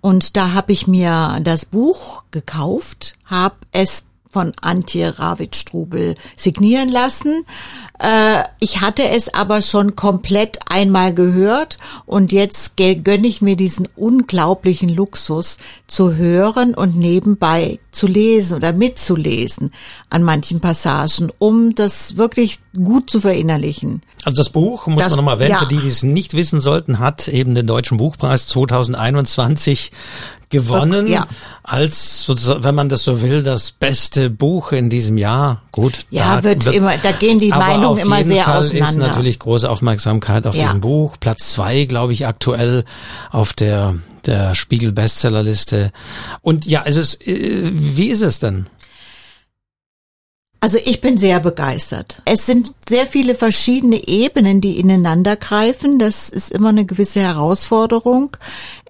und 0.00 0.36
da 0.36 0.52
habe 0.52 0.70
ich 0.70 0.86
mir 0.86 1.40
das 1.42 1.64
Buch 1.64 2.22
gekauft, 2.30 3.14
habe 3.24 3.56
es 3.72 4.04
von 4.30 4.52
Antje 4.60 5.18
Ravitsch-Strubel 5.18 6.14
signieren 6.36 6.88
lassen. 6.88 7.44
Äh, 7.98 8.44
ich 8.60 8.80
hatte 8.80 9.08
es 9.08 9.34
aber 9.34 9.60
schon 9.60 9.96
komplett 9.96 10.60
einmal 10.68 11.12
gehört 11.12 11.78
und 12.06 12.30
jetzt 12.30 12.76
gönne 12.76 13.26
ich 13.26 13.42
mir 13.42 13.56
diesen 13.56 13.88
unglaublichen 13.96 14.88
Luxus 14.88 15.58
zu 15.88 16.14
hören 16.14 16.74
und 16.74 16.96
nebenbei 16.96 17.80
zu 17.92 18.06
lesen 18.06 18.56
oder 18.56 18.72
mitzulesen 18.72 19.70
an 20.08 20.22
manchen 20.22 20.60
Passagen, 20.60 21.30
um 21.38 21.74
das 21.74 22.16
wirklich 22.16 22.58
gut 22.74 23.10
zu 23.10 23.20
verinnerlichen. 23.20 24.02
Also 24.24 24.36
das 24.36 24.50
Buch, 24.50 24.86
muss 24.86 25.02
das, 25.02 25.10
man 25.10 25.18
nochmal 25.18 25.34
erwähnen, 25.34 25.50
ja. 25.52 25.58
für 25.58 25.66
die, 25.66 25.78
die 25.78 25.88
es 25.88 26.02
nicht 26.02 26.34
wissen 26.34 26.60
sollten, 26.60 26.98
hat 26.98 27.28
eben 27.28 27.54
den 27.54 27.66
Deutschen 27.66 27.98
Buchpreis 27.98 28.46
2021 28.48 29.92
gewonnen 30.50 31.06
ja. 31.06 31.26
als 31.62 32.26
wenn 32.28 32.74
man 32.74 32.88
das 32.88 33.04
so 33.04 33.22
will 33.22 33.44
das 33.44 33.70
beste 33.70 34.30
Buch 34.30 34.72
in 34.72 34.90
diesem 34.90 35.16
Jahr 35.16 35.62
gut 35.70 36.00
ja 36.10 36.36
da, 36.36 36.42
wird 36.42 36.66
immer 36.66 36.96
da 37.00 37.12
gehen 37.12 37.38
die 37.38 37.50
Meinungen 37.50 38.00
immer 38.00 38.22
sehr 38.24 38.44
Fall 38.44 38.58
auseinander 38.58 38.88
ist 38.88 38.96
natürlich 38.96 39.38
große 39.38 39.70
Aufmerksamkeit 39.70 40.48
auf 40.48 40.56
ja. 40.56 40.64
diesem 40.64 40.80
Buch 40.80 41.16
Platz 41.20 41.52
zwei 41.52 41.84
glaube 41.84 42.12
ich 42.14 42.26
aktuell 42.26 42.84
auf 43.30 43.52
der 43.52 43.94
der 44.26 44.54
Spiegel 44.54 44.92
Bestsellerliste 44.92 45.92
und 46.42 46.66
ja 46.66 46.82
es 46.86 46.96
ist 46.96 47.26
äh, 47.26 47.70
wie 47.72 48.08
ist 48.08 48.22
es 48.22 48.40
denn 48.40 48.66
also 50.62 50.76
ich 50.84 51.00
bin 51.00 51.16
sehr 51.16 51.40
begeistert. 51.40 52.20
Es 52.26 52.44
sind 52.44 52.72
sehr 52.86 53.06
viele 53.06 53.34
verschiedene 53.34 54.06
Ebenen, 54.06 54.60
die 54.60 54.78
ineinander 54.78 55.36
greifen. 55.36 55.98
Das 55.98 56.28
ist 56.28 56.50
immer 56.52 56.68
eine 56.68 56.84
gewisse 56.84 57.20
Herausforderung. 57.20 58.36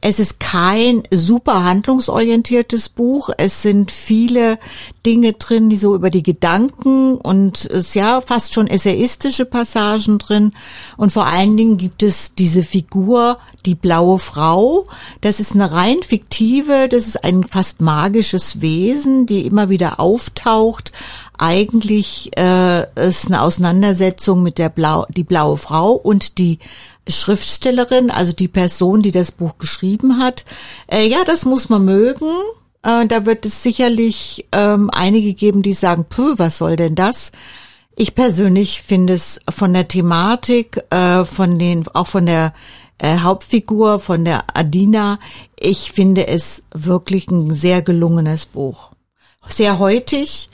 Es 0.01 0.19
ist 0.19 0.41
kein 0.41 1.05
super 1.13 1.63
handlungsorientiertes 1.63 2.89
Buch. 2.89 3.31
Es 3.37 3.63
sind 3.63 3.93
viele 3.93 4.59
Dinge 5.07 5.35
drin, 5.35 5.71
die 5.71 5.77
so 5.77 5.95
über 5.95 6.11
die 6.11 6.25
Gedanken 6.25 7.15
und 7.15 7.67
es 7.67 7.95
ja 7.95 8.21
fast 8.21 8.53
schon 8.53 8.67
essayistische 8.67 9.45
Passagen 9.45 10.19
drin. 10.19 10.53
Und 10.97 11.13
vor 11.13 11.27
allen 11.27 11.57
Dingen 11.57 11.77
gibt 11.77 12.03
es 12.03 12.35
diese 12.35 12.65
Figur, 12.65 13.39
die 13.65 13.77
blaue 13.77 14.19
Frau. 14.19 14.89
Das 15.21 15.39
ist 15.39 15.53
eine 15.53 15.71
rein 15.71 16.03
fiktive, 16.03 16.89
das 16.89 17.07
ist 17.07 17.23
ein 17.23 17.45
fast 17.45 17.81
magisches 17.81 18.61
Wesen, 18.61 19.27
die 19.27 19.47
immer 19.47 19.69
wieder 19.69 20.01
auftaucht 20.01 20.91
eigentlich 21.41 22.31
äh, 22.37 22.83
ist 23.09 23.27
eine 23.27 23.41
Auseinandersetzung 23.41 24.43
mit 24.43 24.59
der 24.59 24.69
Blau, 24.69 25.07
die 25.09 25.25
blaue 25.25 25.57
Frau 25.57 25.93
und 25.93 26.37
die 26.39 26.59
Schriftstellerin, 27.09 28.11
also 28.11 28.33
die 28.33 28.49
Person, 28.49 29.01
die 29.01 29.11
das 29.11 29.33
Buch 29.33 29.57
geschrieben 29.59 30.19
hat. 30.19 30.45
Äh, 30.87 31.09
ja, 31.09 31.25
das 31.25 31.47
muss 31.47 31.71
man 31.71 31.85
mögen. 31.85 32.31
Äh, 32.83 33.07
da 33.07 33.25
wird 33.25 33.47
es 33.47 33.63
sicherlich 33.63 34.47
ähm, 34.53 34.91
einige 34.93 35.33
geben, 35.33 35.63
die 35.63 35.73
sagen, 35.73 36.05
Puh, 36.09 36.35
was 36.37 36.59
soll 36.59 36.77
denn 36.77 36.95
das? 36.95 37.33
Ich 37.97 38.15
persönlich 38.15 38.83
finde 38.83 39.15
es 39.15 39.41
von 39.49 39.73
der 39.73 39.89
Thematik, 39.89 40.85
äh, 40.91 41.25
von 41.25 41.59
den, 41.59 41.89
auch 41.89 42.07
von 42.07 42.27
der 42.27 42.53
äh, 42.99 43.19
Hauptfigur, 43.19 44.01
von 44.01 44.25
der 44.25 44.45
Adina, 44.55 45.19
ich 45.59 45.93
finde 45.93 46.27
es 46.27 46.63
wirklich 46.75 47.31
ein 47.31 47.53
sehr 47.53 47.81
gelungenes 47.83 48.47
Buch. 48.47 48.91
Sehr 49.49 49.79
heutig, 49.79 50.51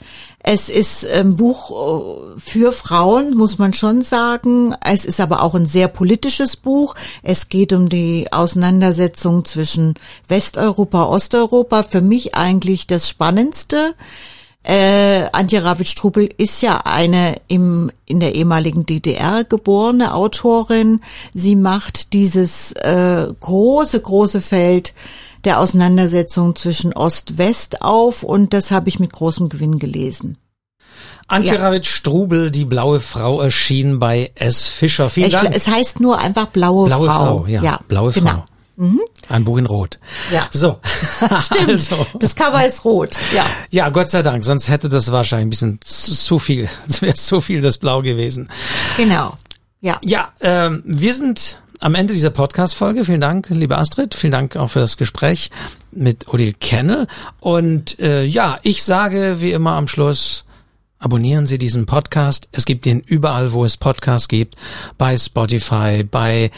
es 0.49 0.69
ist 0.69 1.05
ein 1.05 1.35
Buch 1.35 1.71
äh, 1.71 2.39
für 2.39 2.71
Frauen, 2.71 3.35
muss 3.35 3.57
man 3.57 3.73
schon 3.73 4.01
sagen. 4.01 4.73
Es 4.81 5.03
ist 5.03 5.19
aber 5.19 5.41
auch 5.41 5.55
ein 5.55 5.65
sehr 5.65 5.89
politisches 5.89 6.55
Buch. 6.55 6.95
Es 7.21 7.49
geht 7.49 7.73
um 7.73 7.89
die 7.89 8.31
Auseinandersetzung 8.31 9.43
zwischen 9.43 9.95
Westeuropa, 10.29 11.03
Osteuropa. 11.03 11.83
Für 11.83 11.99
mich 11.99 12.35
eigentlich 12.35 12.87
das 12.87 13.09
Spannendste. 13.09 13.93
Äh, 14.63 15.29
Antje 15.31 15.63
Ravitsch-Trubel 15.63 16.29
ist 16.37 16.61
ja 16.61 16.81
eine 16.83 17.35
im, 17.47 17.89
in 18.05 18.19
der 18.19 18.35
ehemaligen 18.35 18.85
DDR 18.85 19.45
geborene 19.45 20.13
Autorin. 20.13 20.99
Sie 21.33 21.55
macht 21.55 22.13
dieses 22.13 22.73
äh, 22.73 23.27
große, 23.39 24.01
große 24.01 24.41
Feld 24.41 24.93
der 25.45 25.59
Auseinandersetzung 25.59 26.55
zwischen 26.55 26.91
Ost-West 26.93 27.81
auf 27.81 28.23
und 28.23 28.53
das 28.53 28.71
habe 28.71 28.89
ich 28.89 28.99
mit 28.99 29.13
großem 29.13 29.47
Gewinn 29.47 29.79
gelesen. 29.79 30.37
Antje 31.27 31.55
ja. 31.55 31.61
Ravitsch-Strubel, 31.61 32.51
die 32.51 32.65
blaue 32.65 32.99
Frau, 32.99 33.41
erschien 33.41 33.99
bei 33.99 34.31
S. 34.35 34.67
Fischer. 34.67 35.09
Vielen 35.09 35.31
Dank. 35.31 35.55
Es 35.55 35.67
heißt 35.67 35.99
nur 35.99 36.19
einfach 36.19 36.47
blaue, 36.47 36.87
blaue 36.87 37.07
Frau. 37.07 37.39
Frau. 37.39 37.45
Ja, 37.47 37.61
ja 37.61 37.79
blaue 37.87 38.11
genau. 38.11 38.31
Frau. 38.31 38.45
Mhm. 38.77 39.01
Ein 39.27 39.43
Buch 39.43 39.57
in 39.57 39.65
Rot. 39.65 39.99
Ja. 40.31 40.47
So. 40.51 40.79
Stimmt. 41.39 41.67
Also. 41.67 42.07
Das 42.19 42.35
Cover 42.35 42.65
ist 42.65 42.85
rot. 42.85 43.17
Ja. 43.35 43.45
Ja, 43.71 43.89
Gott 43.89 44.09
sei 44.09 44.21
Dank. 44.21 44.43
Sonst 44.43 44.69
hätte 44.69 44.87
das 44.87 45.11
wahrscheinlich 45.11 45.47
ein 45.47 45.49
bisschen 45.49 45.79
zu 45.81 46.39
viel. 46.39 46.69
Es 46.87 47.01
wäre 47.01 47.15
zu 47.15 47.41
viel 47.41 47.61
das 47.61 47.77
Blau 47.77 48.01
gewesen. 48.01 48.49
Genau. 48.95 49.37
Ja. 49.81 49.99
Ja, 50.03 50.31
ähm, 50.41 50.83
wir 50.85 51.13
sind 51.13 51.59
am 51.79 51.95
Ende 51.95 52.13
dieser 52.13 52.29
Podcast-Folge. 52.29 53.05
Vielen 53.05 53.21
Dank, 53.21 53.49
liebe 53.49 53.77
Astrid. 53.77 54.15
Vielen 54.15 54.31
Dank 54.31 54.55
auch 54.55 54.69
für 54.69 54.79
das 54.79 54.97
Gespräch 54.97 55.51
mit 55.91 56.27
Odile 56.27 56.53
Kennel. 56.53 57.07
Und 57.39 57.99
äh, 57.99 58.23
ja, 58.23 58.59
ich 58.61 58.83
sage 58.83 59.41
wie 59.41 59.51
immer 59.51 59.73
am 59.73 59.87
Schluss, 59.87 60.45
abonnieren 60.99 61.47
Sie 61.47 61.57
diesen 61.57 61.85
Podcast. 61.85 62.49
Es 62.51 62.65
gibt 62.65 62.85
ihn 62.85 63.01
überall, 63.01 63.53
wo 63.53 63.65
es 63.65 63.77
Podcasts 63.77 64.27
gibt. 64.27 64.55
Bei 64.97 65.17
Spotify, 65.17 66.03
bei 66.03 66.51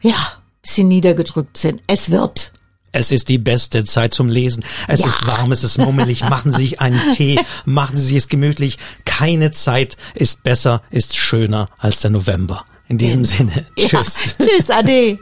ja, 0.00 0.14
bisschen 0.62 0.88
niedergedrückt 0.88 1.56
sind. 1.56 1.80
Es 1.86 2.10
wird. 2.10 2.52
Es 2.92 3.10
ist 3.10 3.30
die 3.30 3.38
beste 3.38 3.84
Zeit 3.84 4.12
zum 4.12 4.28
Lesen. 4.28 4.62
Es 4.86 5.00
ja. 5.00 5.06
ist 5.06 5.26
warm, 5.26 5.50
es 5.50 5.64
ist 5.64 5.78
mummelig. 5.78 6.28
Machen 6.28 6.52
Sie 6.52 6.62
sich 6.62 6.80
einen 6.80 7.00
Tee, 7.14 7.40
machen 7.64 7.96
Sie 7.96 8.16
es 8.16 8.28
gemütlich. 8.28 8.78
Keine 9.06 9.50
Zeit 9.50 9.96
ist 10.14 10.44
besser, 10.44 10.82
ist 10.90 11.16
schöner 11.16 11.68
als 11.78 12.00
der 12.00 12.10
November. 12.10 12.64
In 12.88 12.98
diesem 12.98 13.24
Sinne. 13.24 13.66
Ja. 13.78 13.88
Tschüss. 13.88 14.36
Tschüss, 14.38 14.70
Ade. 14.70 15.18